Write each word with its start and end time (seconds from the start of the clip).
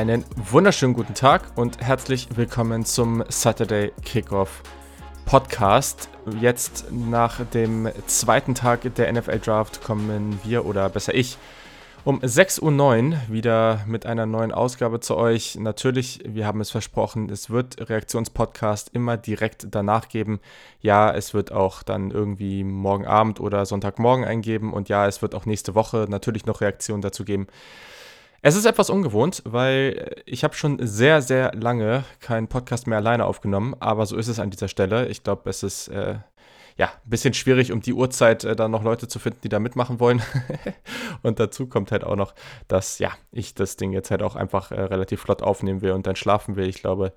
Einen 0.00 0.24
wunderschönen 0.34 0.94
guten 0.94 1.12
Tag 1.12 1.42
und 1.56 1.82
herzlich 1.82 2.28
willkommen 2.34 2.86
zum 2.86 3.22
Saturday 3.28 3.92
Kickoff 4.02 4.62
Podcast. 5.26 6.08
Jetzt 6.40 6.90
nach 6.90 7.44
dem 7.44 7.86
zweiten 8.06 8.54
Tag 8.54 8.94
der 8.94 9.12
NFL 9.12 9.40
Draft 9.40 9.84
kommen 9.84 10.40
wir, 10.42 10.64
oder 10.64 10.88
besser 10.88 11.14
ich, 11.14 11.36
um 12.04 12.20
6.09 12.20 13.10
Uhr 13.12 13.18
wieder 13.28 13.84
mit 13.86 14.06
einer 14.06 14.24
neuen 14.24 14.52
Ausgabe 14.52 15.00
zu 15.00 15.18
euch. 15.18 15.56
Natürlich, 15.56 16.20
wir 16.24 16.46
haben 16.46 16.62
es 16.62 16.70
versprochen, 16.70 17.28
es 17.28 17.50
wird 17.50 17.90
Reaktionspodcast 17.90 18.94
immer 18.94 19.18
direkt 19.18 19.66
danach 19.70 20.08
geben. 20.08 20.40
Ja, 20.80 21.12
es 21.12 21.34
wird 21.34 21.52
auch 21.52 21.82
dann 21.82 22.10
irgendwie 22.10 22.64
morgen 22.64 23.06
Abend 23.06 23.38
oder 23.38 23.66
Sonntagmorgen 23.66 24.24
eingeben 24.24 24.72
und 24.72 24.88
ja, 24.88 25.06
es 25.06 25.20
wird 25.20 25.34
auch 25.34 25.44
nächste 25.44 25.74
Woche 25.74 26.06
natürlich 26.08 26.46
noch 26.46 26.62
Reaktionen 26.62 27.02
dazu 27.02 27.22
geben. 27.26 27.48
Es 28.42 28.56
ist 28.56 28.64
etwas 28.64 28.88
ungewohnt, 28.88 29.42
weil 29.44 30.22
ich 30.24 30.44
habe 30.44 30.54
schon 30.54 30.78
sehr, 30.80 31.20
sehr 31.20 31.52
lange 31.54 32.04
keinen 32.20 32.48
Podcast 32.48 32.86
mehr 32.86 32.96
alleine 32.96 33.26
aufgenommen, 33.26 33.74
aber 33.80 34.06
so 34.06 34.16
ist 34.16 34.28
es 34.28 34.38
an 34.40 34.48
dieser 34.48 34.68
Stelle. 34.68 35.08
Ich 35.08 35.22
glaube, 35.22 35.50
es 35.50 35.62
ist 35.62 35.88
äh, 35.88 36.20
ja 36.78 36.86
ein 36.86 37.10
bisschen 37.10 37.34
schwierig, 37.34 37.70
um 37.70 37.82
die 37.82 37.92
Uhrzeit 37.92 38.44
äh, 38.44 38.56
dann 38.56 38.70
noch 38.70 38.82
Leute 38.82 39.08
zu 39.08 39.18
finden, 39.18 39.40
die 39.44 39.50
da 39.50 39.58
mitmachen 39.58 40.00
wollen. 40.00 40.22
und 41.22 41.38
dazu 41.38 41.66
kommt 41.66 41.92
halt 41.92 42.02
auch 42.02 42.16
noch, 42.16 42.34
dass 42.66 42.98
ja 42.98 43.10
ich 43.30 43.54
das 43.54 43.76
Ding 43.76 43.92
jetzt 43.92 44.10
halt 44.10 44.22
auch 44.22 44.36
einfach 44.36 44.70
äh, 44.70 44.80
relativ 44.80 45.20
flott 45.20 45.42
aufnehmen 45.42 45.82
will 45.82 45.92
und 45.92 46.06
dann 46.06 46.16
schlafen 46.16 46.56
will. 46.56 46.66
Ich 46.66 46.80
glaube, 46.80 47.12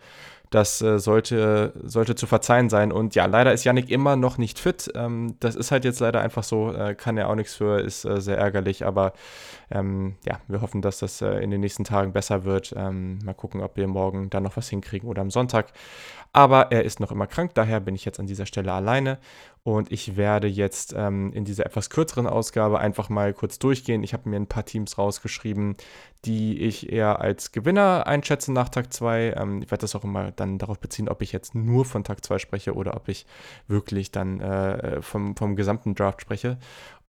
das 0.54 0.82
äh, 0.82 1.00
sollte, 1.00 1.74
sollte 1.84 2.14
zu 2.14 2.28
verzeihen 2.28 2.70
sein. 2.70 2.92
Und 2.92 3.16
ja, 3.16 3.26
leider 3.26 3.54
ist 3.54 3.64
Yannick 3.64 3.90
immer 3.90 4.16
noch 4.16 4.38
nicht 4.38 4.60
fit. 4.60 4.92
Ähm, 4.94 5.36
das 5.40 5.56
ist 5.56 5.72
halt 5.72 5.84
jetzt 5.84 6.00
leider 6.00 6.22
einfach 6.22 6.44
so, 6.44 6.72
äh, 6.72 6.94
kann 6.94 7.18
er 7.18 7.30
auch 7.30 7.36
nichts 7.36 7.56
für, 7.56 7.80
ist 7.80 8.06
äh, 8.06 8.22
sehr 8.22 8.38
ärgerlich. 8.38 8.86
Aber 8.86 9.14
ähm, 9.72 10.16
ja, 10.26 10.40
wir 10.48 10.62
hoffen, 10.62 10.82
dass 10.82 11.00
das 11.00 11.22
äh, 11.22 11.40
in 11.40 11.50
den 11.50 11.62
nächsten 11.62 11.84
Tagen 11.84 12.14
besser 12.14 12.44
wird. 12.44 12.74
Ähm, 12.78 13.20
mal 13.26 13.34
gucken, 13.34 13.62
ob 13.62 13.78
wir 13.78 13.88
morgen 13.88 14.30
dann 14.30 14.44
noch 14.44 14.56
was 14.56 14.70
hinkriegen 14.70 15.10
oder 15.10 15.22
am 15.22 15.32
Sonntag. 15.32 15.74
Aber 16.34 16.72
er 16.72 16.84
ist 16.84 17.00
noch 17.00 17.12
immer 17.12 17.28
krank, 17.28 17.52
daher 17.54 17.80
bin 17.80 17.94
ich 17.94 18.06
jetzt 18.06 18.20
an 18.20 18.26
dieser 18.26 18.48
Stelle 18.48 18.74
alleine. 18.74 19.20
Und 19.66 19.94
ich 19.94 20.18
werde 20.18 20.48
jetzt 20.48 20.94
ähm, 20.96 21.32
in 21.32 21.46
dieser 21.46 21.66
etwas 21.66 21.90
kürzeren 21.90 22.28
Ausgabe 22.28 22.80
einfach 22.80 23.08
mal 23.08 23.34
kurz 23.34 23.60
durchgehen. 23.60 24.04
Ich 24.04 24.12
habe 24.12 24.28
mir 24.28 24.36
ein 24.36 24.48
paar 24.48 24.66
Teams 24.66 24.98
rausgeschrieben, 24.98 25.78
die 26.26 26.60
ich 26.60 26.92
eher 26.92 27.22
als 27.22 27.54
Gewinner 27.54 28.06
einschätze 28.06 28.52
nach 28.52 28.68
Tag 28.68 28.92
2. 28.92 29.36
Ähm, 29.38 29.62
ich 29.62 29.72
werde 29.72 29.84
das 29.84 29.96
auch 29.96 30.04
immer 30.04 30.32
dann 30.32 30.58
darauf 30.58 30.80
beziehen, 30.80 31.08
ob 31.08 31.22
ich 31.22 31.32
jetzt 31.32 31.56
nur 31.56 31.86
von 31.86 32.04
Tag 32.04 32.26
2 32.26 32.40
spreche 32.40 32.74
oder 32.74 32.94
ob 32.98 33.08
ich 33.08 33.26
wirklich 33.68 34.12
dann 34.12 34.42
äh, 34.42 35.02
vom, 35.02 35.38
vom 35.38 35.56
gesamten 35.56 35.96
Draft 35.96 36.22
spreche. 36.22 36.58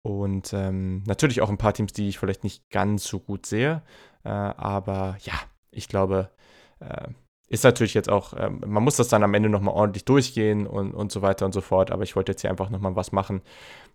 Und 0.03 0.53
ähm, 0.53 1.03
natürlich 1.07 1.41
auch 1.41 1.51
ein 1.51 1.59
paar 1.59 1.75
Teams, 1.75 1.93
die 1.93 2.09
ich 2.09 2.21
vielleicht 2.21 2.45
nicht 2.45 2.71
ganz 2.71 3.05
so 3.05 3.19
gut 3.19 3.47
sehe. 3.47 3.83
Äh, 4.23 4.29
aber 4.29 5.17
ja, 5.23 5.35
ich 5.73 5.89
glaube, 5.89 6.31
äh, 6.79 7.09
ist 7.49 7.65
natürlich 7.65 7.95
jetzt 7.95 8.09
auch, 8.09 8.33
ähm, 8.37 8.63
man 8.67 8.83
muss 8.83 8.97
das 8.97 9.09
dann 9.09 9.23
am 9.23 9.35
Ende 9.35 9.49
nochmal 9.49 9.75
ordentlich 9.75 10.05
durchgehen 10.05 10.67
und, 10.67 10.93
und 10.93 11.13
so 11.13 11.23
weiter 11.23 11.45
und 11.45 11.53
so 11.53 11.61
fort. 11.61 11.91
Aber 11.91 12.03
ich 12.03 12.17
wollte 12.17 12.33
jetzt 12.33 12.41
hier 12.41 12.51
einfach 12.51 12.71
nochmal 12.71 12.97
was 12.97 13.13
machen, 13.13 13.43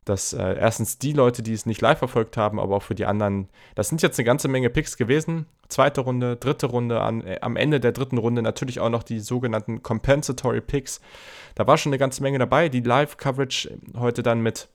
dass 0.06 0.34
äh, 0.34 0.56
erstens 0.58 1.00
die 1.00 1.14
Leute, 1.14 1.42
die 1.42 1.54
es 1.54 1.66
nicht 1.66 1.82
live 1.82 1.98
verfolgt 1.98 2.38
haben, 2.38 2.60
aber 2.60 2.76
auch 2.76 2.84
für 2.84 2.96
die 2.96 3.06
anderen, 3.06 3.50
das 3.76 3.90
sind 3.90 4.02
jetzt 4.02 4.20
eine 4.20 4.26
ganze 4.26 4.48
Menge 4.48 4.70
Picks 4.70 4.98
gewesen. 4.98 5.48
Zweite 5.68 6.02
Runde, 6.02 6.36
dritte 6.36 6.68
Runde, 6.68 7.02
an, 7.02 7.22
äh, 7.22 7.40
am 7.42 7.56
Ende 7.56 7.80
der 7.80 7.92
dritten 7.92 8.18
Runde 8.18 8.42
natürlich 8.42 8.80
auch 8.80 8.90
noch 8.90 9.04
die 9.04 9.20
sogenannten 9.20 9.82
Compensatory 9.82 10.62
Picks. 10.62 11.02
Da 11.56 11.66
war 11.66 11.78
schon 11.78 11.92
eine 11.92 12.00
ganze 12.00 12.22
Menge 12.22 12.38
dabei. 12.38 12.70
Die 12.70 12.82
Live-Coverage 12.82 13.78
heute 13.98 14.22
dann 14.22 14.42
mit 14.42 14.70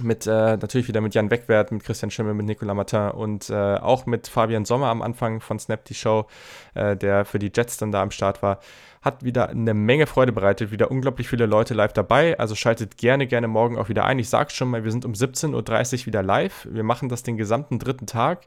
mit 0.00 0.26
äh, 0.26 0.56
natürlich 0.56 0.88
wieder 0.88 1.00
mit 1.00 1.14
Jan 1.14 1.30
Wegwert, 1.30 1.72
mit 1.72 1.84
Christian 1.84 2.10
Schimmel, 2.10 2.34
mit 2.34 2.46
Nicolas 2.46 2.74
Martin 2.74 3.10
und 3.10 3.50
äh, 3.50 3.76
auch 3.76 4.06
mit 4.06 4.28
Fabian 4.28 4.64
Sommer 4.64 4.86
am 4.86 5.02
Anfang 5.02 5.40
von 5.40 5.58
Snap 5.58 5.84
die 5.84 5.94
Show, 5.94 6.26
äh, 6.74 6.96
der 6.96 7.24
für 7.24 7.38
die 7.38 7.52
Jets 7.54 7.76
dann 7.76 7.92
da 7.92 8.02
am 8.02 8.10
Start 8.10 8.42
war, 8.42 8.60
hat 9.02 9.24
wieder 9.24 9.50
eine 9.50 9.74
Menge 9.74 10.06
Freude 10.06 10.32
bereitet, 10.32 10.70
wieder 10.70 10.90
unglaublich 10.90 11.28
viele 11.28 11.46
Leute 11.46 11.74
live 11.74 11.92
dabei. 11.92 12.38
Also 12.38 12.54
schaltet 12.54 12.96
gerne, 12.96 13.26
gerne 13.26 13.48
morgen 13.48 13.76
auch 13.76 13.88
wieder 13.88 14.04
ein. 14.04 14.18
Ich 14.18 14.28
sag's 14.28 14.54
schon 14.54 14.70
mal, 14.70 14.84
wir 14.84 14.92
sind 14.92 15.04
um 15.04 15.12
17.30 15.12 16.00
Uhr 16.00 16.06
wieder 16.06 16.22
live. 16.22 16.68
Wir 16.70 16.84
machen 16.84 17.08
das 17.08 17.22
den 17.22 17.36
gesamten 17.36 17.78
dritten 17.78 18.06
Tag. 18.06 18.46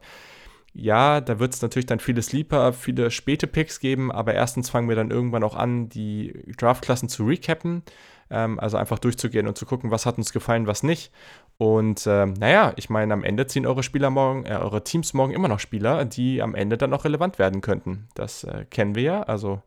Ja, 0.77 1.21
da 1.21 1.39
wird 1.39 1.53
es 1.53 1.61
natürlich 1.61 1.85
dann 1.85 2.01
viele 2.01 2.21
Sleeper, 2.21 2.73
viele 2.73 3.09
späte 3.09 3.47
Picks 3.47 3.79
geben, 3.79 4.11
aber 4.11 4.33
erstens 4.33 4.69
fangen 4.69 4.89
wir 4.89 4.95
dann 4.97 5.09
irgendwann 5.09 5.43
auch 5.43 5.55
an, 5.55 5.87
die 5.87 6.33
Draftklassen 6.57 7.07
zu 7.07 7.25
recappen. 7.25 7.83
Ähm, 8.29 8.59
also 8.59 8.77
einfach 8.77 8.99
durchzugehen 8.99 9.47
und 9.47 9.57
zu 9.57 9.65
gucken, 9.65 9.91
was 9.91 10.05
hat 10.05 10.17
uns 10.17 10.33
gefallen, 10.33 10.67
was 10.67 10.83
nicht. 10.83 11.11
Und 11.57 12.05
ähm, 12.07 12.33
naja, 12.33 12.73
ich 12.75 12.89
meine, 12.89 13.13
am 13.13 13.23
Ende 13.23 13.47
ziehen 13.47 13.65
eure 13.65 13.83
Spieler 13.83 14.09
morgen, 14.09 14.45
äh, 14.45 14.55
eure 14.55 14.83
Teams 14.83 15.13
morgen 15.13 15.33
immer 15.33 15.47
noch 15.47 15.59
Spieler, 15.59 16.05
die 16.05 16.41
am 16.41 16.55
Ende 16.55 16.77
dann 16.77 16.93
auch 16.93 17.05
relevant 17.05 17.39
werden 17.39 17.61
könnten. 17.61 18.07
Das 18.15 18.43
äh, 18.43 18.65
kennen 18.69 18.95
wir 18.95 19.03
ja. 19.03 19.23
Also 19.23 19.61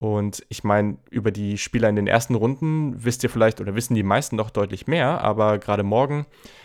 und 0.00 0.46
ich 0.48 0.64
meine, 0.64 0.96
über 1.10 1.30
die 1.30 1.58
Spieler 1.58 1.90
in 1.90 1.96
den 1.96 2.06
ersten 2.06 2.34
Runden 2.34 3.04
wisst 3.04 3.22
ihr 3.22 3.28
vielleicht 3.28 3.60
oder 3.60 3.74
wissen 3.74 3.94
die 3.94 4.02
meisten 4.02 4.34
noch 4.34 4.48
deutlich 4.48 4.86
mehr, 4.86 5.20
aber 5.20 5.58
gerade 5.58 5.82
morgen 5.82 6.24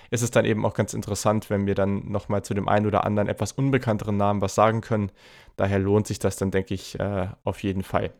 ist 0.09 0.21
es 0.21 0.31
dann 0.31 0.45
eben 0.45 0.65
auch 0.65 0.73
ganz 0.73 0.93
interessant, 0.93 1.49
wenn 1.49 1.67
wir 1.67 1.75
dann 1.75 2.09
nochmal 2.09 2.43
zu 2.43 2.53
dem 2.53 2.69
einen 2.69 2.85
oder 2.85 3.03
anderen 3.03 3.27
etwas 3.27 3.51
unbekannteren 3.51 4.15
Namen 4.15 4.39
was 4.39 4.55
sagen 4.55 4.79
können. 4.79 5.11
Daher 5.57 5.79
lohnt 5.79 6.07
sich 6.07 6.17
das 6.17 6.37
dann, 6.37 6.49
denke 6.49 6.73
ich, 6.73 6.97
äh, 6.97 7.27
auf 7.43 7.61
jeden 7.61 7.83
Fall. 7.83 8.11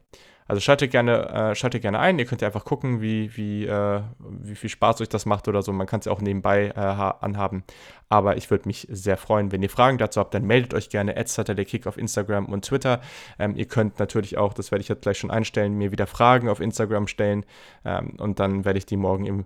Also 0.47 0.61
schaltet 0.61 0.91
gerne, 0.91 1.29
äh, 1.29 1.55
schaltet 1.55 1.81
gerne 1.81 1.99
ein. 1.99 2.19
Ihr 2.19 2.25
könnt 2.25 2.41
ja 2.41 2.47
einfach 2.47 2.65
gucken, 2.65 3.01
wie, 3.01 3.35
wie, 3.35 3.65
äh, 3.65 4.01
wie 4.19 4.55
viel 4.55 4.69
Spaß 4.69 5.01
euch 5.01 5.09
das 5.09 5.25
macht 5.25 5.47
oder 5.47 5.63
so. 5.63 5.73
Man 5.73 5.87
kann 5.87 5.99
es 6.01 6.05
ja 6.05 6.11
auch 6.11 6.21
nebenbei 6.21 6.67
äh, 6.67 6.79
anhaben. 6.79 7.63
Aber 8.09 8.37
ich 8.37 8.51
würde 8.51 8.67
mich 8.67 8.87
sehr 8.91 9.17
freuen, 9.17 9.51
wenn 9.51 9.63
ihr 9.63 9.71
Fragen 9.71 9.97
dazu 9.97 10.19
habt, 10.19 10.35
dann 10.35 10.45
meldet 10.45 10.75
euch 10.75 10.89
gerne 10.89 11.17
at 11.17 11.27
Kick 11.65 11.87
auf 11.87 11.97
Instagram 11.97 12.45
und 12.45 12.65
Twitter. 12.65 13.01
Ähm, 13.39 13.55
ihr 13.55 13.65
könnt 13.65 13.97
natürlich 13.97 14.37
auch, 14.37 14.53
das 14.53 14.71
werde 14.71 14.83
ich 14.83 14.87
jetzt 14.87 15.01
gleich 15.01 15.17
schon 15.17 15.31
einstellen, 15.31 15.73
mir 15.73 15.91
wieder 15.91 16.05
Fragen 16.05 16.47
auf 16.47 16.59
Instagram 16.59 17.07
stellen. 17.07 17.43
Ähm, 17.83 18.13
und 18.19 18.39
dann 18.39 18.65
werde 18.65 18.77
ich 18.77 18.85
die 18.85 18.97
morgen 18.97 19.25
im 19.25 19.45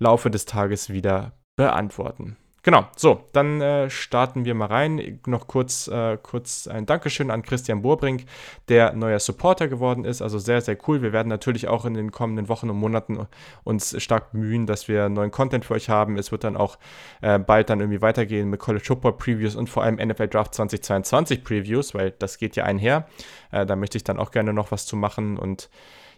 Laufe 0.00 0.30
des 0.30 0.46
Tages 0.46 0.90
wieder 0.90 1.32
beantworten. 1.54 2.36
Genau, 2.62 2.86
so, 2.94 3.24
dann 3.32 3.62
äh, 3.62 3.88
starten 3.88 4.44
wir 4.44 4.54
mal 4.54 4.66
rein. 4.66 5.18
Noch 5.26 5.46
kurz, 5.46 5.88
äh, 5.88 6.18
kurz 6.22 6.66
ein 6.66 6.84
Dankeschön 6.84 7.30
an 7.30 7.40
Christian 7.40 7.80
Burbrink, 7.80 8.24
der 8.68 8.92
neuer 8.92 9.18
Supporter 9.18 9.66
geworden 9.66 10.04
ist. 10.04 10.20
Also 10.20 10.38
sehr, 10.38 10.60
sehr 10.60 10.76
cool. 10.86 11.00
Wir 11.00 11.14
werden 11.14 11.28
natürlich 11.28 11.68
auch 11.68 11.86
in 11.86 11.94
den 11.94 12.12
kommenden 12.12 12.50
Wochen 12.50 12.68
und 12.68 12.76
Monaten 12.76 13.26
uns 13.64 14.00
stark 14.02 14.32
bemühen, 14.32 14.66
dass 14.66 14.88
wir 14.88 15.08
neuen 15.08 15.30
Content 15.30 15.64
für 15.64 15.72
euch 15.72 15.88
haben. 15.88 16.18
Es 16.18 16.32
wird 16.32 16.44
dann 16.44 16.58
auch 16.58 16.76
äh, 17.22 17.38
bald 17.38 17.70
dann 17.70 17.80
irgendwie 17.80 18.02
weitergehen 18.02 18.50
mit 18.50 18.60
College 18.60 18.84
Football 18.84 19.16
Previews 19.16 19.56
und 19.56 19.70
vor 19.70 19.82
allem 19.82 19.94
NFL 19.96 20.28
Draft 20.28 20.54
2022 20.54 21.42
Previews, 21.42 21.94
weil 21.94 22.10
das 22.10 22.36
geht 22.36 22.56
ja 22.56 22.64
einher. 22.64 23.06
Äh, 23.52 23.64
da 23.64 23.74
möchte 23.74 23.96
ich 23.96 24.04
dann 24.04 24.18
auch 24.18 24.32
gerne 24.32 24.52
noch 24.52 24.70
was 24.70 24.84
zu 24.84 24.96
machen 24.96 25.38
und 25.38 25.70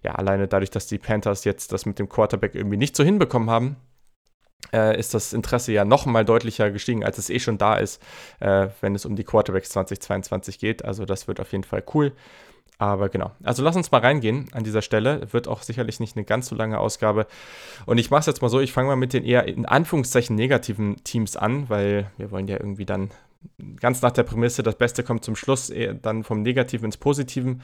ja, 0.02 0.16
alleine 0.16 0.48
dadurch, 0.48 0.70
dass 0.70 0.88
die 0.88 0.98
Panthers 0.98 1.44
jetzt 1.44 1.72
das 1.72 1.86
mit 1.86 2.00
dem 2.00 2.08
Quarterback 2.08 2.56
irgendwie 2.56 2.76
nicht 2.76 2.96
so 2.96 3.04
hinbekommen 3.04 3.48
haben, 3.48 3.76
äh, 4.72 4.98
ist 4.98 5.14
das 5.14 5.32
Interesse 5.32 5.72
ja 5.72 5.84
noch 5.84 6.06
mal 6.06 6.24
deutlicher 6.24 6.70
gestiegen, 6.70 7.04
als 7.04 7.18
es 7.18 7.30
eh 7.30 7.38
schon 7.38 7.58
da 7.58 7.76
ist, 7.76 8.02
äh, 8.40 8.68
wenn 8.80 8.94
es 8.94 9.04
um 9.04 9.16
die 9.16 9.24
Quarterbacks 9.24 9.70
2022 9.70 10.58
geht. 10.58 10.84
Also 10.84 11.04
das 11.04 11.28
wird 11.28 11.40
auf 11.40 11.52
jeden 11.52 11.64
Fall 11.64 11.82
cool. 11.94 12.12
Aber 12.78 13.08
genau. 13.08 13.30
Also 13.44 13.62
lass 13.62 13.76
uns 13.76 13.92
mal 13.92 14.00
reingehen 14.00 14.48
an 14.52 14.64
dieser 14.64 14.82
Stelle. 14.82 15.32
Wird 15.32 15.46
auch 15.46 15.62
sicherlich 15.62 16.00
nicht 16.00 16.16
eine 16.16 16.24
ganz 16.24 16.48
so 16.48 16.56
lange 16.56 16.78
Ausgabe. 16.78 17.26
Und 17.86 17.98
ich 17.98 18.10
mache 18.10 18.20
es 18.20 18.26
jetzt 18.26 18.42
mal 18.42 18.48
so, 18.48 18.60
ich 18.60 18.72
fange 18.72 18.88
mal 18.88 18.96
mit 18.96 19.12
den 19.12 19.24
eher 19.24 19.46
in 19.46 19.66
Anführungszeichen 19.66 20.34
negativen 20.34 20.96
Teams 21.04 21.36
an, 21.36 21.68
weil 21.68 22.10
wir 22.16 22.30
wollen 22.30 22.48
ja 22.48 22.56
irgendwie 22.56 22.86
dann 22.86 23.10
ganz 23.78 24.02
nach 24.02 24.10
der 24.10 24.24
Prämisse, 24.24 24.62
das 24.62 24.76
Beste 24.76 25.04
kommt 25.04 25.24
zum 25.24 25.36
Schluss, 25.36 25.72
dann 26.00 26.24
vom 26.24 26.42
Negativen 26.42 26.86
ins 26.86 26.96
Positiven. 26.96 27.62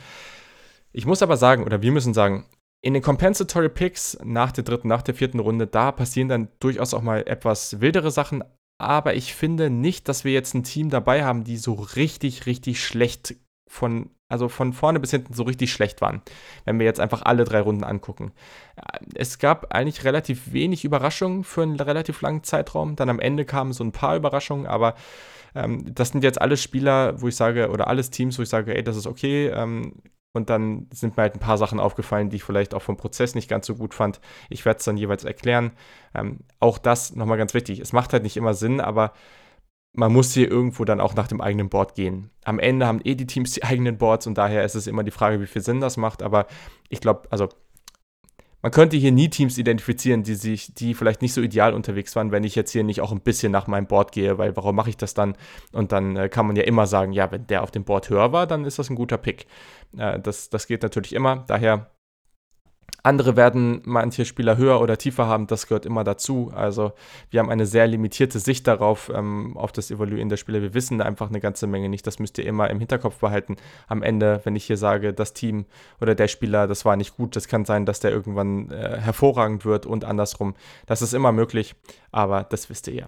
Ich 0.93 1.06
muss 1.06 1.23
aber 1.23 1.37
sagen, 1.37 1.64
oder 1.64 1.82
wir 1.82 1.93
müssen 1.93 2.14
sagen, 2.14 2.46
in 2.80 2.94
den 2.94 3.02
Compensatory 3.02 3.69
Picks 3.69 4.19
nach 4.22 4.52
der 4.52 4.64
dritten, 4.64 4.88
nach 4.88 5.02
der 5.02 5.14
vierten 5.14 5.40
Runde, 5.40 5.66
da 5.66 5.92
passieren 5.92 6.28
dann 6.28 6.48
durchaus 6.60 6.94
auch 6.94 7.02
mal 7.02 7.25
etwas 7.26 7.80
wildere 7.80 8.10
Sachen. 8.10 8.44
Aber 8.80 9.14
ich 9.14 9.34
finde 9.34 9.70
nicht, 9.70 10.08
dass 10.08 10.25
wir 10.25 10.32
jetzt 10.32 10.54
ein 10.54 10.62
Team 10.62 10.88
dabei 10.88 11.25
haben, 11.25 11.42
die 11.42 11.56
so 11.56 11.75
richtig, 11.75 12.46
richtig 12.46 12.84
schlecht 12.84 13.34
von, 13.69 14.10
also 14.28 14.48
von 14.48 14.72
vorne 14.72 15.00
bis 15.00 15.10
hinten 15.10 15.34
so 15.34 15.42
richtig 15.42 15.72
schlecht 15.72 16.00
waren, 16.00 16.22
wenn 16.64 16.78
wir 16.78 16.86
jetzt 16.86 17.00
einfach 17.00 17.22
alle 17.22 17.44
drei 17.44 17.60
Runden 17.60 17.82
angucken. 17.82 18.32
Es 19.14 19.40
gab 19.40 19.75
eigentlich 19.75 20.04
relativ 20.04 20.52
wenig 20.52 20.84
Überraschungen 20.84 21.42
für 21.42 21.62
einen 21.62 21.80
relativ 21.80 22.20
langen 22.20 22.44
Zeitraum. 22.44 22.94
Dann 22.94 23.10
am 23.10 23.19
Ende 23.19 23.44
kamen 23.44 23.72
so 23.72 23.82
ein 23.82 23.92
paar 23.92 24.16
Überraschungen, 24.16 24.66
aber 24.66 24.94
ähm, 25.56 25.92
das 25.92 26.10
sind 26.10 26.22
jetzt 26.22 26.40
alles 26.40 26.62
Spieler, 26.62 27.20
wo 27.20 27.26
ich 27.26 27.36
sage, 27.36 27.70
oder 27.70 27.88
alles 27.88 28.10
Teams, 28.10 28.38
wo 28.38 28.42
ich 28.42 28.48
sage, 28.48 28.76
ey, 28.76 28.84
das 28.84 28.96
ist 28.96 29.08
okay. 29.08 29.48
Ähm, 29.48 29.94
und 30.32 30.50
dann 30.50 30.88
sind 30.92 31.16
mir 31.16 31.22
halt 31.22 31.34
ein 31.34 31.40
paar 31.40 31.58
Sachen 31.58 31.80
aufgefallen, 31.80 32.30
die 32.30 32.36
ich 32.36 32.44
vielleicht 32.44 32.75
auch 32.75 32.82
vom 32.82 32.96
Prozess 32.96 33.34
nicht 33.34 33.48
ganz 33.48 33.66
so 33.66 33.75
gut 33.75 33.94
fand. 33.94 34.20
Ich 34.50 34.64
werde 34.64 34.78
es 34.78 34.84
dann 34.84 34.96
jeweils 34.96 35.25
erklären. 35.25 35.72
Ähm, 36.14 36.40
auch 36.60 36.78
das 36.78 37.14
nochmal 37.14 37.38
ganz 37.38 37.54
wichtig. 37.54 37.80
Es 37.80 37.92
macht 37.92 38.12
halt 38.12 38.22
nicht 38.22 38.36
immer 38.36 38.54
Sinn, 38.54 38.80
aber 38.80 39.12
man 39.94 40.12
muss 40.12 40.32
hier 40.32 40.50
irgendwo 40.50 40.84
dann 40.84 41.00
auch 41.00 41.14
nach 41.14 41.28
dem 41.28 41.40
eigenen 41.40 41.70
Board 41.70 41.94
gehen. 41.94 42.30
Am 42.44 42.58
Ende 42.58 42.86
haben 42.86 43.00
eh 43.04 43.14
die 43.14 43.26
Teams 43.26 43.52
die 43.52 43.64
eigenen 43.64 43.98
Boards 43.98 44.26
und 44.26 44.36
daher 44.36 44.64
ist 44.64 44.75
es 44.75 44.86
immer 44.86 45.02
die 45.02 45.10
Frage, 45.10 45.40
wie 45.40 45.46
viel 45.46 45.62
Sinn 45.62 45.80
das 45.80 45.96
macht. 45.96 46.22
Aber 46.22 46.46
ich 46.88 47.00
glaube, 47.00 47.22
also 47.30 47.48
man 48.62 48.72
könnte 48.72 48.96
hier 48.96 49.12
nie 49.12 49.28
Teams 49.28 49.56
identifizieren, 49.56 50.22
die 50.25 50.34
sich, 50.34 50.75
die 50.75 50.94
vielleicht 50.94 51.22
nicht 51.22 51.32
so 51.32 51.40
ideal 51.40 51.75
unterwegs 51.75 52.16
waren, 52.16 52.32
wenn 52.32 52.44
ich 52.44 52.55
jetzt 52.55 52.72
hier 52.72 52.82
nicht 52.82 53.00
auch 53.00 53.12
ein 53.12 53.20
bisschen 53.20 53.52
nach 53.52 53.66
meinem 53.66 53.87
Board 53.87 54.12
gehe, 54.12 54.38
weil 54.38 54.56
warum 54.56 54.75
mache 54.75 54.90
ich 54.90 54.96
das 54.96 55.14
dann? 55.14 55.37
Und 55.72 55.93
dann 55.93 56.16
äh, 56.16 56.28
kann 56.28 56.46
man 56.46 56.56
ja 56.56 56.64
immer 56.64 56.87
sagen, 56.87 57.12
ja, 57.12 57.31
wenn 57.31 57.46
der 57.46 57.62
auf 57.62 57.70
dem 57.70 57.84
Board 57.84 58.10
höher 58.10 58.32
war, 58.32 58.46
dann 58.46 58.64
ist 58.64 58.78
das 58.78 58.90
ein 58.90 58.96
guter 58.96 59.19
Pick. 59.19 59.46
Äh, 59.96 60.19
das, 60.19 60.50
das 60.50 60.66
geht 60.66 60.82
natürlich 60.82 61.12
immer. 61.12 61.44
Daher 61.46 61.90
andere 63.03 63.37
werden 63.37 63.81
manche 63.85 64.25
Spieler 64.25 64.56
höher 64.56 64.81
oder 64.81 64.99
tiefer 64.99 65.27
haben, 65.27 65.47
das 65.47 65.67
gehört 65.67 65.87
immer 65.87 66.05
dazu. 66.05 66.50
Also 66.55 66.93
wir 67.31 67.41
haben 67.41 67.50
eine 67.50 67.67
sehr 67.67 67.87
limitierte 67.87 68.39
Sicht 68.41 68.67
darauf, 68.67 69.11
ähm, 69.15 69.56
auf 69.56 69.73
das 69.73 69.91
Evaluieren 69.91 70.29
der 70.29 70.37
Spieler. 70.37 70.61
Wir 70.62 70.75
wissen 70.75 71.00
einfach 71.00 71.29
eine 71.29 71.41
ganze 71.41 71.67
Menge 71.67 71.89
nicht. 71.89 72.06
Das 72.06 72.19
müsst 72.19 72.39
ihr 72.39 72.47
immer 72.47 72.71
im 72.71 72.81
Hinterkopf 72.81 73.19
behalten. 73.19 73.56
Am 73.87 74.03
Ende, 74.03 74.41
wenn 74.45 74.56
ich 74.56 74.65
hier 74.65 74.77
sage, 74.77 75.12
das 75.12 75.33
Team 75.33 75.67
oder 76.00 76.15
der 76.15 76.29
Spieler, 76.29 76.67
das 76.67 76.85
war 76.85 76.97
nicht 76.97 77.17
gut, 77.17 77.37
das 77.37 77.47
kann 77.47 77.65
sein, 77.65 77.87
dass 77.87 78.00
der 78.00 78.11
irgendwann 78.11 78.71
äh, 78.71 78.99
hervorragend 79.00 79.65
wird 79.65 79.87
und 79.87 80.05
andersrum. 80.05 80.55
Das 80.87 81.00
ist 81.00 81.15
immer 81.15 81.33
möglich, 81.33 81.77
aber 82.11 82.45
das 82.45 82.69
wisst 82.69 82.89
ihr 82.89 82.95
ja. 82.95 83.06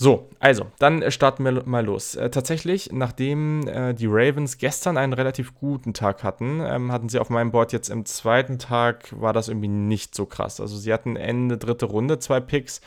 So, 0.00 0.28
also, 0.38 0.66
dann 0.78 1.02
äh, 1.02 1.10
starten 1.10 1.42
wir 1.42 1.64
mal 1.66 1.84
los. 1.84 2.14
Äh, 2.14 2.30
tatsächlich, 2.30 2.90
nachdem 2.92 3.66
äh, 3.66 3.94
die 3.94 4.06
Ravens 4.06 4.56
gestern 4.56 4.96
einen 4.96 5.12
relativ 5.12 5.56
guten 5.56 5.92
Tag 5.92 6.22
hatten, 6.22 6.62
ähm, 6.64 6.92
hatten 6.92 7.08
sie 7.08 7.18
auf 7.18 7.30
meinem 7.30 7.50
Board 7.50 7.72
jetzt 7.72 7.88
im 7.88 8.04
zweiten 8.04 8.60
Tag, 8.60 9.12
war 9.20 9.32
das 9.32 9.48
irgendwie 9.48 9.66
nicht 9.66 10.14
so 10.14 10.24
krass. 10.24 10.60
Also 10.60 10.76
sie 10.76 10.92
hatten 10.92 11.16
Ende 11.16 11.58
dritte 11.58 11.86
Runde 11.86 12.20
zwei 12.20 12.38
Picks 12.38 12.80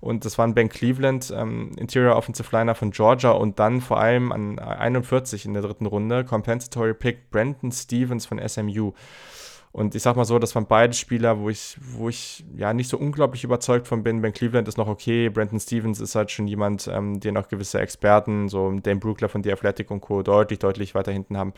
und 0.00 0.24
das 0.24 0.36
waren 0.36 0.54
Ben 0.54 0.68
Cleveland, 0.68 1.32
ähm, 1.32 1.76
Interior 1.76 2.16
Offensive 2.16 2.48
Liner 2.50 2.74
von 2.74 2.90
Georgia 2.90 3.30
und 3.30 3.60
dann 3.60 3.80
vor 3.80 4.00
allem 4.00 4.32
an 4.32 4.58
41 4.58 5.44
in 5.44 5.52
der 5.52 5.62
dritten 5.62 5.86
Runde, 5.86 6.24
Compensatory 6.24 6.94
Pick 6.94 7.30
Brandon 7.30 7.70
Stevens 7.70 8.26
von 8.26 8.40
SMU. 8.48 8.94
Und 9.72 9.94
ich 9.94 10.02
sag 10.02 10.16
mal 10.16 10.24
so, 10.24 10.38
das 10.38 10.54
waren 10.54 10.66
beide 10.66 10.94
Spieler, 10.94 11.38
wo 11.38 11.50
ich, 11.50 11.76
wo 11.80 12.08
ich 12.08 12.44
ja 12.56 12.72
nicht 12.72 12.88
so 12.88 12.98
unglaublich 12.98 13.44
überzeugt 13.44 13.86
von 13.86 14.02
bin. 14.02 14.22
Ben 14.22 14.32
Cleveland 14.32 14.66
ist 14.68 14.78
noch 14.78 14.88
okay, 14.88 15.28
Brandon 15.28 15.60
Stevens 15.60 16.00
ist 16.00 16.14
halt 16.14 16.30
schon 16.30 16.46
jemand, 16.46 16.88
ähm, 16.88 17.20
den 17.20 17.36
auch 17.36 17.48
gewisse 17.48 17.80
Experten, 17.80 18.48
so 18.48 18.70
Dane 18.80 19.00
Brookler 19.00 19.28
von 19.28 19.42
The 19.42 19.52
Athletic 19.52 19.90
und 19.90 20.00
Co. 20.00 20.22
deutlich, 20.22 20.58
deutlich 20.58 20.94
weiter 20.94 21.12
hinten 21.12 21.36
haben. 21.36 21.52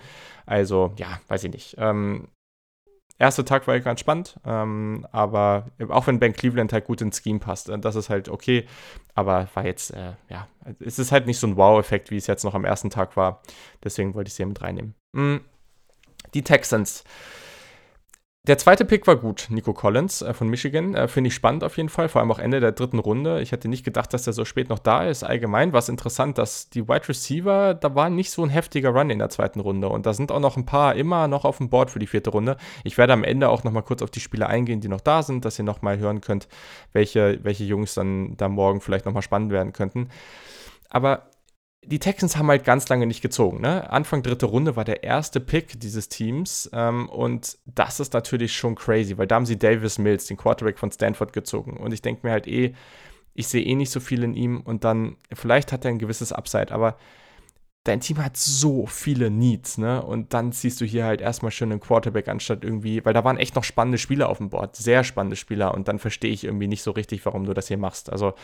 Also, 0.46 0.92
ja, 0.96 1.20
weiß 1.28 1.44
ich 1.44 1.52
nicht. 1.52 1.76
Ähm, 1.78 2.28
erster 3.20 3.44
Tag 3.44 3.66
war 3.68 3.78
ganz 3.80 4.00
spannend, 4.00 4.40
ähm, 4.44 5.06
aber 5.12 5.66
auch 5.88 6.06
wenn 6.06 6.18
Ben 6.18 6.32
Cleveland 6.32 6.72
halt 6.72 6.86
gut 6.86 7.02
ins 7.02 7.22
Scheme 7.22 7.38
passt, 7.38 7.68
äh, 7.68 7.78
das 7.78 7.94
ist 7.94 8.10
halt 8.10 8.28
okay, 8.28 8.66
aber 9.14 9.48
war 9.54 9.64
jetzt, 9.64 9.92
äh, 9.92 10.14
ja, 10.28 10.48
es 10.80 10.98
ist 10.98 11.12
halt 11.12 11.26
nicht 11.26 11.38
so 11.38 11.46
ein 11.46 11.56
Wow-Effekt, 11.56 12.10
wie 12.10 12.16
es 12.16 12.26
jetzt 12.26 12.44
noch 12.44 12.54
am 12.54 12.64
ersten 12.64 12.90
Tag 12.90 13.16
war, 13.16 13.42
deswegen 13.84 14.14
wollte 14.14 14.28
ich 14.28 14.34
sie 14.34 14.44
mit 14.44 14.60
reinnehmen. 14.62 14.94
Mhm. 15.12 15.42
Die 16.34 16.42
Texans. 16.42 17.04
Der 18.46 18.56
zweite 18.56 18.86
Pick 18.86 19.06
war 19.06 19.16
gut, 19.16 19.48
Nico 19.50 19.74
Collins 19.74 20.22
äh, 20.22 20.32
von 20.32 20.48
Michigan. 20.48 20.94
Äh, 20.94 21.08
Finde 21.08 21.28
ich 21.28 21.34
spannend 21.34 21.62
auf 21.62 21.76
jeden 21.76 21.90
Fall, 21.90 22.08
vor 22.08 22.22
allem 22.22 22.32
auch 22.32 22.38
Ende 22.38 22.58
der 22.58 22.72
dritten 22.72 22.98
Runde. 22.98 23.42
Ich 23.42 23.52
hätte 23.52 23.68
nicht 23.68 23.84
gedacht, 23.84 24.14
dass 24.14 24.22
der 24.22 24.32
so 24.32 24.46
spät 24.46 24.70
noch 24.70 24.78
da 24.78 25.04
ist. 25.04 25.22
Allgemein 25.22 25.74
war 25.74 25.80
es 25.80 25.90
interessant, 25.90 26.38
dass 26.38 26.70
die 26.70 26.88
Wide 26.88 27.06
Receiver, 27.06 27.74
da 27.74 27.94
war 27.94 28.08
nicht 28.08 28.30
so 28.30 28.42
ein 28.42 28.48
heftiger 28.48 28.90
Run 28.90 29.10
in 29.10 29.18
der 29.18 29.28
zweiten 29.28 29.60
Runde. 29.60 29.90
Und 29.90 30.06
da 30.06 30.14
sind 30.14 30.32
auch 30.32 30.40
noch 30.40 30.56
ein 30.56 30.64
paar 30.64 30.94
immer 30.94 31.28
noch 31.28 31.44
auf 31.44 31.58
dem 31.58 31.68
Board 31.68 31.90
für 31.90 31.98
die 31.98 32.06
vierte 32.06 32.30
Runde. 32.30 32.56
Ich 32.82 32.96
werde 32.96 33.12
am 33.12 33.24
Ende 33.24 33.50
auch 33.50 33.62
nochmal 33.62 33.82
kurz 33.82 34.00
auf 34.00 34.10
die 34.10 34.20
Spieler 34.20 34.48
eingehen, 34.48 34.80
die 34.80 34.88
noch 34.88 35.02
da 35.02 35.22
sind, 35.22 35.44
dass 35.44 35.58
ihr 35.58 35.66
nochmal 35.66 35.98
hören 35.98 36.22
könnt, 36.22 36.48
welche, 36.94 37.40
welche 37.42 37.64
Jungs 37.64 37.92
dann 37.92 38.38
da 38.38 38.48
morgen 38.48 38.80
vielleicht 38.80 39.04
nochmal 39.04 39.22
spannend 39.22 39.52
werden 39.52 39.74
könnten. 39.74 40.08
Aber 40.88 41.29
die 41.82 41.98
Texans 41.98 42.36
haben 42.36 42.48
halt 42.48 42.64
ganz 42.64 42.88
lange 42.88 43.06
nicht 43.06 43.22
gezogen. 43.22 43.60
Ne? 43.60 43.90
Anfang 43.90 44.22
dritte 44.22 44.46
Runde 44.46 44.76
war 44.76 44.84
der 44.84 45.02
erste 45.02 45.40
Pick 45.40 45.80
dieses 45.80 46.08
Teams 46.08 46.68
ähm, 46.72 47.08
und 47.08 47.58
das 47.64 48.00
ist 48.00 48.12
natürlich 48.12 48.54
schon 48.54 48.74
crazy, 48.74 49.16
weil 49.16 49.26
da 49.26 49.36
haben 49.36 49.46
sie 49.46 49.58
Davis 49.58 49.98
Mills, 49.98 50.26
den 50.26 50.36
Quarterback 50.36 50.78
von 50.78 50.92
Stanford, 50.92 51.32
gezogen. 51.32 51.76
Und 51.78 51.92
ich 51.92 52.02
denke 52.02 52.26
mir 52.26 52.32
halt 52.32 52.46
eh, 52.46 52.74
ich 53.34 53.48
sehe 53.48 53.64
eh 53.64 53.74
nicht 53.74 53.90
so 53.90 54.00
viel 54.00 54.22
in 54.22 54.34
ihm 54.34 54.60
und 54.60 54.84
dann, 54.84 55.16
vielleicht 55.32 55.72
hat 55.72 55.84
er 55.84 55.90
ein 55.90 55.98
gewisses 55.98 56.32
Upside, 56.32 56.72
aber 56.72 56.96
dein 57.84 58.00
Team 58.00 58.22
hat 58.22 58.36
so 58.36 58.86
viele 58.86 59.30
Needs, 59.30 59.78
ne? 59.78 60.02
Und 60.02 60.34
dann 60.34 60.52
ziehst 60.52 60.80
du 60.80 60.84
hier 60.84 61.04
halt 61.04 61.20
erstmal 61.22 61.50
schön 61.50 61.72
einen 61.72 61.80
Quarterback 61.80 62.28
anstatt 62.28 62.62
irgendwie, 62.62 63.04
weil 63.04 63.14
da 63.14 63.24
waren 63.24 63.38
echt 63.38 63.56
noch 63.56 63.64
spannende 63.64 63.96
Spieler 63.96 64.28
auf 64.28 64.38
dem 64.38 64.50
Board, 64.50 64.76
sehr 64.76 65.02
spannende 65.02 65.36
Spieler 65.36 65.72
und 65.72 65.88
dann 65.88 65.98
verstehe 65.98 66.32
ich 66.32 66.44
irgendwie 66.44 66.68
nicht 66.68 66.82
so 66.82 66.90
richtig, 66.90 67.24
warum 67.24 67.46
du 67.46 67.54
das 67.54 67.68
hier 67.68 67.78
machst. 67.78 68.10
Also 68.10 68.34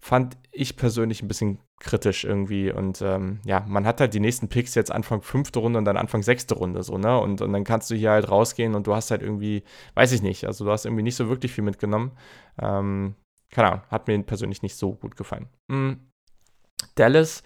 fand 0.00 0.36
ich 0.52 0.76
persönlich 0.76 1.22
ein 1.22 1.28
bisschen 1.28 1.58
kritisch 1.80 2.24
irgendwie. 2.24 2.72
Und 2.72 3.02
ähm, 3.02 3.40
ja, 3.44 3.64
man 3.66 3.86
hat 3.86 4.00
halt 4.00 4.14
die 4.14 4.20
nächsten 4.20 4.48
Picks 4.48 4.74
jetzt 4.74 4.90
Anfang 4.90 5.22
fünfte 5.22 5.58
Runde 5.58 5.78
und 5.78 5.84
dann 5.84 5.96
Anfang 5.96 6.22
sechste 6.22 6.54
Runde 6.54 6.82
so, 6.82 6.98
ne? 6.98 7.18
Und, 7.18 7.40
und 7.40 7.52
dann 7.52 7.64
kannst 7.64 7.90
du 7.90 7.94
hier 7.94 8.10
halt 8.10 8.30
rausgehen 8.30 8.74
und 8.74 8.86
du 8.86 8.94
hast 8.94 9.10
halt 9.10 9.22
irgendwie, 9.22 9.62
weiß 9.94 10.12
ich 10.12 10.22
nicht, 10.22 10.44
also 10.44 10.64
du 10.64 10.70
hast 10.70 10.84
irgendwie 10.84 11.02
nicht 11.02 11.16
so 11.16 11.28
wirklich 11.28 11.52
viel 11.52 11.64
mitgenommen. 11.64 12.12
Ähm, 12.60 13.14
keine 13.50 13.68
Ahnung, 13.68 13.82
hat 13.90 14.08
mir 14.08 14.22
persönlich 14.22 14.62
nicht 14.62 14.76
so 14.76 14.94
gut 14.94 15.16
gefallen. 15.16 15.48
Mhm. 15.68 16.00
Dallas 16.94 17.42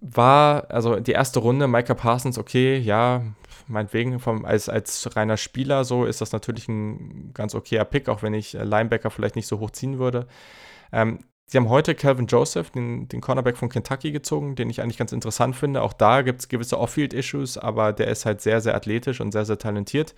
war, 0.00 0.70
also 0.70 1.00
die 1.00 1.12
erste 1.12 1.40
Runde, 1.40 1.66
Micah 1.66 1.94
Parsons, 1.94 2.38
okay, 2.38 2.78
ja, 2.78 3.22
meinetwegen 3.66 4.20
vom, 4.20 4.44
als, 4.44 4.68
als 4.68 5.16
reiner 5.16 5.36
Spieler 5.36 5.84
so 5.84 6.04
ist 6.04 6.20
das 6.20 6.32
natürlich 6.32 6.68
ein 6.68 7.32
ganz 7.34 7.54
okayer 7.54 7.84
Pick, 7.84 8.08
auch 8.08 8.22
wenn 8.22 8.34
ich 8.34 8.52
Linebacker 8.52 9.10
vielleicht 9.10 9.36
nicht 9.36 9.46
so 9.46 9.58
hoch 9.58 9.70
ziehen 9.70 9.98
würde. 9.98 10.26
Ähm, 10.92 11.20
Sie 11.50 11.56
haben 11.56 11.70
heute 11.70 11.94
Calvin 11.94 12.26
Joseph, 12.26 12.70
den, 12.70 13.08
den 13.08 13.22
Cornerback 13.22 13.56
von 13.56 13.70
Kentucky, 13.70 14.12
gezogen, 14.12 14.54
den 14.54 14.68
ich 14.68 14.82
eigentlich 14.82 14.98
ganz 14.98 15.12
interessant 15.12 15.56
finde. 15.56 15.80
Auch 15.80 15.94
da 15.94 16.20
gibt 16.20 16.40
es 16.40 16.48
gewisse 16.48 16.78
Off-Field-Issues, 16.78 17.56
aber 17.56 17.94
der 17.94 18.08
ist 18.08 18.26
halt 18.26 18.42
sehr, 18.42 18.60
sehr 18.60 18.74
athletisch 18.74 19.22
und 19.22 19.32
sehr, 19.32 19.46
sehr 19.46 19.56
talentiert. 19.56 20.14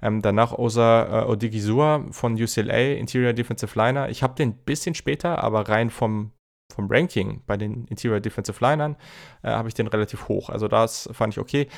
Ähm, 0.00 0.22
danach 0.22 0.52
Osa 0.52 1.24
äh, 1.24 1.26
Odigizua 1.26 2.06
von 2.12 2.32
UCLA, 2.32 2.94
Interior 2.94 3.34
Defensive 3.34 3.78
Liner. 3.78 4.08
Ich 4.08 4.22
habe 4.22 4.34
den 4.34 4.50
ein 4.50 4.58
bisschen 4.64 4.94
später, 4.94 5.44
aber 5.44 5.68
rein 5.68 5.90
vom 5.90 6.32
vom 6.70 6.86
Ranking 6.88 7.42
bei 7.46 7.56
den 7.56 7.86
Interior 7.86 8.20
Defensive 8.20 8.64
Linern 8.64 8.96
äh, 9.42 9.50
habe 9.50 9.68
ich 9.68 9.74
den 9.74 9.88
relativ 9.88 10.28
hoch. 10.28 10.48
Also 10.48 10.68
das 10.68 11.08
fand 11.12 11.34
ich 11.34 11.40
okay. 11.40 11.68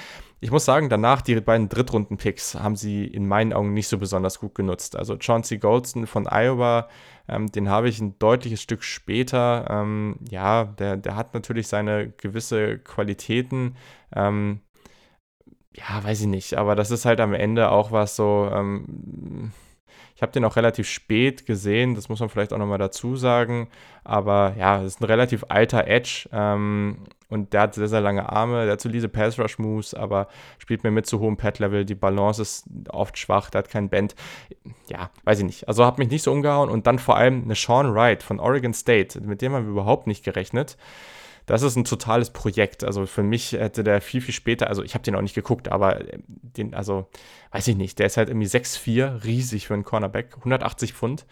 Ich 0.42 0.50
muss 0.50 0.64
sagen, 0.64 0.88
danach 0.88 1.22
die 1.22 1.40
beiden 1.40 1.68
Drittrunden-Picks 1.68 2.56
haben 2.56 2.74
sie 2.74 3.06
in 3.06 3.28
meinen 3.28 3.52
Augen 3.52 3.72
nicht 3.74 3.86
so 3.86 3.96
besonders 3.96 4.40
gut 4.40 4.56
genutzt. 4.56 4.96
Also 4.96 5.16
Chauncey 5.16 5.58
Goldston 5.58 6.08
von 6.08 6.26
Iowa, 6.26 6.88
ähm, 7.28 7.52
den 7.52 7.68
habe 7.68 7.88
ich 7.88 8.00
ein 8.00 8.18
deutliches 8.18 8.60
Stück 8.60 8.82
später. 8.82 9.68
Ähm, 9.70 10.16
ja, 10.28 10.64
der, 10.64 10.96
der 10.96 11.14
hat 11.14 11.32
natürlich 11.34 11.68
seine 11.68 12.10
gewisse 12.10 12.80
Qualitäten. 12.80 13.76
Ähm, 14.12 14.62
ja, 15.76 16.02
weiß 16.02 16.22
ich 16.22 16.26
nicht, 16.26 16.54
aber 16.54 16.74
das 16.74 16.90
ist 16.90 17.04
halt 17.04 17.20
am 17.20 17.34
Ende 17.34 17.70
auch 17.70 17.92
was 17.92 18.16
so 18.16 18.50
ähm, 18.52 19.52
ich 20.22 20.24
habe 20.24 20.34
den 20.34 20.44
auch 20.44 20.54
relativ 20.54 20.88
spät 20.88 21.46
gesehen, 21.46 21.96
das 21.96 22.08
muss 22.08 22.20
man 22.20 22.28
vielleicht 22.28 22.52
auch 22.52 22.58
nochmal 22.58 22.78
dazu 22.78 23.16
sagen. 23.16 23.66
Aber 24.04 24.54
ja, 24.56 24.78
das 24.78 24.94
ist 24.94 25.00
ein 25.00 25.06
relativ 25.06 25.46
alter 25.48 25.88
Edge 25.88 26.28
ähm, 26.32 26.98
und 27.28 27.52
der 27.52 27.62
hat 27.62 27.74
sehr, 27.74 27.88
sehr 27.88 28.00
lange 28.00 28.30
Arme, 28.30 28.62
der 28.62 28.74
hat 28.74 28.80
solide 28.80 29.08
Pass-Rush-Moves, 29.08 29.94
aber 29.94 30.28
spielt 30.58 30.84
mir 30.84 30.92
mit 30.92 31.06
zu 31.06 31.18
hohem 31.18 31.36
Pad-Level. 31.36 31.84
Die 31.84 31.96
Balance 31.96 32.40
ist 32.40 32.66
oft 32.90 33.18
schwach, 33.18 33.50
der 33.50 33.58
hat 33.58 33.68
kein 33.68 33.88
Bend. 33.88 34.14
Ja, 34.88 35.10
weiß 35.24 35.40
ich 35.40 35.44
nicht. 35.44 35.66
Also 35.66 35.84
hat 35.84 35.98
mich 35.98 36.08
nicht 36.08 36.22
so 36.22 36.30
umgehauen 36.30 36.70
und 36.70 36.86
dann 36.86 37.00
vor 37.00 37.16
allem 37.16 37.42
eine 37.42 37.56
Sean 37.56 37.92
Wright 37.92 38.22
von 38.22 38.38
Oregon 38.38 38.74
State, 38.74 39.20
mit 39.22 39.42
dem 39.42 39.54
haben 39.54 39.64
wir 39.64 39.72
überhaupt 39.72 40.06
nicht 40.06 40.24
gerechnet 40.24 40.76
das 41.46 41.62
ist 41.62 41.76
ein 41.76 41.84
totales 41.84 42.30
Projekt. 42.30 42.84
Also 42.84 43.06
für 43.06 43.22
mich 43.22 43.52
hätte 43.52 43.84
der 43.84 44.00
viel, 44.00 44.20
viel 44.20 44.34
später, 44.34 44.68
also 44.68 44.82
ich 44.82 44.94
habe 44.94 45.04
den 45.04 45.14
auch 45.14 45.22
nicht 45.22 45.34
geguckt, 45.34 45.70
aber 45.70 46.00
äh, 46.00 46.18
den, 46.28 46.74
also 46.74 47.08
weiß 47.50 47.68
ich 47.68 47.76
nicht, 47.76 47.98
der 47.98 48.06
ist 48.06 48.16
halt 48.16 48.28
irgendwie 48.28 48.46
6'4, 48.46 49.24
riesig 49.24 49.66
für 49.66 49.74
einen 49.74 49.84
Cornerback, 49.84 50.36
180 50.38 50.92
Pfund. 50.92 51.26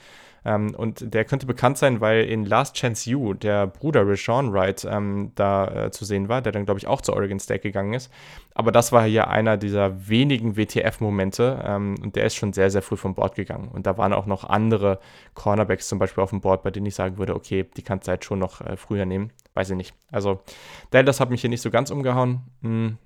Ähm, 0.44 0.74
und 0.74 1.12
der 1.12 1.24
könnte 1.24 1.46
bekannt 1.46 1.78
sein, 1.78 2.00
weil 2.00 2.24
in 2.24 2.44
Last 2.44 2.76
Chance 2.76 3.10
You 3.10 3.34
der 3.34 3.66
Bruder 3.66 4.06
Rashawn 4.06 4.52
Wright 4.52 4.86
ähm, 4.90 5.32
da 5.34 5.86
äh, 5.86 5.90
zu 5.90 6.04
sehen 6.04 6.28
war, 6.28 6.40
der 6.40 6.52
dann, 6.52 6.64
glaube 6.64 6.78
ich, 6.78 6.86
auch 6.86 7.00
zu 7.00 7.12
Oregon 7.12 7.40
State 7.40 7.60
gegangen 7.60 7.92
ist. 7.92 8.10
Aber 8.54 8.72
das 8.72 8.92
war 8.92 9.04
hier 9.04 9.28
einer 9.28 9.56
dieser 9.56 10.08
wenigen 10.08 10.56
WTF-Momente 10.56 11.62
ähm, 11.64 11.96
und 12.02 12.16
der 12.16 12.24
ist 12.24 12.36
schon 12.36 12.52
sehr, 12.52 12.70
sehr 12.70 12.82
früh 12.82 12.96
vom 12.96 13.14
Board 13.14 13.34
gegangen. 13.34 13.68
Und 13.68 13.86
da 13.86 13.98
waren 13.98 14.12
auch 14.12 14.26
noch 14.26 14.44
andere 14.44 14.98
Cornerbacks 15.34 15.88
zum 15.88 15.98
Beispiel 15.98 16.22
auf 16.22 16.30
dem 16.30 16.40
Board, 16.40 16.62
bei 16.62 16.70
denen 16.70 16.86
ich 16.86 16.94
sagen 16.94 17.18
würde, 17.18 17.34
okay, 17.34 17.66
die 17.76 17.82
kannst 17.82 18.06
du 18.06 18.10
halt 18.10 18.24
schon 18.24 18.38
noch 18.38 18.60
äh, 18.60 18.76
früher 18.76 19.04
nehmen. 19.04 19.32
Weiß 19.54 19.70
ich 19.70 19.76
nicht. 19.76 19.94
Also, 20.10 20.40
Dallas 20.90 21.20
hat 21.20 21.30
mich 21.30 21.40
hier 21.40 21.50
nicht 21.50 21.62
so 21.62 21.70
ganz 21.70 21.90
umgehauen. 21.90 22.42
Hm. 22.62 22.98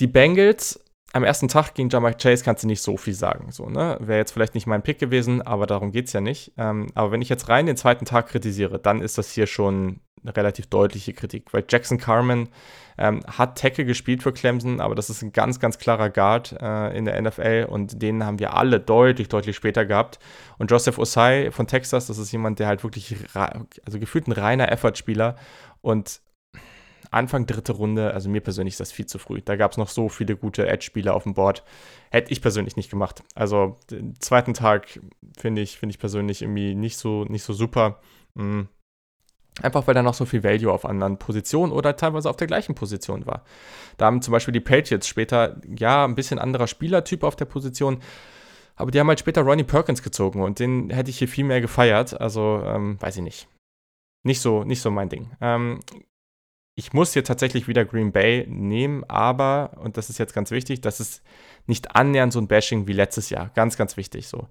Die 0.00 0.06
Bengals 0.06 0.80
am 1.14 1.22
ersten 1.22 1.46
Tag 1.46 1.74
gegen 1.74 1.90
Jamar 1.90 2.14
Chase 2.14 2.42
kannst 2.42 2.64
du 2.64 2.66
nicht 2.66 2.82
so 2.82 2.96
viel 2.96 3.14
sagen. 3.14 3.52
So, 3.52 3.68
ne? 3.68 3.96
Wäre 4.00 4.18
jetzt 4.18 4.32
vielleicht 4.32 4.54
nicht 4.54 4.66
mein 4.66 4.82
Pick 4.82 4.98
gewesen, 4.98 5.42
aber 5.42 5.66
darum 5.66 5.92
geht 5.92 6.08
es 6.08 6.12
ja 6.12 6.20
nicht. 6.20 6.52
Ähm, 6.56 6.88
aber 6.94 7.12
wenn 7.12 7.22
ich 7.22 7.28
jetzt 7.28 7.48
rein 7.48 7.66
den 7.66 7.76
zweiten 7.76 8.04
Tag 8.04 8.26
kritisiere, 8.26 8.80
dann 8.80 9.00
ist 9.00 9.16
das 9.16 9.30
hier 9.30 9.46
schon 9.46 10.00
eine 10.24 10.36
relativ 10.36 10.66
deutliche 10.66 11.12
Kritik, 11.12 11.52
weil 11.52 11.64
Jackson 11.68 11.98
Carmen 11.98 12.48
ähm, 12.98 13.20
hat 13.26 13.58
Tackle 13.58 13.84
gespielt 13.84 14.22
für 14.22 14.32
Clemson, 14.32 14.80
aber 14.80 14.94
das 14.94 15.10
ist 15.10 15.22
ein 15.22 15.32
ganz, 15.32 15.60
ganz 15.60 15.78
klarer 15.78 16.10
Guard 16.10 16.56
äh, 16.60 16.96
in 16.96 17.04
der 17.04 17.20
NFL 17.20 17.66
und 17.68 18.00
den 18.02 18.24
haben 18.24 18.38
wir 18.38 18.54
alle 18.54 18.80
deutlich, 18.80 19.28
deutlich 19.28 19.56
später 19.56 19.84
gehabt. 19.84 20.18
Und 20.58 20.70
Joseph 20.70 20.98
Osai 20.98 21.50
von 21.50 21.66
Texas, 21.66 22.06
das 22.06 22.18
ist 22.18 22.32
jemand, 22.32 22.58
der 22.58 22.68
halt 22.68 22.82
wirklich, 22.84 23.16
also 23.34 23.98
gefühlt 23.98 24.26
ein 24.28 24.32
reiner 24.32 24.70
Effort-Spieler 24.70 25.36
und 25.80 26.20
Anfang 27.10 27.46
dritte 27.46 27.72
Runde, 27.72 28.12
also 28.12 28.28
mir 28.28 28.40
persönlich 28.40 28.74
ist 28.74 28.80
das 28.80 28.90
viel 28.90 29.06
zu 29.06 29.18
früh. 29.18 29.40
Da 29.40 29.54
gab 29.54 29.70
es 29.70 29.76
noch 29.76 29.88
so 29.88 30.08
viele 30.08 30.36
gute 30.36 30.66
Edge-Spieler 30.66 31.14
auf 31.14 31.22
dem 31.22 31.34
Board. 31.34 31.62
Hätte 32.10 32.32
ich 32.32 32.42
persönlich 32.42 32.74
nicht 32.74 32.90
gemacht. 32.90 33.22
Also 33.36 33.76
den 33.88 34.18
zweiten 34.20 34.52
Tag 34.52 34.98
finde 35.38 35.62
ich, 35.62 35.78
find 35.78 35.92
ich 35.92 36.00
persönlich 36.00 36.42
irgendwie 36.42 36.74
nicht 36.74 36.96
so, 36.96 37.24
nicht 37.24 37.44
so 37.44 37.52
super. 37.52 38.00
Einfach 39.62 39.86
weil 39.86 39.94
da 39.94 40.02
noch 40.02 40.14
so 40.14 40.24
viel 40.24 40.42
Value 40.42 40.72
auf 40.72 40.84
anderen 40.84 41.16
Positionen 41.18 41.72
oder 41.72 41.96
teilweise 41.96 42.28
auf 42.28 42.36
der 42.36 42.48
gleichen 42.48 42.74
Position 42.74 43.24
war. 43.24 43.44
Da 43.96 44.06
haben 44.06 44.20
zum 44.20 44.32
Beispiel 44.32 44.52
die 44.52 44.60
Patriots 44.60 45.06
später, 45.06 45.60
ja, 45.76 46.04
ein 46.04 46.16
bisschen 46.16 46.40
anderer 46.40 46.66
Spielertyp 46.66 47.22
auf 47.22 47.36
der 47.36 47.44
Position, 47.44 48.00
aber 48.74 48.90
die 48.90 48.98
haben 48.98 49.08
halt 49.08 49.20
später 49.20 49.42
Ronnie 49.42 49.62
Perkins 49.62 50.02
gezogen 50.02 50.42
und 50.42 50.58
den 50.58 50.90
hätte 50.90 51.10
ich 51.10 51.18
hier 51.18 51.28
viel 51.28 51.44
mehr 51.44 51.60
gefeiert. 51.60 52.20
Also, 52.20 52.62
ähm, 52.64 53.00
weiß 53.00 53.16
ich 53.16 53.22
nicht. 53.22 53.48
Nicht 54.24 54.40
so, 54.40 54.64
nicht 54.64 54.80
so 54.80 54.90
mein 54.90 55.08
Ding. 55.08 55.30
Ähm, 55.40 55.80
ich 56.76 56.92
muss 56.92 57.12
hier 57.12 57.22
tatsächlich 57.22 57.68
wieder 57.68 57.84
Green 57.84 58.10
Bay 58.10 58.46
nehmen, 58.48 59.04
aber, 59.04 59.76
und 59.76 59.96
das 59.96 60.10
ist 60.10 60.18
jetzt 60.18 60.34
ganz 60.34 60.50
wichtig, 60.50 60.80
das 60.80 60.98
ist 60.98 61.22
nicht 61.66 61.94
annähernd 61.94 62.32
so 62.32 62.40
ein 62.40 62.48
Bashing 62.48 62.88
wie 62.88 62.92
letztes 62.92 63.30
Jahr. 63.30 63.50
Ganz, 63.54 63.76
ganz 63.76 63.96
wichtig 63.96 64.26
so. 64.26 64.48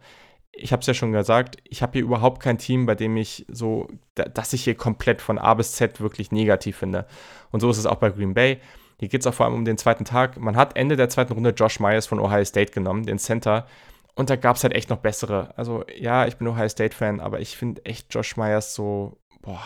Ich 0.55 0.71
habe 0.71 0.81
es 0.81 0.87
ja 0.87 0.93
schon 0.93 1.11
gesagt, 1.11 1.57
ich 1.63 1.81
habe 1.81 1.93
hier 1.93 2.03
überhaupt 2.03 2.41
kein 2.41 2.57
Team, 2.57 2.85
bei 2.85 2.95
dem 2.95 3.17
ich 3.17 3.45
so, 3.49 3.87
dass 4.15 4.53
ich 4.53 4.63
hier 4.63 4.75
komplett 4.75 5.21
von 5.21 5.39
A 5.39 5.55
bis 5.55 5.73
Z 5.73 5.99
wirklich 5.99 6.31
negativ 6.31 6.77
finde. 6.77 7.07
Und 7.51 7.59
so 7.59 7.69
ist 7.69 7.77
es 7.77 7.85
auch 7.85 7.95
bei 7.95 8.11
Green 8.11 8.33
Bay. 8.33 8.59
Hier 8.99 9.09
geht 9.09 9.21
es 9.21 9.27
auch 9.27 9.33
vor 9.33 9.45
allem 9.45 9.55
um 9.55 9.65
den 9.65 9.77
zweiten 9.77 10.05
Tag. 10.05 10.39
Man 10.39 10.55
hat 10.55 10.77
Ende 10.77 10.95
der 10.95 11.09
zweiten 11.09 11.33
Runde 11.33 11.49
Josh 11.49 11.79
Myers 11.79 12.05
von 12.05 12.19
Ohio 12.19 12.45
State 12.45 12.71
genommen, 12.71 13.05
den 13.05 13.19
Center. 13.19 13.65
Und 14.15 14.29
da 14.29 14.35
gab 14.35 14.55
es 14.55 14.63
halt 14.63 14.73
echt 14.75 14.89
noch 14.89 14.99
bessere. 14.99 15.57
Also 15.57 15.83
ja, 15.95 16.27
ich 16.27 16.37
bin 16.37 16.47
Ohio 16.47 16.69
State-Fan, 16.69 17.19
aber 17.19 17.39
ich 17.39 17.57
finde 17.57 17.83
echt 17.85 18.13
Josh 18.13 18.37
Myers 18.37 18.75
so, 18.75 19.17
boah, 19.41 19.63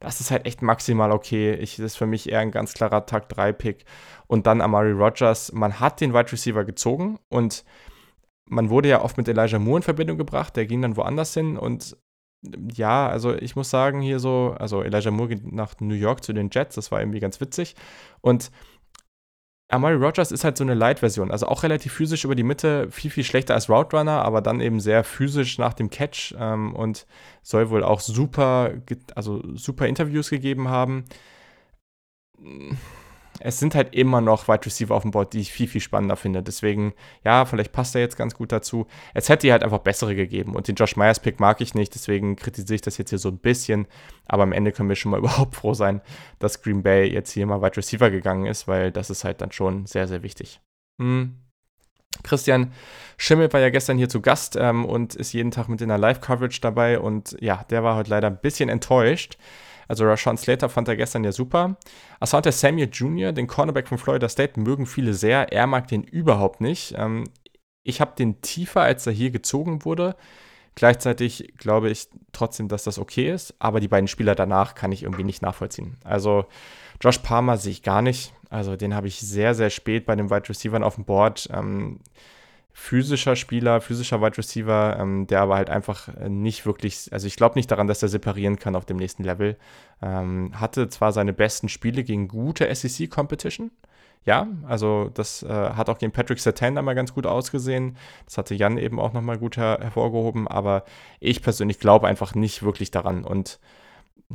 das 0.00 0.20
ist 0.20 0.30
halt 0.30 0.46
echt 0.46 0.62
maximal 0.62 1.12
okay. 1.12 1.54
Ich, 1.54 1.76
das 1.76 1.86
ist 1.86 1.96
für 1.96 2.06
mich 2.06 2.30
eher 2.30 2.40
ein 2.40 2.50
ganz 2.50 2.74
klarer 2.74 3.06
Tag 3.06 3.30
3-Pick. 3.30 3.84
Und 4.26 4.46
dann 4.46 4.60
Amari 4.60 4.92
Rogers. 4.92 5.52
Man 5.52 5.78
hat 5.78 6.00
den 6.00 6.14
Wide 6.14 6.32
Receiver 6.32 6.64
gezogen 6.64 7.18
und 7.28 7.64
man 8.50 8.68
wurde 8.68 8.88
ja 8.88 9.02
oft 9.02 9.16
mit 9.16 9.28
Elijah 9.28 9.58
Moore 9.58 9.78
in 9.78 9.82
Verbindung 9.82 10.18
gebracht. 10.18 10.56
Der 10.56 10.66
ging 10.66 10.82
dann 10.82 10.96
woanders 10.96 11.32
hin 11.32 11.56
und 11.56 11.96
ja, 12.74 13.08
also 13.08 13.34
ich 13.34 13.54
muss 13.54 13.70
sagen, 13.70 14.00
hier 14.00 14.18
so, 14.18 14.54
also 14.58 14.82
Elijah 14.82 15.10
Moore 15.10 15.28
geht 15.28 15.52
nach 15.52 15.74
New 15.80 15.94
York 15.94 16.24
zu 16.24 16.32
den 16.32 16.48
Jets, 16.50 16.74
das 16.74 16.90
war 16.90 17.00
irgendwie 17.00 17.20
ganz 17.20 17.40
witzig. 17.40 17.76
Und 18.22 18.50
Amari 19.68 19.94
Rogers 19.94 20.32
ist 20.32 20.42
halt 20.42 20.56
so 20.56 20.64
eine 20.64 20.74
Light-Version, 20.74 21.30
also 21.30 21.46
auch 21.46 21.62
relativ 21.62 21.92
physisch 21.92 22.24
über 22.24 22.34
die 22.34 22.42
Mitte, 22.42 22.90
viel, 22.90 23.10
viel 23.10 23.24
schlechter 23.24 23.54
als 23.54 23.68
Route 23.68 23.96
Runner, 23.96 24.22
aber 24.24 24.40
dann 24.40 24.60
eben 24.60 24.80
sehr 24.80 25.04
physisch 25.04 25.58
nach 25.58 25.74
dem 25.74 25.90
Catch 25.90 26.34
ähm, 26.38 26.74
und 26.74 27.06
soll 27.42 27.70
wohl 27.70 27.84
auch 27.84 28.00
super, 28.00 28.72
also 29.14 29.42
super 29.54 29.86
Interviews 29.86 30.30
gegeben 30.30 30.68
haben 30.68 31.04
es 33.40 33.58
sind 33.58 33.74
halt 33.74 33.94
immer 33.94 34.20
noch 34.20 34.48
Wide 34.48 34.66
Receiver 34.66 34.94
auf 34.94 35.02
dem 35.02 35.10
Board, 35.10 35.32
die 35.32 35.40
ich 35.40 35.52
viel, 35.52 35.66
viel 35.66 35.80
spannender 35.80 36.16
finde. 36.16 36.42
Deswegen, 36.42 36.92
ja, 37.24 37.44
vielleicht 37.46 37.72
passt 37.72 37.94
er 37.94 38.02
jetzt 38.02 38.16
ganz 38.16 38.34
gut 38.34 38.52
dazu. 38.52 38.86
Es 39.14 39.28
hätte 39.28 39.50
halt 39.50 39.64
einfach 39.64 39.78
bessere 39.78 40.14
gegeben. 40.14 40.54
Und 40.54 40.68
den 40.68 40.74
Josh 40.74 40.96
Myers 40.96 41.20
Pick 41.20 41.40
mag 41.40 41.60
ich 41.60 41.74
nicht, 41.74 41.94
deswegen 41.94 42.36
kritisiere 42.36 42.76
ich 42.76 42.82
das 42.82 42.98
jetzt 42.98 43.10
hier 43.10 43.18
so 43.18 43.30
ein 43.30 43.38
bisschen. 43.38 43.86
Aber 44.26 44.42
am 44.42 44.52
Ende 44.52 44.72
können 44.72 44.88
wir 44.88 44.96
schon 44.96 45.10
mal 45.10 45.18
überhaupt 45.20 45.56
froh 45.56 45.74
sein, 45.74 46.02
dass 46.38 46.62
Green 46.62 46.82
Bay 46.82 47.10
jetzt 47.10 47.32
hier 47.32 47.46
mal 47.46 47.62
Wide 47.62 47.76
Receiver 47.76 48.10
gegangen 48.10 48.46
ist, 48.46 48.68
weil 48.68 48.92
das 48.92 49.10
ist 49.10 49.24
halt 49.24 49.40
dann 49.40 49.52
schon 49.52 49.86
sehr, 49.86 50.06
sehr 50.06 50.22
wichtig. 50.22 50.60
Hm. 51.00 51.36
Christian 52.22 52.72
Schimmel 53.16 53.52
war 53.52 53.60
ja 53.60 53.70
gestern 53.70 53.96
hier 53.96 54.08
zu 54.08 54.20
Gast 54.20 54.56
ähm, 54.56 54.84
und 54.84 55.14
ist 55.14 55.32
jeden 55.32 55.50
Tag 55.50 55.68
mit 55.68 55.80
in 55.80 55.88
der 55.88 55.98
Live-Coverage 55.98 56.60
dabei. 56.60 56.98
Und 56.98 57.36
ja, 57.40 57.64
der 57.70 57.84
war 57.84 57.96
heute 57.96 58.10
leider 58.10 58.26
ein 58.26 58.40
bisschen 58.40 58.68
enttäuscht. 58.68 59.38
Also 59.90 60.04
Rashawn 60.04 60.36
Slater 60.36 60.68
fand 60.68 60.86
er 60.86 60.94
gestern 60.94 61.24
ja 61.24 61.32
super. 61.32 61.76
Asante 62.20 62.52
Samuel 62.52 62.88
Jr., 62.92 63.32
den 63.32 63.48
Cornerback 63.48 63.88
von 63.88 63.98
Florida 63.98 64.28
State, 64.28 64.60
mögen 64.60 64.86
viele 64.86 65.14
sehr. 65.14 65.52
Er 65.52 65.66
mag 65.66 65.88
den 65.88 66.04
überhaupt 66.04 66.60
nicht. 66.60 66.94
Ähm, 66.96 67.24
ich 67.82 68.00
habe 68.00 68.12
den 68.16 68.40
tiefer, 68.40 68.82
als 68.82 69.04
er 69.08 69.12
hier 69.12 69.32
gezogen 69.32 69.84
wurde. 69.84 70.14
Gleichzeitig 70.76 71.54
glaube 71.58 71.90
ich 71.90 72.06
trotzdem, 72.30 72.68
dass 72.68 72.84
das 72.84 73.00
okay 73.00 73.32
ist, 73.32 73.56
aber 73.58 73.80
die 73.80 73.88
beiden 73.88 74.06
Spieler 74.06 74.36
danach 74.36 74.76
kann 74.76 74.92
ich 74.92 75.02
irgendwie 75.02 75.24
nicht 75.24 75.42
nachvollziehen. 75.42 75.96
Also 76.04 76.44
Josh 77.00 77.18
Palmer 77.18 77.56
sehe 77.56 77.72
ich 77.72 77.82
gar 77.82 78.00
nicht. 78.00 78.32
Also 78.48 78.76
den 78.76 78.94
habe 78.94 79.08
ich 79.08 79.18
sehr, 79.18 79.56
sehr 79.56 79.70
spät 79.70 80.06
bei 80.06 80.14
den 80.14 80.30
Wide 80.30 80.48
Receivers 80.48 80.84
auf 80.84 80.94
dem 80.94 81.04
Board. 81.04 81.48
Ähm, 81.52 81.98
physischer 82.80 83.36
Spieler, 83.36 83.82
physischer 83.82 84.22
Wide 84.22 84.38
Receiver, 84.38 84.96
ähm, 84.98 85.26
der 85.26 85.42
aber 85.42 85.56
halt 85.56 85.68
einfach 85.68 86.08
nicht 86.28 86.64
wirklich, 86.64 87.12
also 87.12 87.26
ich 87.26 87.36
glaube 87.36 87.56
nicht 87.56 87.70
daran, 87.70 87.86
dass 87.86 88.02
er 88.02 88.08
separieren 88.08 88.58
kann 88.58 88.74
auf 88.74 88.86
dem 88.86 88.96
nächsten 88.96 89.22
Level. 89.22 89.58
Ähm, 90.00 90.58
hatte 90.58 90.88
zwar 90.88 91.12
seine 91.12 91.34
besten 91.34 91.68
Spiele 91.68 92.02
gegen 92.04 92.26
gute 92.26 92.74
SEC-Competition, 92.74 93.70
ja, 94.24 94.48
also 94.66 95.10
das 95.12 95.42
äh, 95.42 95.48
hat 95.48 95.90
auch 95.90 95.98
gegen 95.98 96.12
Patrick 96.12 96.38
Sertan 96.40 96.76
einmal 96.78 96.94
ganz 96.94 97.14
gut 97.14 97.26
ausgesehen. 97.26 97.96
Das 98.26 98.38
hatte 98.38 98.54
Jan 98.54 98.78
eben 98.78 98.98
auch 98.98 99.12
nochmal 99.12 99.38
gut 99.38 99.56
her 99.56 99.78
hervorgehoben, 99.80 100.48
aber 100.48 100.84
ich 101.20 101.42
persönlich 101.42 101.78
glaube 101.78 102.06
einfach 102.08 102.34
nicht 102.34 102.62
wirklich 102.62 102.90
daran 102.90 103.24
und 103.24 103.60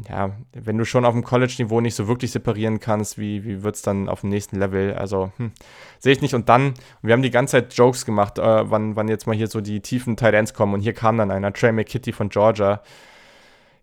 ja, 0.10 0.32
wenn 0.52 0.78
du 0.78 0.84
schon 0.84 1.06
auf 1.06 1.14
dem 1.14 1.24
College-Niveau 1.24 1.80
nicht 1.80 1.96
so 1.96 2.08
wirklich 2.08 2.32
separieren 2.32 2.80
kannst, 2.80 3.18
wie, 3.18 3.46
wie 3.46 3.64
wird 3.64 3.76
es 3.76 3.82
dann 3.82 4.10
auf 4.10 4.22
dem 4.22 4.30
nächsten 4.30 4.60
Level? 4.60 4.94
Also, 4.94 5.32
hm, 5.38 5.52
sehe 6.00 6.12
ich 6.12 6.22
nicht. 6.22 6.34
Und 6.34 6.50
dann, 6.50 6.74
wir 7.02 7.14
haben 7.14 7.22
die 7.22 7.32
ganze 7.32 7.52
Zeit 7.52 7.74
Jokes 7.74 8.06
gemacht, 8.06 8.38
äh, 8.38 8.70
wann, 8.70 8.96
wann 8.98 9.08
jetzt 9.08 9.26
mal 9.26 9.36
hier 9.36 9.48
so 9.48 9.62
die 9.62 9.80
tiefen 9.80 10.18
Tight 10.18 10.34
Ends 10.34 10.54
kommen. 10.54 10.74
Und 10.74 10.82
hier 10.82 10.94
kam 10.94 11.18
dann 11.18 11.32
einer, 11.32 11.54
Trey 11.54 11.72
McKitty 11.72 12.12
von 12.12 12.30
Georgia. 12.30 12.82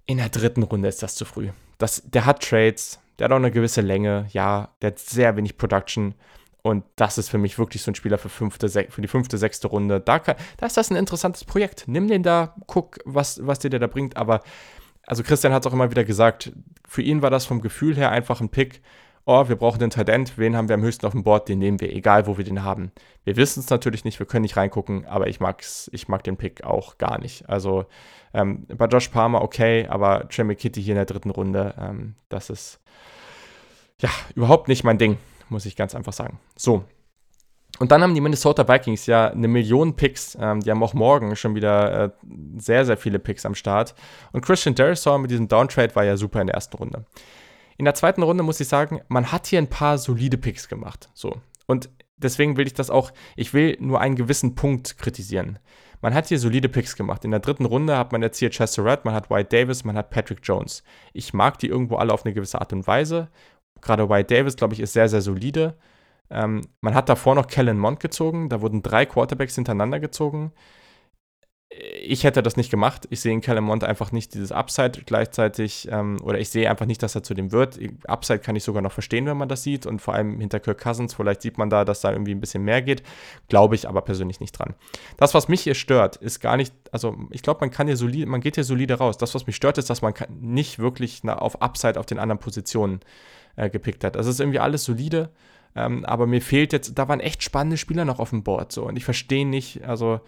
In 0.05 0.19
der 0.19 0.29
dritten 0.29 0.63
Runde 0.65 0.89
ist 0.89 1.03
das 1.03 1.15
zu 1.15 1.25
früh. 1.25 1.49
Das, 1.79 2.03
der 2.05 2.27
hat 2.27 2.43
Trades, 2.43 3.01
der 3.19 3.27
hat 3.27 3.33
auch 3.33 3.37
eine 3.37 3.51
gewisse 3.51 3.81
Länge, 3.81 4.27
ja, 4.31 4.69
der 4.83 4.89
hat 4.89 4.99
sehr 4.99 5.35
wenig 5.37 5.57
Production. 5.57 6.15
Und 6.61 6.85
das 6.97 7.19
ist 7.19 7.31
für 7.31 7.39
mich 7.39 7.59
wirklich 7.59 7.83
so 7.83 7.91
ein 7.91 7.95
Spieler 7.95 8.19
für, 8.19 8.29
fünfte, 8.29 8.69
für 8.69 9.01
die 9.01 9.09
fünfte, 9.09 9.39
sechste 9.39 9.67
Runde. 9.67 9.99
Da, 9.99 10.19
kann, 10.19 10.37
da 10.59 10.67
ist 10.67 10.77
das 10.77 10.91
ein 10.91 10.97
interessantes 10.97 11.45
Projekt. 11.45 11.85
Nimm 11.87 12.07
den 12.07 12.23
da, 12.23 12.55
guck, 12.67 12.99
was, 13.05 13.45
was 13.45 13.59
dir 13.59 13.71
der 13.71 13.81
da 13.81 13.89
bringt. 13.89 14.17
Aber 14.17 14.43
also 15.07 15.23
Christian 15.23 15.53
hat 15.53 15.65
es 15.65 15.67
auch 15.67 15.75
immer 15.75 15.91
wieder 15.91 16.05
gesagt, 16.05 16.53
für 16.89 17.03
ihn 17.03 17.23
war 17.23 17.31
das 17.31 17.47
vom 17.47 17.61
Gefühl 17.61 17.97
her 17.97 18.11
einfach 18.11 18.41
ein 18.41 18.49
Pick. 18.49 18.81
Oh, 19.25 19.49
wir 19.49 19.57
brauchen 19.57 19.79
den 19.79 19.91
Talent, 19.91 20.37
wen 20.37 20.57
haben 20.57 20.69
wir 20.69 20.75
am 20.75 20.83
höchsten 20.83 21.07
auf 21.07 21.13
dem 21.13 21.23
Board, 21.23 21.49
den 21.49 21.61
nehmen 21.61 21.81
wir, 21.81 21.95
egal 21.95 22.27
wo 22.27 22.39
wir 22.39 22.45
den 22.45 22.65
haben. 22.65 22.91
Wir 23.25 23.37
wissen 23.37 23.61
es 23.61 23.71
natürlich 23.71 24.05
nicht, 24.05 24.19
wir 24.19 24.27
können 24.27 24.43
nicht 24.43 24.57
reingucken, 24.57 25.07
aber 25.07 25.29
ich 25.29 25.39
mag's, 25.39 25.89
ich 25.93 26.09
mag 26.09 26.25
den 26.25 26.37
Pick 26.37 26.65
auch 26.65 26.99
gar 26.99 27.19
nicht. 27.21 27.49
Also 27.49 27.87
ähm, 28.35 28.67
bei 28.67 28.87
Josh 28.87 29.09
Palmer 29.09 29.43
okay, 29.43 29.87
aber 29.89 30.29
Trey 30.29 30.57
Kitty 30.57 30.83
hier 30.83 30.93
in 30.93 30.97
der 30.97 31.05
dritten 31.05 31.31
Runde, 31.31 31.75
ähm, 31.79 32.15
das 32.29 32.51
ist 32.51 32.81
ja 34.01 34.11
überhaupt 34.35 34.67
nicht 34.67 34.83
mein 34.83 34.99
Ding, 34.99 35.19
muss 35.49 35.67
ich 35.67 35.77
ganz 35.77 35.95
einfach 35.95 36.13
sagen. 36.13 36.41
So, 36.57 36.85
und 37.79 37.91
dann 37.91 38.03
haben 38.03 38.15
die 38.15 38.21
Minnesota 38.21 38.69
Vikings 38.69 39.07
ja 39.07 39.29
eine 39.31 39.49
Million 39.49 39.97
Picks. 39.97 40.37
Ähm, 40.41 40.61
die 40.61 40.71
haben 40.71 40.83
auch 40.83 40.95
morgen 40.95 41.35
schon 41.37 41.55
wieder 41.55 42.05
äh, 42.05 42.11
sehr, 42.59 42.85
sehr 42.85 42.97
viele 42.97 43.19
Picks 43.19 43.47
am 43.47 43.55
Start. 43.55 43.95
Und 44.33 44.43
Christian 44.43 44.75
Derisaw 44.75 45.19
mit 45.19 45.31
diesem 45.31 45.49
Downtrade 45.49 45.95
war 45.97 46.05
ja 46.05 46.17
super 46.17 46.41
in 46.41 46.49
der 46.49 46.55
ersten 46.55 46.77
Runde. 46.77 47.05
In 47.79 47.85
der 47.85 47.95
zweiten 47.95 48.23
Runde 48.23 48.43
muss 48.43 48.61
ich 48.61 48.69
sagen, 48.69 49.01
man 49.09 49.33
hat 49.33 49.47
hier 49.47 49.59
ein 49.59 49.69
paar 49.69 49.99
solide 49.99 50.39
Picks 50.39 50.69
gemacht. 50.69 51.11
So. 51.15 51.41
Und 51.67 51.89
deswegen 52.17 52.57
will 52.57 52.67
ich 52.67 52.75
das 52.75 52.91
auch, 52.91 53.11
ich 53.37 53.55
will 53.55 53.77
nur 53.81 54.01
einen 54.01 54.17
gewissen 54.17 54.55
Punkt 54.55 54.99
kritisieren. 54.99 55.59
Man 56.03 56.15
hat 56.15 56.27
hier 56.27 56.39
solide 56.39 56.69
Picks 56.69 56.97
gemacht. 56.97 57.25
In 57.25 57.31
der 57.31 57.41
dritten 57.41 57.65
Runde 57.65 57.97
hat 57.97 58.13
man 58.13 58.23
jetzt 58.23 58.39
hier 58.39 58.51
Chester 58.51 58.85
Red, 58.85 59.05
man 59.05 59.15
hat 59.15 59.31
White 59.31 59.57
Davis, 59.57 59.85
man 59.85 59.97
hat 59.97 60.11
Patrick 60.11 60.41
Jones. 60.43 60.83
Ich 61.13 61.33
mag 61.33 61.59
die 61.59 61.69
irgendwo 61.69 61.97
alle 61.97 62.13
auf 62.13 62.25
eine 62.25 62.35
gewisse 62.35 62.61
Art 62.61 62.73
und 62.73 62.87
Weise. 62.87 63.29
Gerade 63.81 64.09
White 64.09 64.35
Davis, 64.35 64.57
glaube 64.57 64.75
ich, 64.75 64.81
ist 64.81 64.93
sehr, 64.93 65.09
sehr 65.09 65.23
solide. 65.23 65.77
Ähm, 66.31 66.63
man 66.81 66.95
hat 66.95 67.09
davor 67.09 67.35
noch 67.35 67.47
Kellen 67.47 67.79
Mond 67.79 68.01
gezogen, 68.01 68.49
da 68.49 68.61
wurden 68.61 68.83
drei 68.83 69.07
Quarterbacks 69.07 69.55
hintereinander 69.55 70.01
gezogen. 70.01 70.53
Ich 72.03 72.25
hätte 72.25 72.43
das 72.43 72.59
nicht 72.59 72.71
gemacht. 72.71 73.07
Ich 73.09 73.21
sehe 73.21 73.33
in 73.33 73.41
Kellen 73.41 73.65
Mond 73.65 73.83
einfach 73.83 74.13
nicht 74.13 74.35
dieses 74.35 74.53
Upside 74.53 75.05
gleichzeitig, 75.07 75.89
ähm, 75.91 76.19
oder 76.23 76.39
ich 76.39 76.51
sehe 76.51 76.69
einfach 76.69 76.85
nicht, 76.85 77.03
dass 77.03 77.15
er 77.15 77.23
zu 77.23 77.33
dem 77.33 77.51
wird. 77.51 77.79
Upside 78.07 78.41
kann 78.41 78.57
ich 78.57 78.65
sogar 78.65 78.83
noch 78.83 78.93
verstehen, 78.93 79.25
wenn 79.25 79.39
man 79.39 79.49
das 79.49 79.63
sieht, 79.63 79.87
und 79.87 80.03
vor 80.03 80.13
allem 80.13 80.39
hinter 80.39 80.61
Kirk 80.61 80.79
Cousins, 80.79 81.15
vielleicht 81.15 81.41
sieht 81.41 81.57
man 81.57 81.71
da, 81.71 81.87
dass 81.87 82.03
da 82.03 82.13
irgendwie 82.13 82.35
ein 82.35 82.41
bisschen 82.41 82.63
mehr 82.63 82.83
geht. 82.83 83.03
Glaube 83.49 83.75
ich 83.75 83.89
aber 83.89 84.03
persönlich 84.03 84.39
nicht 84.39 84.53
dran. 84.53 84.75
Das, 85.17 85.33
was 85.33 85.49
mich 85.49 85.63
hier 85.63 85.75
stört, 85.75 86.17
ist 86.17 86.41
gar 86.41 86.59
nicht, 86.59 86.75
also 86.91 87.17
ich 87.31 87.43
glaube, 87.43 87.61
man 87.61 87.71
kann 87.71 87.87
hier 87.87 87.97
solide, 87.97 88.27
man 88.27 88.43
geht 88.43 88.57
hier 88.57 88.65
solide 88.65 88.95
raus. 88.95 89.17
Das, 89.17 89.35
was 89.35 89.47
mich 89.47 89.57
stört, 89.57 89.79
ist, 89.79 89.89
dass 89.89 90.03
man 90.03 90.13
nicht 90.29 90.79
wirklich 90.79 91.23
auf 91.27 91.63
Upside 91.63 91.99
auf 91.99 92.05
den 92.05 92.19
anderen 92.19 92.39
Positionen 92.39 93.01
äh, 93.57 93.71
gepickt 93.71 94.05
hat. 94.05 94.17
Das 94.17 94.27
ist 94.27 94.41
irgendwie 94.41 94.59
alles 94.59 94.85
solide. 94.85 95.31
Ähm, 95.75 96.05
aber 96.05 96.27
mir 96.27 96.43
fehlt 96.43 96.73
jetzt, 96.73 96.99
da 96.99 97.09
waren 97.09 97.21
echt 97.21 97.43
spannende 97.43 97.79
Spieler 97.79 98.05
noch 98.05 98.19
auf 98.19 98.31
dem 98.31 98.43
Board. 98.43 98.73
So, 98.73 98.87
und 98.87 98.97
ich 98.97 99.05
verstehe 99.05 99.47
nicht, 99.47 99.85
also 99.85 100.21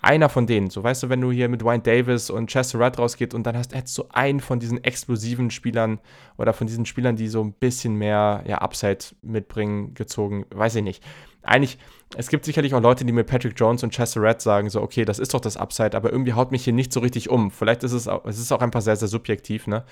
einer 0.00 0.28
von 0.28 0.46
denen, 0.46 0.70
so 0.70 0.82
weißt 0.82 1.02
du, 1.02 1.08
wenn 1.08 1.20
du 1.20 1.30
hier 1.30 1.48
mit 1.48 1.64
Wayne 1.64 1.82
Davis 1.82 2.30
und 2.30 2.48
Chester 2.50 2.78
Rudd 2.78 2.98
rausgeht 2.98 3.34
und 3.34 3.44
dann 3.44 3.56
hast, 3.56 3.74
hättest 3.74 3.96
du 3.98 4.04
einen 4.12 4.40
von 4.40 4.60
diesen 4.60 4.82
explosiven 4.84 5.50
Spielern 5.50 6.00
oder 6.36 6.52
von 6.52 6.66
diesen 6.66 6.86
Spielern, 6.86 7.16
die 7.16 7.28
so 7.28 7.42
ein 7.42 7.52
bisschen 7.52 7.94
mehr 7.94 8.44
ja, 8.46 8.58
Upside 8.58 8.98
mitbringen, 9.22 9.94
gezogen, 9.94 10.46
weiß 10.50 10.76
ich 10.76 10.82
nicht. 10.82 11.04
eigentlich, 11.42 11.78
es 12.16 12.28
gibt 12.28 12.44
sicherlich 12.44 12.74
auch 12.74 12.80
Leute, 12.80 13.04
die 13.04 13.12
mit 13.12 13.26
Patrick 13.26 13.54
Jones 13.58 13.82
und 13.82 13.92
Chester 13.92 14.22
Red 14.22 14.40
sagen, 14.40 14.70
so, 14.70 14.80
okay, 14.80 15.04
das 15.04 15.18
ist 15.18 15.34
doch 15.34 15.40
das 15.40 15.56
Upside, 15.56 15.96
aber 15.96 16.10
irgendwie 16.12 16.32
haut 16.32 16.52
mich 16.52 16.64
hier 16.64 16.72
nicht 16.72 16.92
so 16.92 17.00
richtig 17.00 17.28
um. 17.28 17.50
Vielleicht 17.50 17.84
ist 17.84 17.92
es 17.92 18.08
auch, 18.08 18.24
es 18.24 18.38
ist 18.38 18.52
auch 18.52 18.60
einfach 18.60 18.80
sehr, 18.80 18.96
sehr 18.96 19.08
subjektiv, 19.08 19.66
ne? 19.66 19.84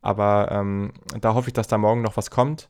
Aber 0.00 0.48
ähm, 0.50 0.92
da 1.20 1.34
hoffe 1.34 1.48
ich, 1.48 1.54
dass 1.54 1.66
da 1.68 1.76
morgen 1.76 2.02
noch 2.02 2.16
was 2.16 2.30
kommt. 2.30 2.68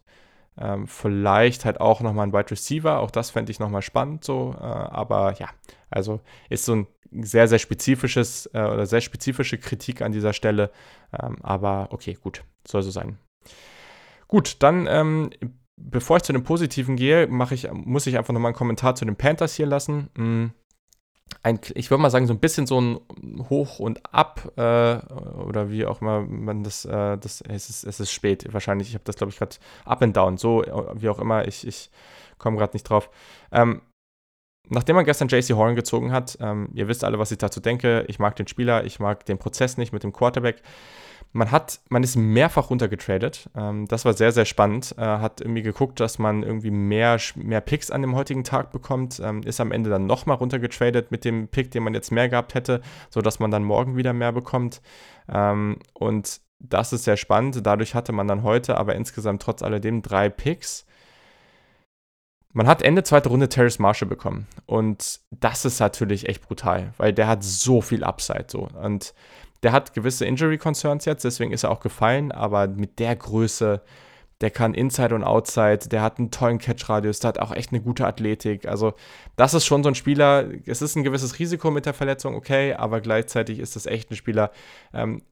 Ähm, 0.60 0.86
vielleicht 0.86 1.64
halt 1.64 1.80
auch 1.80 2.00
nochmal 2.00 2.26
ein 2.26 2.32
Wide 2.32 2.50
Receiver, 2.50 2.98
auch 2.98 3.10
das 3.10 3.30
fände 3.30 3.52
ich 3.52 3.60
nochmal 3.60 3.82
spannend 3.82 4.24
so. 4.24 4.54
Äh, 4.58 4.64
aber 4.64 5.34
ja, 5.38 5.48
also 5.90 6.20
ist 6.50 6.64
so 6.64 6.74
ein 6.74 6.86
sehr, 7.10 7.48
sehr 7.48 7.58
spezifisches 7.58 8.50
äh, 8.52 8.62
oder 8.62 8.86
sehr 8.86 9.00
spezifische 9.00 9.58
Kritik 9.58 10.02
an 10.02 10.12
dieser 10.12 10.32
Stelle. 10.32 10.70
Ähm, 11.18 11.36
aber 11.42 11.88
okay, 11.90 12.18
gut, 12.20 12.44
soll 12.66 12.82
so 12.82 12.90
sein. 12.90 13.18
Gut, 14.26 14.56
dann 14.62 14.86
ähm, 14.88 15.30
bevor 15.78 16.18
ich 16.18 16.22
zu 16.24 16.32
den 16.32 16.42
Positiven 16.42 16.96
gehe, 16.96 17.28
ich, 17.50 17.70
muss 17.72 18.06
ich 18.06 18.18
einfach 18.18 18.34
nochmal 18.34 18.50
einen 18.50 18.56
Kommentar 18.56 18.94
zu 18.94 19.04
den 19.04 19.16
Panthers 19.16 19.54
hier 19.54 19.66
lassen. 19.66 20.10
Ein, 21.42 21.60
ich 21.74 21.90
würde 21.90 22.02
mal 22.02 22.10
sagen, 22.10 22.26
so 22.26 22.32
ein 22.32 22.40
bisschen 22.40 22.66
so 22.66 22.80
ein 22.80 23.00
Hoch 23.48 23.78
und 23.78 24.00
Ab 24.12 24.52
äh, 24.56 24.60
oder 24.60 25.70
wie 25.70 25.86
auch 25.86 26.00
immer 26.00 26.20
man 26.20 26.64
das, 26.64 26.84
äh, 26.84 27.16
das 27.18 27.42
es, 27.42 27.70
ist, 27.70 27.84
es 27.84 28.00
ist 28.00 28.12
spät 28.12 28.52
wahrscheinlich. 28.52 28.88
Ich 28.88 28.94
habe 28.94 29.04
das, 29.04 29.16
glaube 29.16 29.30
ich, 29.30 29.38
gerade 29.38 29.56
Up 29.84 30.02
and 30.02 30.16
Down, 30.16 30.36
so 30.36 30.64
wie 30.94 31.08
auch 31.08 31.18
immer. 31.18 31.46
Ich, 31.46 31.66
ich 31.66 31.90
komme 32.38 32.56
gerade 32.56 32.74
nicht 32.74 32.84
drauf. 32.84 33.10
Ähm, 33.52 33.82
nachdem 34.68 34.96
man 34.96 35.04
gestern 35.04 35.28
JC 35.28 35.50
Horn 35.50 35.76
gezogen 35.76 36.12
hat, 36.12 36.38
ähm, 36.40 36.70
ihr 36.74 36.88
wisst 36.88 37.04
alle, 37.04 37.18
was 37.18 37.30
ich 37.30 37.38
dazu 37.38 37.60
denke. 37.60 38.04
Ich 38.08 38.18
mag 38.18 38.36
den 38.36 38.48
Spieler, 38.48 38.84
ich 38.84 39.00
mag 39.00 39.24
den 39.26 39.38
Prozess 39.38 39.76
nicht 39.76 39.92
mit 39.92 40.02
dem 40.02 40.12
Quarterback. 40.12 40.62
Man 41.38 41.52
hat, 41.52 41.78
man 41.88 42.02
ist 42.02 42.16
mehrfach 42.16 42.68
runtergetradet. 42.68 43.48
Ähm, 43.56 43.86
das 43.86 44.04
war 44.04 44.12
sehr, 44.12 44.32
sehr 44.32 44.44
spannend. 44.44 44.96
Äh, 44.98 45.02
hat 45.02 45.40
irgendwie 45.40 45.62
geguckt, 45.62 46.00
dass 46.00 46.18
man 46.18 46.42
irgendwie 46.42 46.72
mehr, 46.72 47.16
mehr 47.36 47.60
Picks 47.60 47.92
an 47.92 48.02
dem 48.02 48.16
heutigen 48.16 48.42
Tag 48.42 48.72
bekommt. 48.72 49.20
Ähm, 49.24 49.44
ist 49.44 49.60
am 49.60 49.70
Ende 49.70 49.88
dann 49.88 50.06
nochmal 50.06 50.36
runtergetradet 50.36 51.12
mit 51.12 51.24
dem 51.24 51.46
Pick, 51.46 51.70
den 51.70 51.84
man 51.84 51.94
jetzt 51.94 52.10
mehr 52.10 52.28
gehabt 52.28 52.54
hätte, 52.54 52.80
sodass 53.08 53.38
man 53.38 53.52
dann 53.52 53.62
morgen 53.62 53.96
wieder 53.96 54.12
mehr 54.12 54.32
bekommt. 54.32 54.82
Ähm, 55.32 55.78
und 55.94 56.40
das 56.58 56.92
ist 56.92 57.04
sehr 57.04 57.16
spannend. 57.16 57.64
Dadurch 57.64 57.94
hatte 57.94 58.10
man 58.10 58.26
dann 58.26 58.42
heute 58.42 58.76
aber 58.76 58.96
insgesamt 58.96 59.40
trotz 59.40 59.62
alledem 59.62 60.02
drei 60.02 60.28
Picks. 60.30 60.86
Man 62.52 62.66
hat 62.66 62.82
Ende 62.82 63.04
zweite 63.04 63.28
Runde 63.28 63.48
Terrace 63.48 63.78
Marshall 63.78 64.08
bekommen. 64.08 64.48
Und 64.66 65.20
das 65.30 65.64
ist 65.64 65.78
natürlich 65.78 66.28
echt 66.28 66.42
brutal, 66.42 66.94
weil 66.96 67.12
der 67.12 67.28
hat 67.28 67.44
so 67.44 67.80
viel 67.80 68.02
Upside 68.02 68.46
so. 68.48 68.66
Und 68.82 69.14
der 69.62 69.72
hat 69.72 69.94
gewisse 69.94 70.24
Injury 70.24 70.58
Concerns 70.58 71.04
jetzt, 71.04 71.24
deswegen 71.24 71.52
ist 71.52 71.64
er 71.64 71.70
auch 71.70 71.80
gefallen, 71.80 72.32
aber 72.32 72.68
mit 72.68 72.98
der 72.98 73.16
Größe, 73.16 73.82
der 74.40 74.50
kann 74.50 74.72
Inside 74.74 75.14
und 75.14 75.24
Outside, 75.24 75.88
der 75.88 76.02
hat 76.02 76.18
einen 76.18 76.30
tollen 76.30 76.58
Catch-Radius, 76.58 77.18
der 77.18 77.28
hat 77.28 77.40
auch 77.40 77.52
echt 77.52 77.72
eine 77.72 77.80
gute 77.80 78.06
Athletik. 78.06 78.68
Also, 78.68 78.94
das 79.34 79.54
ist 79.54 79.66
schon 79.66 79.82
so 79.82 79.88
ein 79.88 79.96
Spieler, 79.96 80.46
es 80.64 80.80
ist 80.80 80.94
ein 80.94 81.02
gewisses 81.02 81.40
Risiko 81.40 81.72
mit 81.72 81.86
der 81.86 81.94
Verletzung, 81.94 82.36
okay, 82.36 82.74
aber 82.74 83.00
gleichzeitig 83.00 83.58
ist 83.58 83.74
das 83.74 83.86
echt 83.86 84.10
ein 84.10 84.16
Spieler, 84.16 84.52
ähm, 84.94 85.22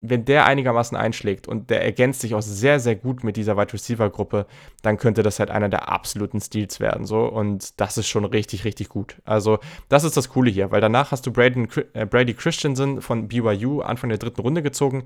wenn 0.00 0.24
der 0.24 0.46
einigermaßen 0.46 0.96
einschlägt 0.96 1.48
und 1.48 1.70
der 1.70 1.82
ergänzt 1.84 2.20
sich 2.20 2.34
auch 2.34 2.42
sehr, 2.42 2.78
sehr 2.78 2.94
gut 2.94 3.24
mit 3.24 3.36
dieser 3.36 3.56
Wide 3.56 3.72
Receiver 3.72 4.08
Gruppe, 4.10 4.46
dann 4.82 4.96
könnte 4.96 5.24
das 5.24 5.40
halt 5.40 5.50
einer 5.50 5.68
der 5.68 5.88
absoluten 5.88 6.40
Steals 6.40 6.78
werden. 6.78 7.04
So. 7.04 7.24
Und 7.24 7.80
das 7.80 7.98
ist 7.98 8.06
schon 8.06 8.24
richtig, 8.24 8.64
richtig 8.64 8.88
gut. 8.88 9.16
Also, 9.24 9.58
das 9.88 10.04
ist 10.04 10.16
das 10.16 10.28
Coole 10.28 10.50
hier, 10.50 10.70
weil 10.70 10.80
danach 10.80 11.10
hast 11.10 11.26
du 11.26 11.32
Braden, 11.32 11.68
äh, 11.94 12.06
Brady 12.06 12.34
Christensen 12.34 13.02
von 13.02 13.26
BYU 13.26 13.80
Anfang 13.80 14.08
der 14.08 14.18
dritten 14.18 14.40
Runde 14.40 14.62
gezogen. 14.62 15.04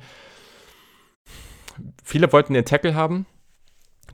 Viele 2.05 2.31
wollten 2.33 2.53
den 2.53 2.67
Tackle 2.67 2.95
haben. 2.95 3.25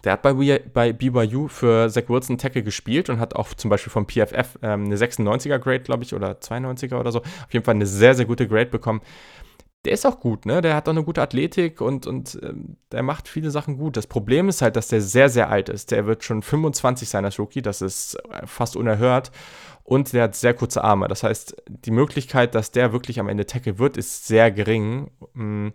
Der 0.05 0.13
hat 0.13 0.23
bei, 0.23 0.33
bei 0.33 0.93
BYU 0.93 1.49
für 1.49 1.91
Zach 1.91 2.05
Wilson 2.07 2.39
Tackle 2.39 2.63
gespielt 2.63 3.11
und 3.11 3.19
hat 3.19 3.35
auch 3.35 3.53
zum 3.55 3.69
Beispiel 3.69 3.91
vom 3.91 4.07
PFF 4.07 4.57
ähm, 4.63 4.85
eine 4.85 4.97
96er 4.97 5.59
Grade, 5.59 5.81
glaube 5.81 6.05
ich, 6.05 6.15
oder 6.15 6.35
92er 6.35 7.01
oder 7.01 7.11
so. 7.11 7.19
Auf 7.19 7.53
jeden 7.53 7.65
Fall 7.65 7.75
eine 7.75 7.87
sehr, 7.87 8.15
sehr 8.15 8.27
gute 8.27 8.47
Grade 8.47 8.71
bekommen 8.71 9.01
der 9.85 9.93
ist 9.93 10.07
auch 10.07 10.19
gut, 10.19 10.45
ne? 10.45 10.61
Der 10.61 10.75
hat 10.75 10.89
auch 10.89 10.93
eine 10.93 11.05
gute 11.05 11.23
Athletik 11.23 11.81
und, 11.81 12.07
und 12.07 12.39
ähm, 12.43 12.77
der 12.91 13.03
macht 13.03 13.29
viele 13.29 13.51
Sachen 13.51 13.79
gut. 13.79 13.97
Das 13.97 14.07
Problem 14.07 14.49
ist 14.49 14.61
halt, 14.61 14.77
dass 14.77 14.89
der 14.89 15.01
sehr, 15.01 15.29
sehr 15.29 15.51
alt 15.51 15.69
ist. 15.69 15.93
Der 15.93 16.07
wird 16.07 16.25
schon 16.25 16.43
25 16.43 17.09
sein 17.09 17.25
als 17.25 17.39
Rookie, 17.39 17.63
das 17.63 17.81
ist 17.81 18.17
äh, 18.31 18.47
fast 18.47 18.77
unerhört. 18.77 19.31
Und 19.85 20.13
der 20.13 20.25
hat 20.25 20.35
sehr 20.35 20.53
kurze 20.53 20.85
Arme. 20.85 21.09
Das 21.09 21.23
heißt, 21.23 21.57
die 21.69 21.91
Möglichkeit, 21.91 22.55
dass 22.55 22.73
der 22.73 22.93
wirklich 22.93 23.21
am 23.21 23.29
Ende 23.29 23.47
Tackle 23.47 23.79
wird, 23.79 23.97
ist 23.97 24.27
sehr 24.27 24.51
gering. 24.51 25.11
Mm, 25.33 25.69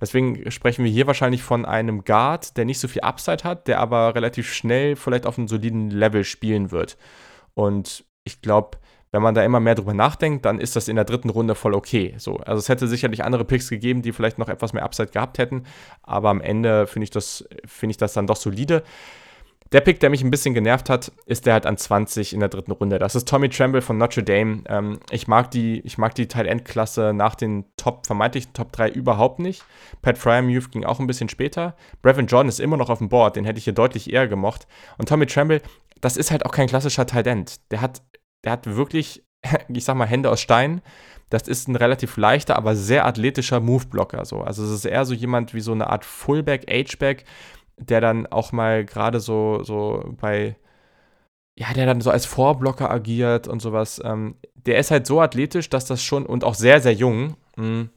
deswegen 0.00 0.50
sprechen 0.50 0.84
wir 0.84 0.90
hier 0.90 1.06
wahrscheinlich 1.06 1.42
von 1.44 1.64
einem 1.64 2.02
Guard, 2.02 2.56
der 2.56 2.64
nicht 2.64 2.80
so 2.80 2.88
viel 2.88 3.02
Upside 3.02 3.44
hat, 3.44 3.68
der 3.68 3.78
aber 3.78 4.14
relativ 4.16 4.52
schnell 4.52 4.96
vielleicht 4.96 5.26
auf 5.26 5.38
einem 5.38 5.46
soliden 5.46 5.90
Level 5.90 6.24
spielen 6.24 6.72
wird. 6.72 6.96
Und 7.54 8.04
ich 8.24 8.40
glaube, 8.42 8.78
wenn 9.14 9.22
man 9.22 9.36
da 9.36 9.44
immer 9.44 9.60
mehr 9.60 9.76
drüber 9.76 9.94
nachdenkt, 9.94 10.44
dann 10.44 10.58
ist 10.58 10.74
das 10.74 10.88
in 10.88 10.96
der 10.96 11.04
dritten 11.04 11.30
Runde 11.30 11.54
voll 11.54 11.72
okay. 11.72 12.14
So, 12.18 12.38
also 12.38 12.58
es 12.58 12.68
hätte 12.68 12.88
sicherlich 12.88 13.22
andere 13.22 13.44
Picks 13.44 13.70
gegeben, 13.70 14.02
die 14.02 14.12
vielleicht 14.12 14.38
noch 14.38 14.48
etwas 14.48 14.72
mehr 14.72 14.82
Upside 14.82 15.12
gehabt 15.12 15.38
hätten, 15.38 15.62
aber 16.02 16.30
am 16.30 16.40
Ende 16.40 16.88
finde 16.88 17.04
ich, 17.04 17.10
das, 17.10 17.48
find 17.64 17.92
ich 17.92 17.96
das 17.96 18.12
dann 18.12 18.26
doch 18.26 18.34
solide. 18.34 18.82
Der 19.70 19.80
Pick, 19.80 20.00
der 20.00 20.10
mich 20.10 20.24
ein 20.24 20.32
bisschen 20.32 20.52
genervt 20.52 20.90
hat, 20.90 21.12
ist 21.26 21.46
der 21.46 21.52
halt 21.52 21.64
an 21.64 21.76
20 21.76 22.32
in 22.32 22.40
der 22.40 22.48
dritten 22.48 22.72
Runde. 22.72 22.98
Das 22.98 23.14
ist 23.14 23.28
Tommy 23.28 23.48
Tremble 23.48 23.82
von 23.82 23.98
Notre 23.98 24.24
Dame. 24.24 24.64
Ähm, 24.68 24.98
ich 25.10 25.28
mag 25.28 25.52
die, 25.52 25.80
ich 25.82 25.96
mag 25.96 26.16
die 26.16 26.26
Tight 26.26 26.46
End 26.46 26.64
Klasse 26.64 27.12
nach 27.14 27.36
den 27.36 27.64
Top, 27.76 28.06
vermeintlichen 28.06 28.52
Top 28.52 28.72
3 28.72 28.90
überhaupt 28.90 29.38
nicht. 29.38 29.64
Pat 30.02 30.18
Fryermuth 30.18 30.72
ging 30.72 30.84
auch 30.84 30.98
ein 30.98 31.06
bisschen 31.06 31.28
später. 31.28 31.76
Brevin 32.02 32.26
Jordan 32.26 32.48
ist 32.48 32.58
immer 32.58 32.76
noch 32.76 32.90
auf 32.90 32.98
dem 32.98 33.08
Board, 33.08 33.36
den 33.36 33.44
hätte 33.44 33.58
ich 33.58 33.64
hier 33.64 33.72
deutlich 33.74 34.12
eher 34.12 34.26
gemocht. 34.26 34.66
Und 34.98 35.08
Tommy 35.08 35.26
Tremble, 35.26 35.62
das 36.00 36.16
ist 36.16 36.32
halt 36.32 36.44
auch 36.44 36.52
kein 36.52 36.66
klassischer 36.66 37.06
Tight 37.06 37.28
End. 37.28 37.60
Der 37.70 37.80
hat 37.80 38.02
der 38.44 38.52
hat 38.52 38.66
wirklich, 38.66 39.24
ich 39.68 39.84
sag 39.84 39.96
mal, 39.96 40.06
Hände 40.06 40.30
aus 40.30 40.40
Stein. 40.40 40.82
Das 41.30 41.48
ist 41.48 41.68
ein 41.68 41.76
relativ 41.76 42.16
leichter, 42.16 42.56
aber 42.56 42.76
sehr 42.76 43.06
athletischer 43.06 43.60
Move-Blocker. 43.60 44.24
So. 44.24 44.42
Also 44.42 44.64
es 44.64 44.70
ist 44.70 44.84
eher 44.84 45.04
so 45.04 45.14
jemand 45.14 45.54
wie 45.54 45.60
so 45.60 45.72
eine 45.72 45.88
Art 45.88 46.04
Fullback, 46.04 46.66
H-Back, 46.70 47.24
der 47.76 48.00
dann 48.00 48.26
auch 48.26 48.52
mal 48.52 48.84
gerade 48.84 49.20
so, 49.20 49.62
so 49.64 50.14
bei, 50.20 50.56
ja, 51.56 51.72
der 51.72 51.86
dann 51.86 52.00
so 52.00 52.10
als 52.10 52.26
Vorblocker 52.26 52.90
agiert 52.90 53.48
und 53.48 53.60
sowas. 53.60 54.00
Ähm, 54.04 54.36
der 54.54 54.78
ist 54.78 54.90
halt 54.90 55.06
so 55.06 55.20
athletisch, 55.20 55.70
dass 55.70 55.86
das 55.86 56.02
schon, 56.02 56.26
und 56.26 56.44
auch 56.44 56.54
sehr, 56.54 56.80
sehr 56.80 56.92
jung, 56.92 57.36
mh, 57.56 57.64
hm, 57.64 57.90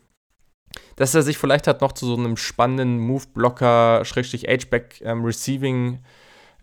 dass 0.96 1.16
er 1.16 1.22
sich 1.22 1.38
vielleicht 1.38 1.68
halt 1.68 1.82
noch 1.82 1.92
zu 1.92 2.06
so 2.06 2.16
einem 2.16 2.38
spannenden 2.38 3.00
Move-Blocker, 3.00 4.04
Schrägstrich 4.04 4.48
H-Back 4.48 5.02
ähm, 5.02 5.24
Receiving 5.24 6.00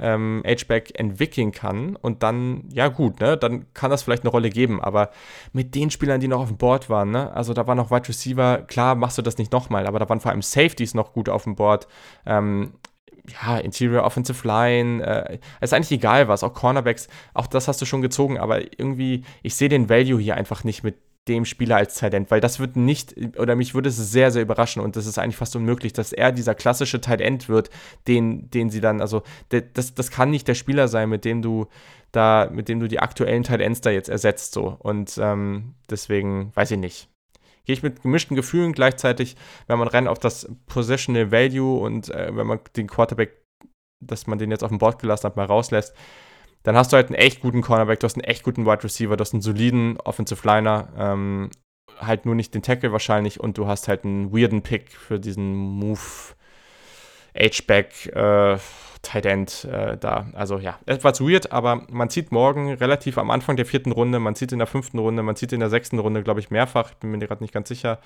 ähm, 0.05 0.43
H-Back 0.47 0.99
entwickeln 0.99 1.51
kann 1.51 1.97
und 1.97 2.23
dann, 2.23 2.69
ja 2.71 2.89
gut, 2.89 3.21
ne, 3.21 3.37
dann 3.37 3.73
kann 3.73 3.91
das 3.91 4.03
vielleicht 4.03 4.23
eine 4.23 4.31
Rolle 4.31 4.51
geben, 4.51 4.83
aber 4.83 5.11
mit 5.53 5.75
den 5.75 5.91
Spielern, 5.91 6.21
die 6.21 6.29
noch 6.29 6.41
auf 6.41 6.49
dem 6.49 6.59
Board 6.59 6.91
waren, 6.91 7.11
ne, 7.11 7.33
also 7.33 7.55
da 7.55 7.67
war 7.67 7.75
noch 7.75 7.91
Wide 7.91 8.09
Receiver, 8.09 8.59
klar 8.59 8.95
machst 8.95 9.17
du 9.17 9.23
das 9.23 9.39
nicht 9.39 9.53
nochmal, 9.53 9.87
aber 9.87 9.99
da 9.99 10.09
waren 10.09 10.21
vor 10.21 10.31
allem 10.31 10.43
Safeties 10.43 10.93
noch 10.95 11.15
gut 11.15 11.29
auf 11.29 11.45
dem 11.45 11.57
Board, 11.57 11.89
ähm, 12.27 12.75
ja, 13.43 13.57
Interior 13.57 14.05
Offensive 14.05 14.47
Line, 14.47 15.03
äh, 15.03 15.39
ist 15.63 15.73
eigentlich 15.73 15.93
egal 15.93 16.29
was, 16.29 16.45
auch 16.45 16.53
Cornerbacks, 16.53 17.09
auch 17.33 17.47
das 17.47 17.67
hast 17.67 17.81
du 17.81 17.87
schon 17.87 18.03
gezogen, 18.03 18.39
aber 18.39 18.61
irgendwie, 18.79 19.25
ich 19.43 19.55
sehe 19.55 19.71
den 19.71 19.89
Value 19.89 20.21
hier 20.21 20.37
einfach 20.37 20.65
nicht 20.65 20.85
mit 20.85 20.97
dem 21.29 21.45
Spieler 21.45 21.77
als 21.77 21.97
Talent, 21.97 22.31
weil 22.31 22.41
das 22.41 22.61
wird 22.61 22.77
nicht, 22.77 23.15
oder 23.39 23.57
mich 23.57 23.75
würde 23.75 23.89
es 23.89 23.97
sehr, 23.97 24.31
sehr 24.31 24.43
überraschen 24.43 24.83
und 24.83 24.97
das 24.97 25.07
ist 25.07 25.19
eigentlich 25.19 25.37
fast 25.37 25.57
unmöglich, 25.57 25.93
dass 25.95 26.13
er 26.13 26.33
dieser 26.33 26.55
klassische 26.55 27.01
Talent 27.01 27.49
wird, 27.49 27.71
den, 28.07 28.51
den 28.51 28.69
sie 28.71 28.81
dann, 28.81 29.01
also 29.01 29.23
das, 29.49 29.95
das 29.95 30.11
kann 30.11 30.31
nicht 30.31 30.47
der 30.49 30.55
Spieler 30.55 30.87
sein, 30.89 31.09
mit 31.09 31.25
dem 31.25 31.41
du 31.41 31.67
da, 32.13 32.49
mit 32.53 32.69
dem 32.69 32.81
du 32.81 32.89
die 32.89 33.01
aktuellen 33.01 33.43
Talents 33.43 33.81
da 33.81 33.91
jetzt 33.91 34.09
ersetzt, 34.09 34.53
so. 34.53 34.77
Und 34.79 35.19
ähm, 35.21 35.75
deswegen, 35.91 36.53
weiß 36.55 36.71
ich 36.73 36.79
nicht. 36.79 37.09
Gehe 37.65 37.75
ich 37.75 37.83
mit 37.83 38.03
gemischten 38.03 38.37
Gefühlen 38.37 38.73
gleichzeitig, 38.73 39.37
wenn 39.67 39.79
man 39.79 39.89
rein 39.89 40.07
auf 40.07 40.19
das 40.19 40.49
Positional 40.67 41.33
Value 41.33 41.81
und 41.81 42.11
äh, 42.11 42.31
wenn 42.37 42.47
man 42.47 42.61
den 42.77 42.87
Quarterback, 42.87 43.43
dass 44.01 44.27
man 44.27 44.39
den 44.39 44.51
jetzt 44.51 44.63
auf 44.63 44.71
dem 44.71 44.79
Board 44.79 45.01
gelassen 45.01 45.25
hat, 45.25 45.37
mal 45.37 45.47
rauslässt, 45.47 45.95
dann 46.65 46.77
hast 46.77 46.93
du 46.93 46.97
halt 46.97 47.07
einen 47.07 47.15
echt 47.15 47.41
guten 47.41 47.63
Cornerback, 47.63 48.01
du 48.01 48.05
hast 48.07 48.17
einen 48.17 48.25
echt 48.25 48.43
guten 48.43 48.67
Wide 48.67 48.83
Receiver, 48.83 49.17
du 49.17 49.21
hast 49.21 49.33
einen 49.33 49.43
soliden 49.43 49.99
Offensive 50.01 50.47
Liner, 50.47 50.89
ähm, 50.99 51.51
halt 52.01 52.27
nur 52.27 52.35
nicht 52.35 52.55
den 52.55 52.63
Tackle 52.63 52.91
wahrscheinlich 52.91 53.39
und 53.39 53.57
du 53.57 53.69
hast 53.69 53.87
halt 53.87 54.05
einen 54.05 54.33
weirden 54.37 54.63
Pick 54.63 54.91
für 54.91 55.21
diesen 55.21 55.55
Move 55.55 56.01
H-Back 57.37 58.07
äh, 58.07 58.59
Tight 59.03 59.27
End 59.27 59.65
äh, 59.65 59.97
da. 59.99 60.27
Also 60.33 60.59
ja, 60.59 60.79
etwas 60.87 61.21
weird, 61.21 61.53
aber 61.53 61.87
man 61.91 62.09
zieht 62.09 62.33
morgen 62.33 62.73
relativ 62.73 63.19
am 63.19 63.31
Anfang 63.31 63.57
der 63.57 63.67
vierten 63.67 63.93
Runde, 63.93 64.19
man 64.19 64.35
zieht 64.35 64.51
in 64.51 64.59
der 64.59 64.67
fünften 64.67 64.99
Runde, 64.99 65.23
man 65.23 65.37
zieht 65.37 65.53
in 65.53 65.61
der 65.61 65.69
sechsten 65.71 65.99
Runde, 65.99 66.23
glaube 66.23 66.41
ich, 66.41 66.51
mehrfach. 66.51 66.91
Ich 66.91 66.97
bin 66.97 67.11
mir 67.11 67.19
gerade 67.19 67.45
nicht 67.45 67.53
ganz 67.53 67.69
sicher. 67.69 68.01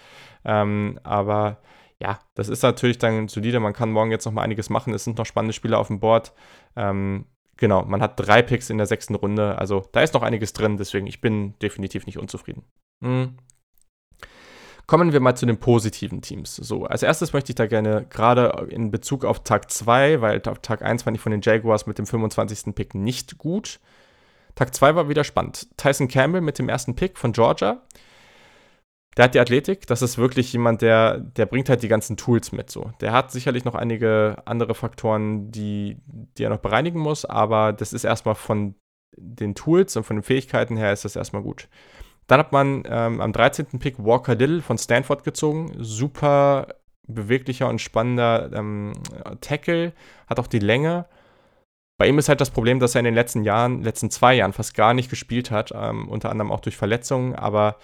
Ähm, 0.45 0.99
aber 1.05 1.59
ja, 2.01 2.19
das 2.35 2.49
ist 2.49 2.63
natürlich 2.63 2.99
dann 2.99 3.29
solide. 3.29 3.61
Man 3.61 3.73
kann 3.73 3.93
morgen 3.93 4.11
jetzt 4.11 4.25
noch 4.25 4.33
mal 4.33 4.43
einiges 4.43 4.71
machen. 4.71 4.93
Es 4.93 5.05
sind 5.05 5.19
noch 5.19 5.27
spannende 5.27 5.53
Spieler 5.53 5.79
auf 5.79 5.89
dem 5.89 6.01
Board. 6.01 6.33
Ähm, 6.77 7.27
Genau, 7.59 7.85
man 7.85 8.01
hat 8.01 8.19
drei 8.19 8.41
Picks 8.41 8.71
in 8.71 8.79
der 8.79 8.87
sechsten 8.87 9.17
Runde. 9.17 9.59
Also 9.59 9.85
da 9.93 10.01
ist 10.01 10.15
noch 10.15 10.23
einiges 10.23 10.53
drin, 10.53 10.77
deswegen 10.77 11.07
ich 11.07 11.21
bin 11.21 11.59
definitiv 11.61 12.07
nicht 12.07 12.19
unzufrieden. 12.19 12.63
Mhm. 13.01 13.37
Kommen 14.87 15.13
wir 15.13 15.21
mal 15.21 15.35
zu 15.35 15.45
den 15.45 15.59
positiven 15.59 16.23
Teams. 16.23 16.57
So, 16.57 16.87
als 16.87 17.03
erstes 17.03 17.35
möchte 17.35 17.53
ich 17.53 17.57
da 17.57 17.67
gerne 17.67 18.07
gerade 18.09 18.69
in 18.71 18.91
Bezug 18.91 19.25
auf 19.27 19.43
Tag 19.43 19.71
2, 19.71 20.23
weil 20.23 20.41
auf 20.47 20.61
Tag 20.61 20.81
1 20.81 21.03
fand 21.03 21.17
ich 21.17 21.23
von 21.23 21.33
den 21.33 21.43
Jaguars 21.43 21.87
mit 21.87 21.99
dem 21.99 22.07
25. 22.07 22.75
Pick 22.75 22.95
nicht 22.95 23.37
gut. 23.37 23.81
Tag 24.55 24.75
2 24.75 24.95
war 24.95 25.09
wieder 25.11 25.25
spannend. 25.25 25.69
Tyson 25.77 26.09
Campbell 26.09 26.41
mit 26.41 26.59
dem 26.59 26.71
ersten 26.71 26.97
Pick 26.97 27.19
von 27.19 27.33
Georgia. 27.33 27.83
Der 29.19 29.25
hat 29.25 29.35
die 29.35 29.41
Athletik, 29.41 29.87
das 29.89 30.01
ist 30.01 30.17
wirklich 30.17 30.53
jemand, 30.53 30.81
der, 30.81 31.19
der 31.19 31.47
bringt 31.47 31.69
halt 31.69 31.83
die 31.83 31.89
ganzen 31.89 32.17
Tools 32.17 32.53
mit 32.53 32.71
so. 32.71 32.93
Der 33.01 33.13
hat 33.13 33.33
sicherlich 33.33 33.65
noch 33.65 33.75
einige 33.75 34.37
andere 34.45 34.77
Faktoren, 34.77 35.51
die, 35.51 35.97
die 36.07 36.45
er 36.45 36.51
noch 36.51 36.61
bereinigen 36.61 37.01
muss, 37.01 37.25
aber 37.25 37.73
das 37.73 37.93
ist 37.93 38.05
erstmal 38.05 38.37
von 38.37 38.77
den 39.17 39.57
Tools 39.57 39.97
und 39.97 40.05
von 40.05 40.17
den 40.17 40.23
Fähigkeiten 40.23 40.77
her 40.77 40.93
ist 40.93 41.05
das 41.05 41.17
erstmal 41.17 41.43
gut. 41.43 41.69
Dann 42.29 42.39
hat 42.39 42.53
man 42.53 42.85
ähm, 42.87 43.21
am 43.21 43.33
13. 43.33 43.81
Pick 43.81 43.99
Walker 43.99 44.37
Little 44.37 44.63
von 44.63 44.79
Stanford 44.79 45.25
gezogen. 45.25 45.73
Super 45.79 46.69
beweglicher 47.09 47.69
und 47.69 47.81
spannender 47.81 48.51
ähm, 48.53 48.93
Tackle, 49.41 49.95
hat 50.29 50.39
auch 50.39 50.47
die 50.47 50.59
Länge. 50.59 51.07
Bei 51.97 52.07
ihm 52.07 52.19
ist 52.19 52.29
halt 52.29 52.41
das 52.41 52.51
Problem, 52.51 52.79
dass 52.79 52.95
er 52.95 53.01
in 53.01 53.07
den 53.07 53.15
letzten 53.15 53.43
Jahren, 53.43 53.83
letzten 53.83 54.11
zwei 54.11 54.35
Jahren 54.35 54.53
fast 54.53 54.75
gar 54.75 54.95
nicht 54.95 55.11
gespielt 55.11 55.51
hat, 55.51 55.73
ähm, 55.75 56.09
unter 56.09 56.31
anderem 56.31 56.53
auch 56.53 56.61
durch 56.61 56.77
Verletzungen, 56.77 57.35
aber 57.35 57.77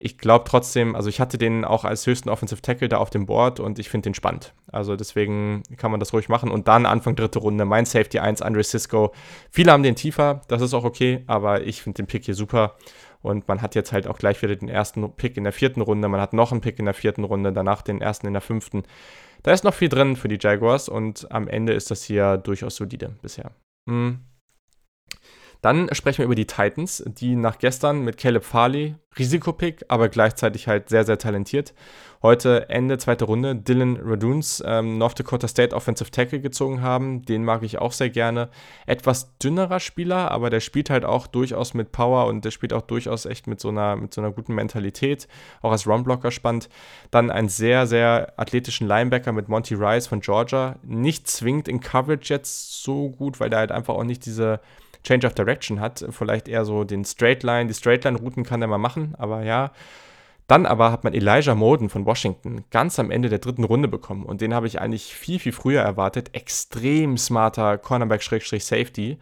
ich 0.00 0.16
glaube 0.16 0.44
trotzdem, 0.46 0.94
also 0.94 1.08
ich 1.08 1.20
hatte 1.20 1.38
den 1.38 1.64
auch 1.64 1.84
als 1.84 2.06
höchsten 2.06 2.28
Offensive 2.28 2.62
Tackle 2.62 2.88
da 2.88 2.98
auf 2.98 3.10
dem 3.10 3.26
Board 3.26 3.58
und 3.58 3.80
ich 3.80 3.88
finde 3.88 4.08
den 4.08 4.14
spannend. 4.14 4.54
Also 4.70 4.94
deswegen 4.94 5.64
kann 5.76 5.90
man 5.90 5.98
das 5.98 6.12
ruhig 6.12 6.28
machen. 6.28 6.52
Und 6.52 6.68
dann 6.68 6.86
Anfang 6.86 7.16
dritte 7.16 7.40
Runde, 7.40 7.64
mein 7.64 7.84
Safety 7.84 8.20
1, 8.20 8.40
Andre 8.40 8.62
Cisco. 8.62 9.12
Viele 9.50 9.72
haben 9.72 9.82
den 9.82 9.96
tiefer, 9.96 10.42
das 10.46 10.62
ist 10.62 10.72
auch 10.72 10.84
okay, 10.84 11.24
aber 11.26 11.62
ich 11.62 11.82
finde 11.82 11.96
den 11.96 12.06
Pick 12.06 12.24
hier 12.24 12.34
super. 12.34 12.76
Und 13.22 13.48
man 13.48 13.60
hat 13.60 13.74
jetzt 13.74 13.90
halt 13.90 14.06
auch 14.06 14.18
gleich 14.18 14.40
wieder 14.40 14.54
den 14.54 14.68
ersten 14.68 15.10
Pick 15.16 15.36
in 15.36 15.42
der 15.42 15.52
vierten 15.52 15.80
Runde. 15.80 16.06
Man 16.06 16.20
hat 16.20 16.32
noch 16.32 16.52
einen 16.52 16.60
Pick 16.60 16.78
in 16.78 16.84
der 16.84 16.94
vierten 16.94 17.24
Runde, 17.24 17.52
danach 17.52 17.82
den 17.82 18.00
ersten 18.00 18.28
in 18.28 18.34
der 18.34 18.42
fünften. 18.42 18.84
Da 19.42 19.52
ist 19.52 19.64
noch 19.64 19.74
viel 19.74 19.88
drin 19.88 20.14
für 20.14 20.28
die 20.28 20.38
Jaguars 20.40 20.88
und 20.88 21.30
am 21.32 21.48
Ende 21.48 21.72
ist 21.72 21.90
das 21.90 22.04
hier 22.04 22.36
durchaus 22.36 22.76
solide 22.76 23.16
bisher. 23.20 23.50
Hm. 23.88 24.20
Dann 25.60 25.92
sprechen 25.92 26.18
wir 26.18 26.26
über 26.26 26.34
die 26.34 26.46
Titans, 26.46 27.02
die 27.06 27.34
nach 27.34 27.58
gestern 27.58 28.04
mit 28.04 28.16
Caleb 28.16 28.44
Farley, 28.44 28.94
Risikopick, 29.18 29.84
aber 29.88 30.08
gleichzeitig 30.08 30.68
halt 30.68 30.88
sehr, 30.88 31.04
sehr 31.04 31.18
talentiert, 31.18 31.74
heute 32.22 32.68
Ende 32.68 32.98
zweite 32.98 33.24
Runde 33.24 33.56
Dylan 33.56 33.98
Raduns, 34.00 34.62
ähm, 34.64 34.98
North 34.98 35.18
Dakota 35.18 35.48
State 35.48 35.74
Offensive 35.74 36.10
Tackle 36.10 36.40
gezogen 36.40 36.82
haben. 36.82 37.22
Den 37.22 37.44
mag 37.44 37.62
ich 37.62 37.78
auch 37.78 37.92
sehr 37.92 38.10
gerne. 38.10 38.48
Etwas 38.86 39.36
dünnerer 39.38 39.80
Spieler, 39.80 40.30
aber 40.30 40.50
der 40.50 40.60
spielt 40.60 40.90
halt 40.90 41.04
auch 41.04 41.26
durchaus 41.26 41.74
mit 41.74 41.92
Power 41.92 42.26
und 42.26 42.44
der 42.44 42.50
spielt 42.50 42.72
auch 42.72 42.82
durchaus 42.82 43.26
echt 43.26 43.46
mit 43.46 43.60
so 43.60 43.68
einer, 43.68 43.96
mit 43.96 44.14
so 44.14 44.20
einer 44.20 44.30
guten 44.30 44.54
Mentalität. 44.54 45.28
Auch 45.62 45.72
als 45.72 45.86
Runblocker 45.86 46.30
spannend. 46.30 46.68
Dann 47.10 47.30
einen 47.30 47.48
sehr, 47.48 47.86
sehr 47.86 48.32
athletischen 48.36 48.86
Linebacker 48.86 49.32
mit 49.32 49.48
Monty 49.48 49.74
Rice 49.74 50.06
von 50.06 50.20
Georgia. 50.20 50.76
Nicht 50.82 51.28
zwingend 51.28 51.68
in 51.68 51.80
Coverage 51.80 52.32
jetzt 52.32 52.82
so 52.82 53.10
gut, 53.10 53.40
weil 53.40 53.50
der 53.50 53.60
halt 53.60 53.72
einfach 53.72 53.94
auch 53.94 54.04
nicht 54.04 54.26
diese 54.26 54.60
Change 55.04 55.26
of 55.26 55.34
Direction 55.34 55.80
hat. 55.80 56.04
Vielleicht 56.10 56.48
eher 56.48 56.64
so 56.64 56.84
den 56.84 57.04
Straight 57.04 57.42
Line, 57.42 57.66
die 57.66 57.74
Straight 57.74 58.04
Line 58.04 58.18
Routen 58.18 58.44
kann 58.44 58.62
er 58.62 58.68
mal 58.68 58.78
machen, 58.78 59.14
aber 59.16 59.42
ja. 59.42 59.72
Dann 60.48 60.64
aber 60.64 60.90
hat 60.90 61.04
man 61.04 61.12
Elijah 61.12 61.54
Moden 61.54 61.90
von 61.90 62.06
Washington 62.06 62.64
ganz 62.70 62.98
am 62.98 63.10
Ende 63.10 63.28
der 63.28 63.38
dritten 63.38 63.64
Runde 63.64 63.86
bekommen 63.86 64.24
und 64.24 64.40
den 64.40 64.54
habe 64.54 64.66
ich 64.66 64.80
eigentlich 64.80 65.14
viel, 65.14 65.38
viel 65.38 65.52
früher 65.52 65.82
erwartet. 65.82 66.34
Extrem 66.34 67.18
smarter 67.18 67.76
Cornerback-Safety. 67.76 69.18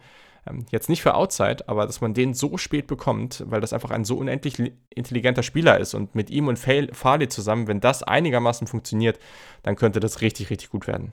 Ähm, 0.47 0.65
jetzt 0.71 0.87
nicht 0.87 1.01
für 1.01 1.15
Outside, 1.15 1.67
aber 1.67 1.85
dass 1.85 1.99
man 1.99 2.13
den 2.13 2.33
so 2.33 2.57
spät 2.57 2.87
bekommt, 2.87 3.43
weil 3.47 3.59
das 3.59 3.73
einfach 3.73 3.91
ein 3.91 4.05
so 4.05 4.15
unendlich 4.15 4.71
intelligenter 4.89 5.43
Spieler 5.43 5.77
ist 5.79 5.93
und 5.93 6.15
mit 6.15 6.29
ihm 6.29 6.47
und 6.47 6.57
Farley 6.57 7.27
zusammen, 7.27 7.67
wenn 7.67 7.81
das 7.81 8.03
einigermaßen 8.03 8.67
funktioniert, 8.67 9.19
dann 9.63 9.75
könnte 9.75 9.99
das 9.99 10.21
richtig, 10.21 10.49
richtig 10.49 10.69
gut 10.69 10.87
werden. 10.87 11.11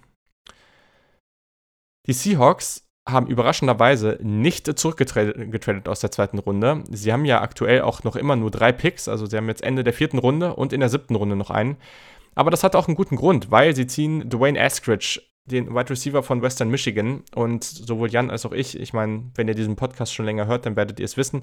Die 2.07 2.13
Seahawks 2.13 2.87
haben 3.07 3.27
überraschenderweise 3.27 4.19
nicht 4.23 4.79
zurückgetradet 4.79 5.89
aus 5.89 6.01
der 6.01 6.11
zweiten 6.11 6.39
Runde. 6.39 6.85
Sie 6.91 7.13
haben 7.13 7.25
ja 7.27 7.43
aktuell 7.43 7.83
auch 7.83 8.03
noch 8.03 8.17
immer 8.17 8.35
nur 8.35 8.51
drei 8.51 8.73
Picks, 8.73 9.09
also 9.09 9.27
sie 9.27 9.37
haben 9.37 9.49
jetzt 9.49 9.63
Ende 9.63 9.85
der 9.85 9.93
vierten 9.93 10.19
Runde 10.19 10.55
und 10.55 10.73
in 10.73 10.81
der 10.81 10.89
siebten 10.89 11.15
Runde 11.15 11.37
noch 11.37 11.51
einen. 11.51 11.77
Aber 12.35 12.51
das 12.51 12.65
hat 12.65 12.75
auch 12.75 12.89
einen 12.89 12.97
guten 12.97 13.17
Grund, 13.17 13.51
weil 13.51 13.77
sie 13.77 13.87
ziehen 13.87 14.29
Dwayne 14.29 14.61
Askridge, 14.61 15.21
den 15.45 15.75
Wide 15.75 15.91
Receiver 15.91 16.23
von 16.23 16.41
Western 16.41 16.71
Michigan. 16.71 17.23
Und 17.35 17.65
sowohl 17.65 18.11
Jan 18.11 18.31
als 18.31 18.47
auch 18.47 18.53
ich, 18.53 18.79
ich 18.79 18.93
meine, 18.93 19.31
wenn 19.35 19.49
ihr 19.49 19.55
diesen 19.55 19.77
Podcast 19.77 20.15
schon 20.15 20.25
länger 20.25 20.47
hört, 20.47 20.65
dann 20.65 20.75
werdet 20.75 20.99
ihr 20.99 21.05
es 21.05 21.17
wissen. 21.19 21.43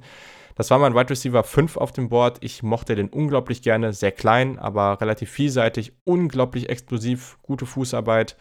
Das 0.55 0.71
war 0.71 0.79
mein 0.79 0.95
Wide 0.95 1.11
Receiver 1.11 1.43
5 1.43 1.77
auf 1.77 1.91
dem 1.91 2.09
Board. 2.09 2.39
Ich 2.41 2.63
mochte 2.63 2.95
den 2.95 3.09
unglaublich 3.09 3.61
gerne, 3.61 3.93
sehr 3.93 4.11
klein, 4.11 4.57
aber 4.59 4.99
relativ 4.99 5.29
vielseitig, 5.29 5.93
unglaublich 6.03 6.69
explosiv, 6.69 7.37
gute 7.43 7.65
Fußarbeit 7.65 8.35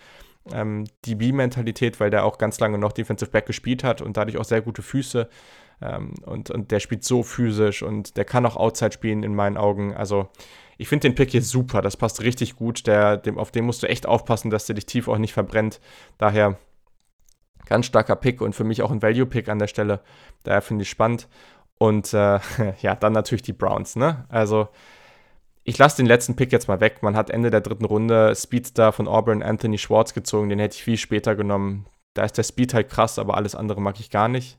ähm, 0.52 0.84
DB-Mentalität, 1.06 2.00
weil 2.00 2.10
der 2.10 2.24
auch 2.24 2.38
ganz 2.38 2.60
lange 2.60 2.78
noch 2.78 2.92
Defensive 2.92 3.30
Back 3.30 3.46
gespielt 3.46 3.84
hat 3.84 4.02
und 4.02 4.16
dadurch 4.16 4.38
auch 4.38 4.44
sehr 4.44 4.62
gute 4.62 4.82
Füße. 4.82 5.28
Ähm, 5.82 6.14
und, 6.24 6.50
und 6.50 6.70
der 6.70 6.80
spielt 6.80 7.04
so 7.04 7.22
physisch 7.22 7.82
und 7.82 8.16
der 8.16 8.24
kann 8.24 8.46
auch 8.46 8.56
Outside 8.56 8.92
spielen 8.92 9.22
in 9.22 9.34
meinen 9.34 9.56
Augen. 9.56 9.94
Also 9.94 10.28
ich 10.78 10.88
finde 10.88 11.08
den 11.08 11.14
Pick 11.14 11.30
hier 11.30 11.42
super, 11.42 11.82
das 11.82 11.96
passt 11.96 12.22
richtig 12.22 12.56
gut. 12.56 12.86
Der, 12.86 13.16
dem, 13.16 13.38
auf 13.38 13.50
den 13.50 13.64
musst 13.64 13.82
du 13.82 13.88
echt 13.88 14.06
aufpassen, 14.06 14.50
dass 14.50 14.66
der 14.66 14.74
dich 14.74 14.86
tief 14.86 15.08
auch 15.08 15.18
nicht 15.18 15.32
verbrennt. 15.32 15.80
Daher 16.18 16.58
ganz 17.66 17.86
starker 17.86 18.16
Pick 18.16 18.40
und 18.40 18.54
für 18.54 18.64
mich 18.64 18.82
auch 18.82 18.90
ein 18.90 19.02
Value-Pick 19.02 19.48
an 19.48 19.58
der 19.58 19.68
Stelle. 19.68 20.00
Daher 20.42 20.62
finde 20.62 20.82
ich 20.82 20.90
spannend. 20.90 21.28
Und 21.78 22.12
äh, 22.12 22.40
ja, 22.80 22.94
dann 22.94 23.12
natürlich 23.12 23.42
die 23.42 23.52
Browns, 23.52 23.96
ne? 23.96 24.24
Also 24.28 24.68
ich 25.62 25.78
lasse 25.78 25.98
den 25.98 26.06
letzten 26.06 26.36
Pick 26.36 26.52
jetzt 26.52 26.68
mal 26.68 26.80
weg. 26.80 27.02
Man 27.02 27.16
hat 27.16 27.30
Ende 27.30 27.50
der 27.50 27.60
dritten 27.60 27.84
Runde 27.84 28.34
Speedstar 28.34 28.92
von 28.92 29.06
Auburn 29.06 29.42
Anthony 29.42 29.78
Schwartz 29.78 30.14
gezogen. 30.14 30.48
Den 30.48 30.58
hätte 30.58 30.76
ich 30.76 30.82
viel 30.84 30.96
später 30.96 31.34
genommen. 31.36 31.86
Da 32.14 32.24
ist 32.24 32.38
der 32.38 32.42
Speed 32.42 32.74
halt 32.74 32.88
krass, 32.88 33.18
aber 33.18 33.36
alles 33.36 33.54
andere 33.54 33.80
mag 33.80 34.00
ich 34.00 34.10
gar 34.10 34.28
nicht. 34.28 34.58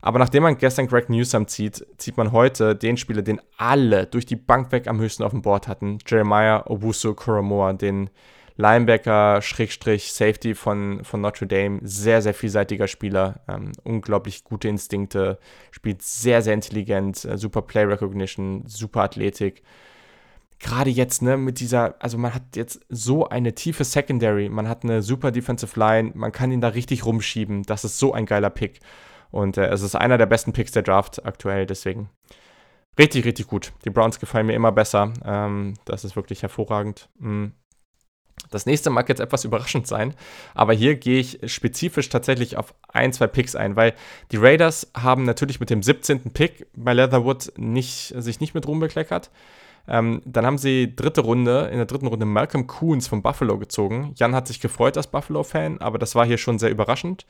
Aber 0.00 0.18
nachdem 0.18 0.42
man 0.42 0.58
gestern 0.58 0.86
Greg 0.86 1.08
Newsom 1.08 1.48
zieht, 1.48 1.86
zieht 1.96 2.16
man 2.16 2.30
heute 2.30 2.76
den 2.76 2.96
Spieler, 2.96 3.22
den 3.22 3.40
alle 3.56 4.06
durch 4.06 4.26
die 4.26 4.36
Bank 4.36 4.70
weg 4.70 4.86
am 4.86 5.00
höchsten 5.00 5.22
auf 5.22 5.32
dem 5.32 5.42
Board 5.42 5.66
hatten. 5.66 5.98
Jeremiah 6.06 6.64
Obusu 6.66 7.14
Koromoa, 7.14 7.72
den 7.72 8.10
Linebacker, 8.56 9.42
Schrägstrich, 9.42 10.12
Safety 10.12 10.54
von, 10.54 11.02
von 11.04 11.20
Notre 11.22 11.46
Dame. 11.46 11.80
Sehr, 11.82 12.22
sehr 12.22 12.34
vielseitiger 12.34 12.86
Spieler. 12.86 13.40
Ähm, 13.48 13.72
unglaublich 13.82 14.44
gute 14.44 14.68
Instinkte. 14.68 15.38
Spielt 15.70 16.02
sehr, 16.02 16.42
sehr 16.42 16.54
intelligent. 16.54 17.24
Äh, 17.24 17.36
super 17.36 17.62
Play 17.62 17.84
Recognition, 17.84 18.64
super 18.66 19.02
Athletik 19.02 19.62
gerade 20.58 20.90
jetzt, 20.90 21.22
ne, 21.22 21.36
mit 21.36 21.60
dieser, 21.60 21.94
also 22.00 22.18
man 22.18 22.34
hat 22.34 22.56
jetzt 22.56 22.80
so 22.88 23.28
eine 23.28 23.54
tiefe 23.54 23.84
Secondary, 23.84 24.48
man 24.48 24.68
hat 24.68 24.84
eine 24.84 25.02
super 25.02 25.30
Defensive 25.30 25.78
Line, 25.78 26.12
man 26.14 26.32
kann 26.32 26.52
ihn 26.52 26.60
da 26.60 26.68
richtig 26.68 27.04
rumschieben. 27.04 27.62
Das 27.64 27.84
ist 27.84 27.98
so 27.98 28.12
ein 28.12 28.26
geiler 28.26 28.50
Pick. 28.50 28.80
Und 29.30 29.56
äh, 29.58 29.66
es 29.66 29.82
ist 29.82 29.96
einer 29.96 30.18
der 30.18 30.26
besten 30.26 30.52
Picks 30.52 30.72
der 30.72 30.82
Draft 30.82 31.24
aktuell, 31.26 31.66
deswegen 31.66 32.08
richtig, 32.98 33.24
richtig 33.24 33.46
gut. 33.46 33.72
Die 33.84 33.90
Browns 33.90 34.20
gefallen 34.20 34.46
mir 34.46 34.54
immer 34.54 34.72
besser. 34.72 35.12
Ähm, 35.24 35.74
das 35.84 36.04
ist 36.04 36.16
wirklich 36.16 36.42
hervorragend. 36.42 37.08
Mhm. 37.18 37.52
Das 38.50 38.66
nächste 38.66 38.90
mag 38.90 39.08
jetzt 39.08 39.20
etwas 39.20 39.44
überraschend 39.44 39.86
sein, 39.86 40.14
aber 40.54 40.72
hier 40.72 40.96
gehe 40.96 41.20
ich 41.20 41.40
spezifisch 41.46 42.08
tatsächlich 42.08 42.56
auf 42.56 42.74
ein, 42.88 43.12
zwei 43.12 43.26
Picks 43.26 43.56
ein, 43.56 43.76
weil 43.76 43.94
die 44.32 44.36
Raiders 44.36 44.90
haben 44.94 45.24
natürlich 45.24 45.60
mit 45.60 45.70
dem 45.70 45.82
17. 45.82 46.32
Pick 46.32 46.66
bei 46.76 46.92
Leatherwood 46.92 47.52
nicht, 47.56 48.14
sich 48.16 48.40
nicht 48.40 48.54
mit 48.54 48.66
rumbekleckert. 48.66 49.30
Ähm, 49.86 50.22
dann 50.24 50.46
haben 50.46 50.58
sie 50.58 50.94
dritte 50.94 51.20
Runde, 51.20 51.68
in 51.70 51.76
der 51.76 51.86
dritten 51.86 52.06
Runde 52.06 52.26
Malcolm 52.26 52.66
Coons 52.66 53.06
von 53.06 53.22
Buffalo 53.22 53.58
gezogen. 53.58 54.12
Jan 54.16 54.34
hat 54.34 54.46
sich 54.46 54.60
gefreut 54.60 54.96
als 54.96 55.08
Buffalo-Fan, 55.08 55.80
aber 55.80 55.98
das 55.98 56.14
war 56.14 56.24
hier 56.26 56.38
schon 56.38 56.58
sehr 56.58 56.70
überraschend. 56.70 57.26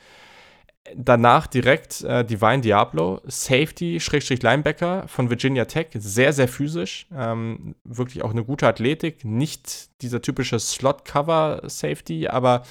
Danach 0.94 1.46
direkt 1.46 2.02
äh, 2.02 2.24
Divine 2.24 2.60
Diablo, 2.60 3.20
Safety, 3.24 4.00
Schrägstrich 4.00 4.42
Linebacker 4.42 5.08
von 5.08 5.30
Virginia 5.30 5.64
Tech, 5.64 5.88
sehr, 5.94 6.34
sehr 6.34 6.46
physisch, 6.46 7.06
ähm, 7.16 7.74
wirklich 7.84 8.22
auch 8.22 8.32
eine 8.32 8.44
gute 8.44 8.68
Athletik, 8.68 9.24
nicht 9.24 10.02
dieser 10.02 10.20
typische 10.20 10.58
Slot-Cover-Safety, 10.58 12.28
aber 12.28 12.64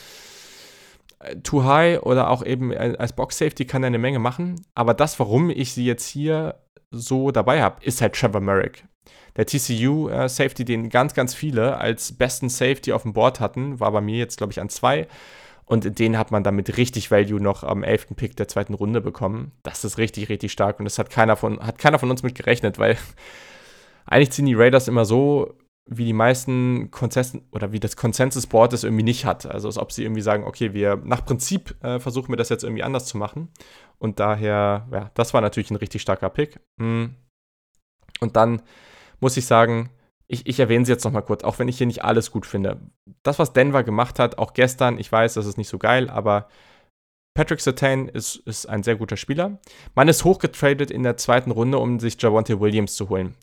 äh, 1.20 1.38
Too 1.38 1.64
High 1.64 2.04
oder 2.04 2.30
auch 2.30 2.46
eben 2.46 2.72
als 2.72 3.14
Box-Safety 3.14 3.66
kann 3.66 3.84
er 3.84 3.88
eine 3.88 3.98
Menge 3.98 4.20
machen. 4.20 4.64
Aber 4.76 4.94
das, 4.94 5.20
warum 5.20 5.50
ich 5.50 5.74
sie 5.74 5.86
jetzt 5.86 6.08
hier 6.08 6.60
so 6.92 7.32
dabei 7.32 7.64
habe, 7.64 7.84
ist 7.84 8.00
halt 8.02 8.14
Trevor 8.14 8.42
Merrick. 8.42 8.86
Der 9.36 9.46
TCU-Safety, 9.46 10.62
äh, 10.62 10.66
den 10.66 10.90
ganz, 10.90 11.14
ganz 11.14 11.34
viele 11.34 11.78
als 11.78 12.12
besten 12.14 12.50
Safety 12.50 12.94
auf 12.94 13.04
dem 13.04 13.14
Board 13.14 13.40
hatten, 13.40 13.80
war 13.80 13.92
bei 13.92 14.02
mir 14.02 14.18
jetzt, 14.18 14.38
glaube 14.38 14.52
ich, 14.52 14.62
an 14.62 14.70
zwei. 14.70 15.08
Und 15.66 15.98
den 15.98 16.18
hat 16.18 16.32
man 16.32 16.44
dann 16.44 16.56
mit 16.56 16.78
richtig 16.78 17.10
Value 17.10 17.42
noch 17.42 17.64
am 17.64 17.84
11. 17.84 18.16
Pick 18.16 18.36
der 18.36 18.48
zweiten 18.48 18.74
Runde 18.74 19.02
bekommen. 19.02 19.52
Das 19.64 19.84
ist 19.84 19.98
richtig, 19.98 20.30
richtig 20.30 20.52
stark. 20.52 20.80
Und 20.80 20.86
das 20.86 21.00
hat 21.00 21.10
keiner 21.10 21.36
von, 21.36 21.60
hat 21.62 21.78
keiner 21.78 22.00
von 22.00 22.12
uns 22.12 22.22
mit 22.22 22.36
gerechnet, 22.36 22.78
weil 22.80 22.98
eigentlich 24.06 24.32
ziehen 24.32 24.46
die 24.46 24.56
Raiders 24.56 24.88
immer 24.88 25.06
so, 25.06 25.56
wie 25.86 26.06
die 26.06 26.14
meisten 26.14 26.92
Konsensus 26.92 27.42
oder 27.52 27.72
wie 27.72 27.80
das 27.80 27.98
Consensus 27.98 28.48
Board 28.48 28.74
es 28.74 28.84
irgendwie 28.84 29.04
nicht 29.04 29.26
hat. 29.26 29.46
Also 29.46 29.68
als 29.68 29.78
ob 29.78 29.92
sie 29.92 30.04
irgendwie 30.04 30.22
sagen, 30.22 30.46
okay, 30.46 30.74
wir 30.74 31.02
nach 31.04 31.26
Prinzip 31.26 31.76
äh, 31.84 32.00
versuchen 32.00 32.30
wir 32.30 32.38
das 32.38 32.50
jetzt 32.50 32.64
irgendwie 32.64 32.84
anders 32.84 33.06
zu 33.06 33.18
machen. 33.18 33.50
Und 34.00 34.20
daher, 34.20 34.88
ja, 34.92 35.12
das 35.14 35.34
war 35.34 35.42
natürlich 35.42 35.72
ein 35.72 35.78
richtig 35.78 36.02
starker 36.02 36.30
Pick. 36.30 36.60
Hm. 36.80 37.16
Und 38.20 38.36
dann 38.36 38.62
muss 39.24 39.38
ich 39.38 39.46
sagen, 39.48 39.90
ich, 40.28 40.46
ich 40.46 40.60
erwähne 40.60 40.86
sie 40.86 40.92
jetzt 40.92 41.04
nochmal 41.04 41.24
kurz, 41.24 41.44
auch 41.44 41.58
wenn 41.58 41.68
ich 41.68 41.78
hier 41.78 41.88
nicht 41.88 42.04
alles 42.04 42.30
gut 42.30 42.46
finde. 42.46 42.80
Das, 43.24 43.40
was 43.40 43.54
Denver 43.54 43.84
gemacht 43.84 44.20
hat, 44.20 44.38
auch 44.38 44.54
gestern, 44.54 45.00
ich 45.00 45.12
weiß, 45.12 45.34
das 45.34 45.46
ist 45.46 45.58
nicht 45.58 45.70
so 45.70 45.78
geil, 45.80 46.10
aber 46.10 46.48
Patrick 47.36 47.62
Sertain 47.62 48.08
ist, 48.08 48.36
ist 48.46 48.68
ein 48.68 48.84
sehr 48.84 48.96
guter 48.96 49.18
Spieler. 49.18 49.60
Man 49.96 50.08
ist 50.08 50.24
hochgetradet 50.24 50.92
in 50.92 51.04
der 51.04 51.18
zweiten 51.18 51.52
Runde, 51.52 51.80
um 51.80 52.00
sich 52.00 52.22
Javonte 52.22 52.60
Williams 52.60 52.96
zu 52.96 53.10
holen. 53.10 53.34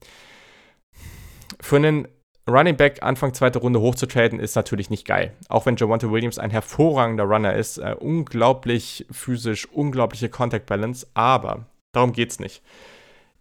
Für 1.60 1.76
einen 1.76 2.06
Running 2.48 2.76
Back 2.76 3.02
Anfang 3.02 3.34
zweite 3.34 3.58
Runde 3.58 3.80
hochzutraden 3.80 4.38
ist 4.38 4.54
natürlich 4.54 4.90
nicht 4.90 5.06
geil. 5.06 5.34
Auch 5.48 5.66
wenn 5.66 5.76
Javonte 5.76 6.10
Williams 6.10 6.38
ein 6.38 6.50
hervorragender 6.50 7.24
Runner 7.24 7.54
ist, 7.54 7.78
äh, 7.78 7.96
unglaublich 7.98 9.06
physisch, 9.10 9.66
unglaubliche 9.66 10.28
Contact 10.28 10.66
Balance, 10.66 11.06
aber 11.14 11.66
darum 11.92 12.12
geht's 12.12 12.38
nicht. 12.38 12.62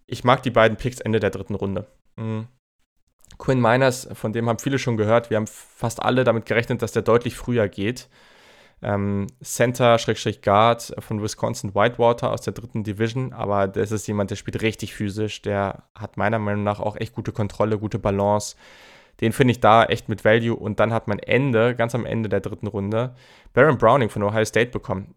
Ich 0.07 0.23
mag 0.23 0.41
die 0.41 0.51
beiden 0.51 0.77
Picks 0.77 0.99
Ende 0.99 1.19
der 1.19 1.29
dritten 1.29 1.55
Runde. 1.55 1.85
Mhm. 2.19 2.47
Quinn 3.37 3.61
Miners, 3.61 4.09
von 4.13 4.33
dem 4.33 4.49
haben 4.49 4.59
viele 4.59 4.79
schon 4.79 4.97
gehört. 4.97 5.29
Wir 5.29 5.37
haben 5.37 5.47
fast 5.47 6.01
alle 6.01 6.23
damit 6.23 6.45
gerechnet, 6.45 6.81
dass 6.81 6.91
der 6.91 7.03
deutlich 7.03 7.35
früher 7.35 7.69
geht. 7.69 8.09
Ähm, 8.81 9.27
Center-Guard 9.43 10.95
von 10.99 11.21
Wisconsin 11.21 11.75
Whitewater 11.75 12.31
aus 12.31 12.41
der 12.41 12.53
dritten 12.53 12.83
Division, 12.83 13.33
aber 13.33 13.67
das 13.67 13.91
ist 13.91 14.07
jemand, 14.07 14.31
der 14.31 14.37
spielt 14.37 14.61
richtig 14.61 14.93
physisch. 14.93 15.41
Der 15.41 15.89
hat 15.95 16.17
meiner 16.17 16.39
Meinung 16.39 16.63
nach 16.63 16.79
auch 16.79 16.95
echt 16.95 17.13
gute 17.13 17.31
Kontrolle, 17.31 17.77
gute 17.77 17.99
Balance. 17.99 18.55
Den 19.21 19.33
finde 19.33 19.51
ich 19.51 19.59
da 19.59 19.83
echt 19.85 20.07
mit 20.07 20.23
Value. 20.23 20.55
Und 20.55 20.79
dann 20.79 20.93
hat 20.93 21.07
man 21.07 21.19
Ende, 21.19 21.75
ganz 21.75 21.93
am 21.93 22.05
Ende 22.05 22.29
der 22.29 22.39
dritten 22.39 22.67
Runde, 22.67 23.15
Baron 23.53 23.77
Browning 23.77 24.09
von 24.09 24.23
Ohio 24.23 24.45
State 24.45 24.71
bekommen. 24.71 25.15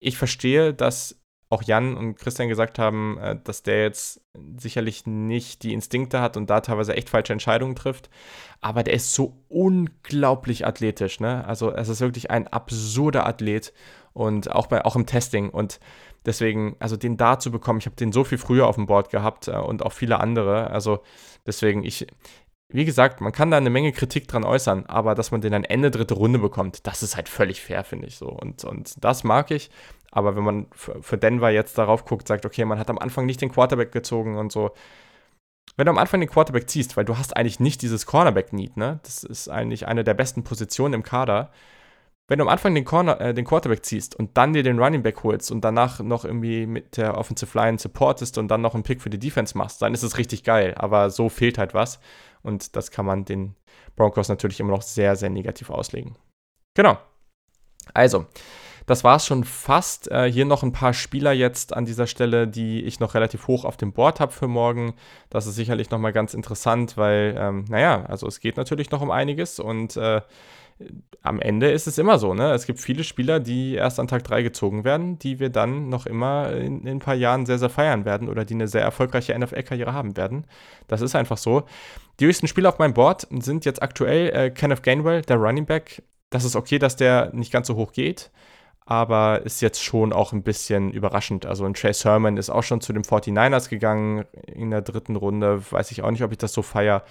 Ich 0.00 0.18
verstehe, 0.18 0.74
dass 0.74 1.23
auch 1.54 1.62
Jan 1.62 1.96
und 1.96 2.16
Christian 2.16 2.48
gesagt 2.48 2.78
haben, 2.78 3.18
äh, 3.18 3.36
dass 3.42 3.62
der 3.62 3.82
jetzt 3.82 4.20
sicherlich 4.58 5.06
nicht 5.06 5.62
die 5.62 5.72
Instinkte 5.72 6.20
hat 6.20 6.36
und 6.36 6.50
da 6.50 6.60
teilweise 6.60 6.96
echt 6.96 7.08
falsche 7.08 7.32
Entscheidungen 7.32 7.76
trifft. 7.76 8.10
Aber 8.60 8.82
der 8.82 8.94
ist 8.94 9.14
so 9.14 9.36
unglaublich 9.48 10.66
athletisch. 10.66 11.20
Ne? 11.20 11.44
Also 11.46 11.72
es 11.72 11.88
ist 11.88 12.00
wirklich 12.00 12.30
ein 12.30 12.48
absurder 12.48 13.26
Athlet 13.26 13.72
und 14.12 14.50
auch, 14.50 14.66
bei, 14.66 14.84
auch 14.84 14.96
im 14.96 15.06
Testing. 15.06 15.50
Und 15.50 15.80
deswegen, 16.26 16.76
also 16.80 16.96
den 16.96 17.16
da 17.16 17.38
zu 17.38 17.50
bekommen, 17.50 17.78
ich 17.78 17.86
habe 17.86 17.96
den 17.96 18.12
so 18.12 18.24
viel 18.24 18.38
früher 18.38 18.66
auf 18.66 18.76
dem 18.76 18.86
Board 18.86 19.10
gehabt 19.10 19.48
äh, 19.48 19.52
und 19.52 19.82
auch 19.82 19.92
viele 19.92 20.20
andere. 20.20 20.70
Also 20.70 21.00
deswegen, 21.46 21.84
ich, 21.84 22.06
wie 22.68 22.84
gesagt, 22.84 23.20
man 23.20 23.32
kann 23.32 23.50
da 23.50 23.56
eine 23.56 23.70
Menge 23.70 23.92
Kritik 23.92 24.26
dran 24.26 24.44
äußern, 24.44 24.86
aber 24.86 25.14
dass 25.14 25.30
man 25.30 25.40
den 25.40 25.52
dann 25.52 25.64
Ende 25.64 25.90
dritte 25.90 26.14
Runde 26.14 26.38
bekommt, 26.38 26.86
das 26.86 27.02
ist 27.02 27.16
halt 27.16 27.28
völlig 27.28 27.60
fair, 27.60 27.84
finde 27.84 28.06
ich 28.06 28.16
so. 28.16 28.28
Und, 28.28 28.64
und 28.64 29.04
das 29.04 29.24
mag 29.24 29.50
ich. 29.50 29.70
Aber 30.14 30.36
wenn 30.36 30.44
man 30.44 30.66
für 30.72 31.18
Denver 31.18 31.50
jetzt 31.50 31.76
darauf 31.76 32.04
guckt, 32.04 32.28
sagt, 32.28 32.46
okay, 32.46 32.64
man 32.64 32.78
hat 32.78 32.88
am 32.88 32.98
Anfang 32.98 33.26
nicht 33.26 33.40
den 33.40 33.50
Quarterback 33.50 33.90
gezogen 33.90 34.36
und 34.36 34.52
so. 34.52 34.70
Wenn 35.76 35.86
du 35.86 35.90
am 35.90 35.98
Anfang 35.98 36.20
den 36.20 36.30
Quarterback 36.30 36.70
ziehst, 36.70 36.96
weil 36.96 37.04
du 37.04 37.18
hast 37.18 37.36
eigentlich 37.36 37.58
nicht 37.58 37.82
dieses 37.82 38.06
Cornerback-Need, 38.06 38.76
ne? 38.76 39.00
Das 39.02 39.24
ist 39.24 39.48
eigentlich 39.48 39.88
eine 39.88 40.04
der 40.04 40.14
besten 40.14 40.44
Positionen 40.44 40.94
im 40.94 41.02
Kader. 41.02 41.50
Wenn 42.28 42.38
du 42.38 42.44
am 42.44 42.48
Anfang 42.48 42.76
den, 42.76 42.84
Corner, 42.84 43.20
äh, 43.20 43.34
den 43.34 43.44
Quarterback 43.44 43.84
ziehst 43.84 44.14
und 44.14 44.36
dann 44.36 44.52
dir 44.52 44.62
den 44.62 44.78
Running 44.78 45.02
Back 45.02 45.24
holst 45.24 45.50
und 45.50 45.62
danach 45.62 45.98
noch 45.98 46.24
irgendwie 46.24 46.64
mit 46.66 46.96
der 46.96 47.18
Offensive 47.18 47.58
Line 47.58 47.78
supportest 47.80 48.38
und 48.38 48.46
dann 48.48 48.60
noch 48.60 48.74
einen 48.74 48.84
Pick 48.84 49.02
für 49.02 49.10
die 49.10 49.18
Defense 49.18 49.58
machst, 49.58 49.82
dann 49.82 49.94
ist 49.94 50.04
es 50.04 50.16
richtig 50.16 50.44
geil. 50.44 50.74
Aber 50.76 51.10
so 51.10 51.28
fehlt 51.28 51.58
halt 51.58 51.74
was. 51.74 51.98
Und 52.42 52.76
das 52.76 52.92
kann 52.92 53.04
man 53.04 53.24
den 53.24 53.56
Broncos 53.96 54.28
natürlich 54.28 54.60
immer 54.60 54.70
noch 54.70 54.82
sehr, 54.82 55.16
sehr 55.16 55.30
negativ 55.30 55.70
auslegen. 55.70 56.14
Genau. 56.76 56.98
Also, 57.92 58.26
das 58.86 59.04
war 59.04 59.16
es 59.16 59.26
schon 59.26 59.44
fast. 59.44 60.10
Äh, 60.10 60.30
hier 60.30 60.44
noch 60.44 60.62
ein 60.62 60.72
paar 60.72 60.92
Spieler 60.92 61.32
jetzt 61.32 61.74
an 61.74 61.84
dieser 61.84 62.06
Stelle, 62.06 62.46
die 62.46 62.82
ich 62.82 63.00
noch 63.00 63.14
relativ 63.14 63.46
hoch 63.46 63.64
auf 63.64 63.76
dem 63.76 63.92
Board 63.92 64.20
habe 64.20 64.32
für 64.32 64.48
morgen. 64.48 64.94
Das 65.30 65.46
ist 65.46 65.54
sicherlich 65.54 65.90
nochmal 65.90 66.12
ganz 66.12 66.34
interessant, 66.34 66.96
weil, 66.96 67.34
ähm, 67.38 67.64
naja, 67.68 68.04
also 68.06 68.26
es 68.26 68.40
geht 68.40 68.56
natürlich 68.56 68.90
noch 68.90 69.00
um 69.00 69.10
einiges 69.10 69.58
und 69.58 69.96
äh, 69.96 70.20
am 71.22 71.40
Ende 71.40 71.70
ist 71.70 71.86
es 71.86 71.98
immer 71.98 72.18
so, 72.18 72.34
ne? 72.34 72.52
Es 72.52 72.66
gibt 72.66 72.80
viele 72.80 73.04
Spieler, 73.04 73.40
die 73.40 73.74
erst 73.74 74.00
an 74.00 74.08
Tag 74.08 74.24
3 74.24 74.42
gezogen 74.42 74.84
werden, 74.84 75.18
die 75.18 75.38
wir 75.38 75.48
dann 75.48 75.88
noch 75.88 76.04
immer 76.06 76.52
in, 76.52 76.80
in 76.82 76.96
ein 76.96 76.98
paar 76.98 77.14
Jahren 77.14 77.46
sehr, 77.46 77.58
sehr 77.58 77.70
feiern 77.70 78.04
werden 78.04 78.28
oder 78.28 78.44
die 78.44 78.54
eine 78.54 78.68
sehr 78.68 78.82
erfolgreiche 78.82 79.38
NFL-Karriere 79.38 79.94
haben 79.94 80.16
werden. 80.16 80.46
Das 80.88 81.00
ist 81.00 81.14
einfach 81.14 81.38
so. 81.38 81.62
Die 82.20 82.26
höchsten 82.26 82.48
Spieler 82.48 82.68
auf 82.68 82.78
meinem 82.78 82.94
Board 82.94 83.26
sind 83.30 83.64
jetzt 83.64 83.82
aktuell 83.82 84.34
äh, 84.34 84.50
Kenneth 84.50 84.82
Gainwell, 84.82 85.22
der 85.22 85.36
Running 85.36 85.64
Back. 85.64 86.02
Das 86.30 86.44
ist 86.44 86.56
okay, 86.56 86.78
dass 86.78 86.96
der 86.96 87.30
nicht 87.32 87.52
ganz 87.52 87.68
so 87.68 87.76
hoch 87.76 87.92
geht 87.92 88.30
aber 88.86 89.42
ist 89.44 89.62
jetzt 89.62 89.82
schon 89.82 90.12
auch 90.12 90.32
ein 90.32 90.42
bisschen 90.42 90.92
überraschend. 90.92 91.46
Also 91.46 91.64
ein 91.64 91.72
Chase 91.72 92.08
Herman 92.08 92.36
ist 92.36 92.50
auch 92.50 92.62
schon 92.62 92.80
zu 92.80 92.92
den 92.92 93.02
49ers 93.02 93.68
gegangen 93.70 94.24
in 94.46 94.70
der 94.70 94.82
dritten 94.82 95.16
Runde. 95.16 95.62
Weiß 95.70 95.90
ich 95.90 96.02
auch 96.02 96.10
nicht, 96.10 96.22
ob 96.22 96.32
ich 96.32 96.38
das 96.38 96.52
so 96.52 96.62
feiere. 96.62 97.02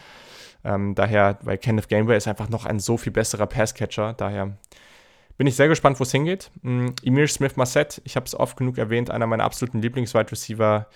Ähm, 0.63 0.95
daher, 0.95 1.39
weil 1.41 1.57
Kenneth 1.57 1.89
Gainwell 1.89 2.17
ist 2.17 2.27
einfach 2.27 2.49
noch 2.49 2.65
ein 2.65 2.79
so 2.79 2.97
viel 2.97 3.11
besserer 3.11 3.47
Passcatcher. 3.47 4.13
Daher 4.13 4.55
bin 5.37 5.47
ich 5.47 5.55
sehr 5.55 5.67
gespannt, 5.67 5.99
wo 5.99 6.03
es 6.03 6.11
hingeht. 6.11 6.51
Ähm, 6.63 6.93
Emir 7.03 7.27
Smith-Massett, 7.27 8.01
ich 8.05 8.15
habe 8.15 8.27
es 8.27 8.35
oft 8.39 8.55
genug 8.55 8.77
erwähnt, 8.77 9.09
einer 9.09 9.27
meiner 9.27 9.43
absoluten 9.43 9.81
Lieblings-Wide 9.81 10.31
Receiver. 10.31 10.87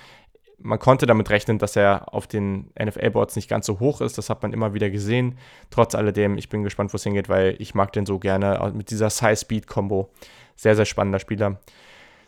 Man 0.60 0.80
konnte 0.80 1.06
damit 1.06 1.30
rechnen, 1.30 1.60
dass 1.60 1.76
er 1.76 2.14
auf 2.14 2.28
den 2.28 2.72
NFL-Boards 2.80 3.36
nicht 3.36 3.50
ganz 3.50 3.66
so 3.66 3.80
hoch 3.80 4.00
ist. 4.02 4.18
Das 4.18 4.30
hat 4.30 4.42
man 4.42 4.54
immer 4.54 4.74
wieder 4.74 4.90
gesehen. 4.90 5.38
Trotz 5.70 5.96
alledem, 5.96 6.38
ich 6.38 6.50
bin 6.50 6.64
gespannt, 6.64 6.94
wo 6.94 6.96
es 6.96 7.04
hingeht, 7.04 7.30
weil 7.30 7.56
ich 7.60 7.76
mag 7.76 7.92
den 7.94 8.06
so 8.06 8.20
gerne 8.20 8.72
mit 8.74 8.90
dieser 8.90 9.10
Size-Speed-Kombo. 9.10 10.10
Sehr, 10.58 10.76
sehr 10.76 10.86
spannender 10.86 11.20
Spieler. 11.20 11.60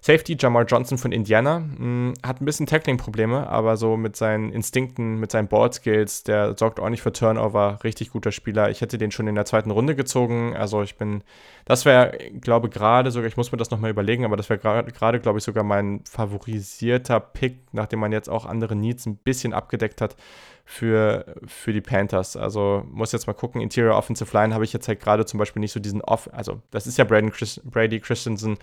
Safety 0.02 0.38
Jamar 0.40 0.66
Johnson 0.66 0.98
von 0.98 1.12
Indiana 1.12 1.60
mh, 1.60 1.78
hm, 1.78 2.14
hat 2.26 2.42
ein 2.42 2.46
bisschen 2.46 2.66
Tackling-Probleme, 2.66 3.48
aber 3.48 3.78
so 3.78 3.98
mit 3.98 4.16
seinen 4.16 4.52
Instinkten, 4.52 5.20
mit 5.20 5.32
seinen 5.32 5.48
Board-Skills, 5.48 6.24
der 6.24 6.58
sorgt 6.58 6.80
auch 6.80 6.90
nicht 6.90 7.02
für 7.02 7.12
Turnover. 7.12 7.80
Richtig 7.84 8.12
guter 8.12 8.32
Spieler. 8.32 8.70
Ich 8.70 8.82
hätte 8.82 8.98
den 8.98 9.12
schon 9.12 9.28
in 9.28 9.36
der 9.36 9.46
zweiten 9.46 9.72
Runde 9.72 9.96
gezogen. 9.96 10.56
Also 10.56 10.82
ich 10.84 10.96
bin, 10.96 11.24
das 11.66 11.86
wäre, 11.86 12.18
glaube 12.40 12.70
gerade 12.70 13.12
sogar, 13.12 13.28
ich 13.28 13.38
muss 13.38 13.52
mir 13.52 13.58
das 13.58 13.72
nochmal 13.72 13.92
überlegen, 13.92 14.26
aber 14.26 14.38
das 14.38 14.50
wäre 14.50 14.60
gerade, 14.60 15.20
glaube 15.20 15.40
ich, 15.40 15.44
sogar 15.44 15.64
mein 15.64 16.02
favorisierter 16.10 17.20
Pick, 17.20 17.60
nachdem 17.74 18.00
man 18.00 18.12
jetzt 18.12 18.30
auch 18.30 18.46
andere 18.46 18.76
Needs 18.76 19.06
ein 19.06 19.18
bisschen 19.18 19.54
abgedeckt 19.54 20.02
hat 20.02 20.16
für, 20.70 21.26
für 21.48 21.74
die 21.74 21.82
Panthers. 21.82 22.38
Also 22.38 22.84
muss 22.92 23.12
jetzt 23.12 23.26
mal 23.26 23.34
gucken, 23.34 23.60
Interior 23.60 23.98
Offensive 23.98 24.38
Line 24.38 24.54
habe 24.54 24.64
ich 24.64 24.72
jetzt 24.72 24.88
halt 24.88 25.00
gerade 25.00 25.26
zum 25.26 25.40
Beispiel 25.40 25.60
nicht 25.60 25.72
so 25.72 25.80
diesen 25.80 26.02
Off, 26.02 26.30
also 26.32 26.62
das 26.70 26.86
ist 26.86 26.98
ja 27.00 27.06
Braden 27.06 27.32
Chris, 27.32 27.60
Brady 27.64 28.00
Christensen, 28.00 28.58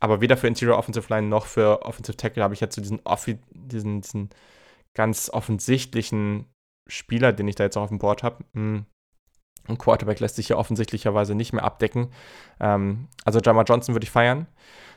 aber 0.00 0.20
weder 0.20 0.36
für 0.36 0.48
Interior 0.48 0.78
Offensive 0.78 1.12
Line 1.12 1.28
noch 1.28 1.46
für 1.46 1.82
Offensive 1.82 2.16
Tackle 2.16 2.42
habe 2.42 2.54
ich 2.54 2.60
jetzt 2.60 2.74
so 2.74 2.82
diesen, 2.82 3.00
diesen, 3.52 4.00
diesen 4.00 4.30
ganz 4.94 5.30
offensichtlichen 5.30 6.46
Spieler, 6.86 7.32
den 7.32 7.48
ich 7.48 7.54
da 7.54 7.64
jetzt 7.64 7.76
auch 7.76 7.82
auf 7.82 7.88
dem 7.88 7.98
Board 7.98 8.22
habe. 8.22 8.44
Hm. 8.54 8.86
Ein 9.68 9.78
Quarterback 9.78 10.18
lässt 10.18 10.36
sich 10.36 10.48
ja 10.48 10.56
offensichtlicherweise 10.56 11.36
nicht 11.36 11.52
mehr 11.52 11.62
abdecken. 11.62 12.08
Ähm, 12.58 13.08
also 13.24 13.38
Jamar 13.38 13.64
Johnson 13.64 13.94
würde 13.94 14.04
ich 14.04 14.10
feiern. 14.10 14.48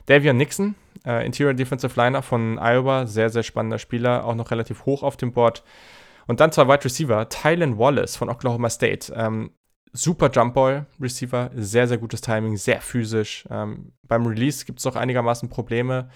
Davion 0.08 0.38
Nixon, 0.38 0.76
äh, 1.06 1.26
Interior 1.26 1.54
Defensive 1.54 2.00
Liner 2.00 2.24
von 2.24 2.58
Iowa, 2.60 3.06
sehr, 3.06 3.30
sehr 3.30 3.44
spannender 3.44 3.78
Spieler, 3.78 4.26
auch 4.26 4.36
noch 4.36 4.52
relativ 4.52 4.86
hoch 4.86 5.04
auf 5.04 5.18
dem 5.18 5.34
Board. 5.34 5.64
Und 6.28 6.40
dann 6.40 6.52
zwei 6.52 6.68
Wide 6.68 6.84
Receiver, 6.84 7.30
Tylen 7.30 7.78
Wallace 7.78 8.16
von 8.16 8.30
Oklahoma 8.30 8.70
State. 8.70 9.14
Ähm, 9.16 9.52
super 9.96 10.30
Jumpball 10.32 10.86
Receiver, 11.00 11.52
sehr, 11.56 11.88
sehr 11.88 11.98
gutes 11.98 12.22
Timing, 12.22 12.58
sehr 12.58 12.82
physisch. 12.82 13.46
Ähm, 13.50 13.94
beim 14.04 14.26
Release 14.26 14.66
gibt 14.66 14.80
es 14.80 14.86
auch 14.86 14.96
einigermaßen 14.96 15.50
Probleme. 15.50 16.10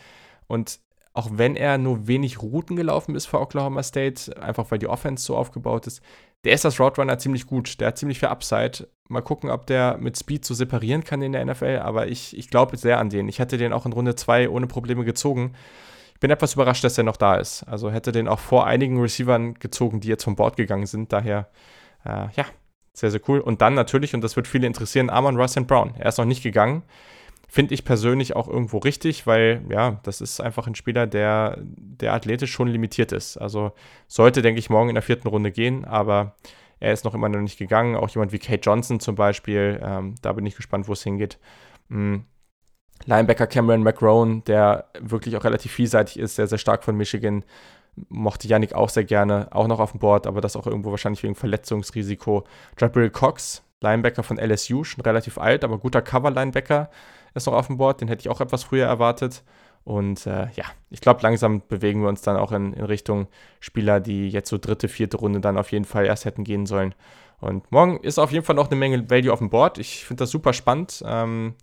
Und 0.48 0.80
auch 1.14 1.30
wenn 1.34 1.56
er 1.56 1.78
nur 1.78 2.08
wenig 2.08 2.42
Routen 2.42 2.76
gelaufen 2.76 3.16
ist 3.16 3.26
für 3.26 3.40
Oklahoma 3.40 3.84
State, 3.84 4.42
einfach 4.42 4.70
weil 4.70 4.80
die 4.80 4.88
Offense 4.88 5.26
so 5.26 5.36
aufgebaut 5.36 5.88
ist, 5.88 6.02
der 6.46 6.54
ist 6.54 6.66
als 6.66 6.80
Roadrunner 6.80 7.18
ziemlich 7.18 7.48
gut. 7.48 7.80
Der 7.80 7.90
hat 7.90 7.98
ziemlich 7.98 8.20
viel 8.20 8.30
Upside. 8.30 8.88
Mal 9.10 9.22
gucken, 9.22 9.50
ob 9.50 9.66
der 9.68 9.98
mit 9.98 10.18
Speed 10.18 10.46
so 10.46 10.54
separieren 10.54 11.04
kann 11.04 11.22
in 11.22 11.34
der 11.34 11.44
NFL, 11.44 11.80
aber 11.84 12.08
ich, 12.08 12.38
ich 12.38 12.50
glaube 12.50 12.78
sehr 12.78 13.00
an 13.00 13.10
den. 13.10 13.28
Ich 13.28 13.40
hätte 13.40 13.58
den 13.58 13.74
auch 13.74 13.86
in 13.86 13.94
Runde 13.94 14.16
2 14.16 14.50
ohne 14.50 14.68
Probleme 14.68 15.04
gezogen 15.04 15.56
bin 16.20 16.32
etwas 16.32 16.54
überrascht, 16.54 16.84
dass 16.84 16.98
er 16.98 17.04
noch 17.04 17.18
da 17.18 17.36
ist. 17.36 17.64
Also 17.64 17.92
hätte 17.92 18.12
den 18.12 18.28
auch 18.28 18.40
vor 18.40 18.66
einigen 18.66 19.00
Receivern 19.00 19.54
gezogen, 19.56 20.00
die 20.00 20.10
jetzt 20.10 20.24
vom 20.24 20.36
Board 20.36 20.58
gegangen 20.58 20.86
sind. 20.86 21.14
Daher, 21.14 21.50
äh, 22.06 22.28
ja, 22.36 22.46
sehr, 22.94 23.12
sehr 23.12 23.22
cool. 23.28 23.40
Und 23.40 23.62
dann 23.62 23.74
natürlich, 23.74 24.14
und 24.14 24.22
das 24.22 24.36
wird 24.36 24.48
viele 24.48 24.68
interessieren, 24.68 25.10
Amon 25.10 25.38
Russell 25.38 25.64
Brown. 25.64 25.94
Er 25.98 26.10
ist 26.10 26.18
noch 26.18 26.26
nicht 26.26 26.44
gegangen. 26.44 26.84
Finde 27.48 27.74
ich 27.74 27.84
persönlich 27.84 28.36
auch 28.36 28.48
irgendwo 28.48 28.78
richtig, 28.78 29.26
weil 29.26 29.64
ja, 29.70 30.00
das 30.04 30.22
ist 30.22 30.40
einfach 30.40 30.68
ein 30.68 30.76
Spieler, 30.76 31.08
der, 31.08 31.58
der 31.60 32.14
athletisch 32.14 32.52
schon 32.52 32.68
limitiert 32.68 33.12
ist. 33.12 33.38
Also 33.38 33.72
sollte, 34.08 34.42
denke 34.44 34.60
ich, 34.60 34.70
morgen 34.70 34.90
in 34.90 34.96
der 34.96 35.02
vierten 35.02 35.28
Runde 35.28 35.52
gehen, 35.52 35.84
aber 35.84 36.36
er 36.80 36.94
ist 36.94 37.06
noch 37.06 37.16
immer 37.16 37.28
noch 37.28 37.40
nicht 37.40 37.58
gegangen. 37.58 37.96
Auch 37.96 38.10
jemand 38.10 38.32
wie 38.32 38.40
Kate 38.40 38.62
Johnson 38.62 39.00
zum 39.00 39.16
Beispiel, 39.16 39.80
ähm, 39.84 40.16
da 40.22 40.34
bin 40.34 40.46
ich 40.46 40.56
gespannt, 40.56 40.88
wo 40.88 40.94
es 40.94 41.04
hingeht. 41.04 41.40
Mhm. 41.88 42.26
Linebacker 43.06 43.48
Cameron 43.48 43.82
McRone, 43.82 44.42
der 44.46 44.90
wirklich 45.00 45.36
auch 45.38 45.44
relativ 45.44 45.72
vielseitig 45.72 46.20
ist, 46.20 46.36
sehr, 46.36 46.48
sehr 46.48 46.58
stark 46.58 46.84
von 46.84 46.96
Michigan. 46.96 47.44
Mochte 48.10 48.48
Yannick 48.48 48.74
auch 48.74 48.90
sehr 48.90 49.04
gerne, 49.04 49.48
auch 49.52 49.68
noch 49.68 49.80
auf 49.80 49.92
dem 49.92 50.00
Board, 50.00 50.28
aber 50.28 50.42
das 50.42 50.56
auch 50.56 50.68
irgendwo 50.68 50.92
wahrscheinlich 50.92 51.24
wegen 51.24 51.36
Verletzungsrisiko. 51.36 52.46
Jabril 52.80 53.10
Cox, 53.10 53.64
Linebacker 53.82 54.24
von 54.24 54.38
LSU, 54.38 54.84
schon 54.84 55.02
relativ 55.02 55.38
alt, 55.38 55.64
aber 55.64 55.78
guter 55.78 56.02
Cover-Linebacker, 56.02 56.90
ist 57.34 57.48
noch 57.48 57.54
auf 57.54 57.68
dem 57.68 57.78
Board. 57.78 58.02
Den 58.02 58.08
hätte 58.08 58.22
ich 58.22 58.30
auch 58.30 58.42
etwas 58.42 58.64
früher 58.64 58.86
erwartet. 58.86 59.44
Und 59.84 60.28
äh, 60.28 60.48
ja, 60.54 60.66
ich 60.90 61.02
glaube, 61.02 61.22
langsam 61.24 61.62
bewegen 61.68 62.02
wir 62.02 62.10
uns 62.10 62.22
dann 62.22 62.38
auch 62.38 62.52
in, 62.52 62.74
in, 62.74 62.86
Richtung 62.86 63.28
Spieler, 63.60 64.00
die 64.00 64.30
jetzt 64.30 64.50
so 64.50 64.58
dritte, 64.58 64.88
vierte 64.88 65.18
Runde 65.18 65.40
dann 65.40 65.58
auf 65.58 65.72
jeden 65.72 65.86
Fall 65.86 66.06
erst 66.06 66.26
hätten 66.26 66.44
gehen 66.44 66.66
sollen. 66.66 66.94
Und 67.40 67.72
morgen 67.72 67.98
ist 68.02 68.20
auf 68.20 68.32
jeden 68.32 68.46
Fall 68.46 68.56
noch 68.56 68.70
eine 68.70 68.76
Menge 68.76 69.10
Value 69.10 69.32
auf 69.32 69.40
dem 69.40 69.50
Board. 69.50 69.78
Ich 69.78 70.06
finde 70.06 70.24
das 70.24 70.32
super 70.32 70.54
spannend. 70.54 71.02
Ähm, 71.06 71.56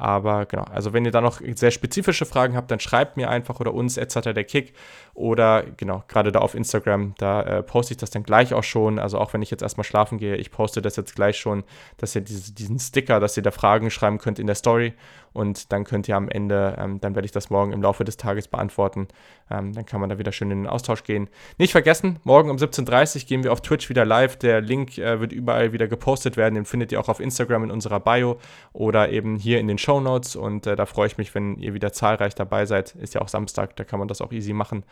aber 0.00 0.46
genau, 0.46 0.64
also 0.64 0.94
wenn 0.94 1.04
ihr 1.04 1.10
da 1.10 1.20
noch 1.20 1.42
sehr 1.54 1.70
spezifische 1.70 2.24
Fragen 2.24 2.56
habt, 2.56 2.70
dann 2.70 2.80
schreibt 2.80 3.18
mir 3.18 3.28
einfach 3.28 3.60
oder 3.60 3.74
uns 3.74 3.98
etc. 3.98 4.32
der 4.32 4.44
Kick 4.44 4.72
oder 5.12 5.62
genau, 5.76 6.02
gerade 6.08 6.32
da 6.32 6.38
auf 6.38 6.54
Instagram, 6.54 7.14
da 7.18 7.42
äh, 7.42 7.62
poste 7.62 7.92
ich 7.92 7.98
das 7.98 8.08
dann 8.08 8.22
gleich 8.22 8.54
auch 8.54 8.64
schon. 8.64 8.98
Also 8.98 9.18
auch 9.18 9.34
wenn 9.34 9.42
ich 9.42 9.50
jetzt 9.50 9.60
erstmal 9.60 9.84
schlafen 9.84 10.16
gehe, 10.16 10.36
ich 10.36 10.50
poste 10.50 10.80
das 10.80 10.96
jetzt 10.96 11.14
gleich 11.14 11.36
schon, 11.36 11.64
dass 11.98 12.14
ihr 12.14 12.22
diese, 12.22 12.54
diesen 12.54 12.78
Sticker, 12.78 13.20
dass 13.20 13.36
ihr 13.36 13.42
da 13.42 13.50
Fragen 13.50 13.90
schreiben 13.90 14.16
könnt 14.16 14.38
in 14.38 14.46
der 14.46 14.56
Story 14.56 14.94
und 15.32 15.72
dann 15.72 15.84
könnt 15.84 16.08
ihr 16.08 16.16
am 16.16 16.28
Ende, 16.28 16.76
ähm, 16.78 17.00
dann 17.00 17.14
werde 17.14 17.26
ich 17.26 17.32
das 17.32 17.50
morgen 17.50 17.72
im 17.72 17.82
Laufe 17.82 18.04
des 18.04 18.16
Tages 18.16 18.48
beantworten. 18.48 19.08
Ähm, 19.50 19.72
dann 19.72 19.86
kann 19.86 20.00
man 20.00 20.10
da 20.10 20.18
wieder 20.18 20.32
schön 20.32 20.50
in 20.50 20.62
den 20.62 20.66
Austausch 20.66 21.04
gehen. 21.04 21.28
Nicht 21.58 21.72
vergessen, 21.72 22.18
morgen 22.24 22.50
um 22.50 22.56
17.30 22.56 23.16
Uhr 23.22 23.28
gehen 23.28 23.44
wir 23.44 23.52
auf 23.52 23.60
Twitch 23.60 23.88
wieder 23.88 24.04
live. 24.04 24.36
Der 24.36 24.60
Link 24.60 24.98
äh, 24.98 25.20
wird 25.20 25.32
überall 25.32 25.72
wieder 25.72 25.88
gepostet 25.88 26.36
werden. 26.36 26.54
Den 26.54 26.64
findet 26.64 26.92
ihr 26.92 27.00
auch 27.00 27.08
auf 27.08 27.20
Instagram 27.20 27.64
in 27.64 27.70
unserer 27.70 28.00
Bio 28.00 28.38
oder 28.72 29.10
eben 29.10 29.36
hier 29.36 29.60
in 29.60 29.68
den 29.68 29.78
Show 29.78 30.00
Notes. 30.00 30.36
Und 30.36 30.66
äh, 30.66 30.76
da 30.76 30.86
freue 30.86 31.06
ich 31.06 31.18
mich, 31.18 31.34
wenn 31.34 31.56
ihr 31.56 31.74
wieder 31.74 31.92
zahlreich 31.92 32.34
dabei 32.34 32.66
seid. 32.66 32.94
Ist 32.96 33.14
ja 33.14 33.20
auch 33.20 33.28
Samstag, 33.28 33.76
da 33.76 33.84
kann 33.84 33.98
man 33.98 34.08
das 34.08 34.20
auch 34.20 34.32
easy 34.32 34.52
machen. 34.52 34.84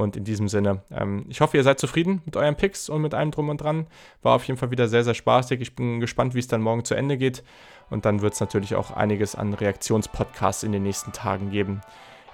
Und 0.00 0.16
in 0.16 0.24
diesem 0.24 0.48
Sinne, 0.48 0.82
ähm, 0.90 1.26
ich 1.28 1.40
hoffe, 1.40 1.56
ihr 1.56 1.62
seid 1.62 1.78
zufrieden 1.78 2.22
mit 2.24 2.34
euren 2.36 2.56
Picks 2.56 2.88
und 2.88 3.02
mit 3.02 3.12
allem 3.12 3.30
drum 3.30 3.50
und 3.50 3.60
dran. 3.60 3.86
War 4.22 4.34
auf 4.34 4.44
jeden 4.44 4.58
Fall 4.58 4.70
wieder 4.70 4.88
sehr, 4.88 5.04
sehr 5.04 5.14
spaßig. 5.14 5.60
Ich 5.60 5.76
bin 5.76 6.00
gespannt, 6.00 6.34
wie 6.34 6.38
es 6.38 6.48
dann 6.48 6.62
morgen 6.62 6.84
zu 6.84 6.94
Ende 6.94 7.18
geht. 7.18 7.44
Und 7.90 8.06
dann 8.06 8.22
wird 8.22 8.32
es 8.32 8.40
natürlich 8.40 8.74
auch 8.74 8.92
einiges 8.92 9.34
an 9.34 9.52
Reaktionspodcasts 9.52 10.62
in 10.62 10.72
den 10.72 10.84
nächsten 10.84 11.12
Tagen 11.12 11.50
geben. 11.50 11.82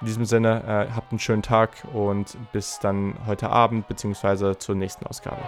In 0.01 0.07
diesem 0.07 0.27
Sinne, 0.27 0.63
äh, 0.63 0.95
habt 0.95 1.11
einen 1.11 1.19
schönen 1.19 1.43
Tag 1.43 1.71
und 1.93 2.37
bis 2.53 2.79
dann 2.79 3.15
heute 3.27 3.49
Abend 3.49 3.89
bzw. 3.89 4.57
zur 4.59 4.75
nächsten 4.77 5.07
Ausgabe. 5.07 5.41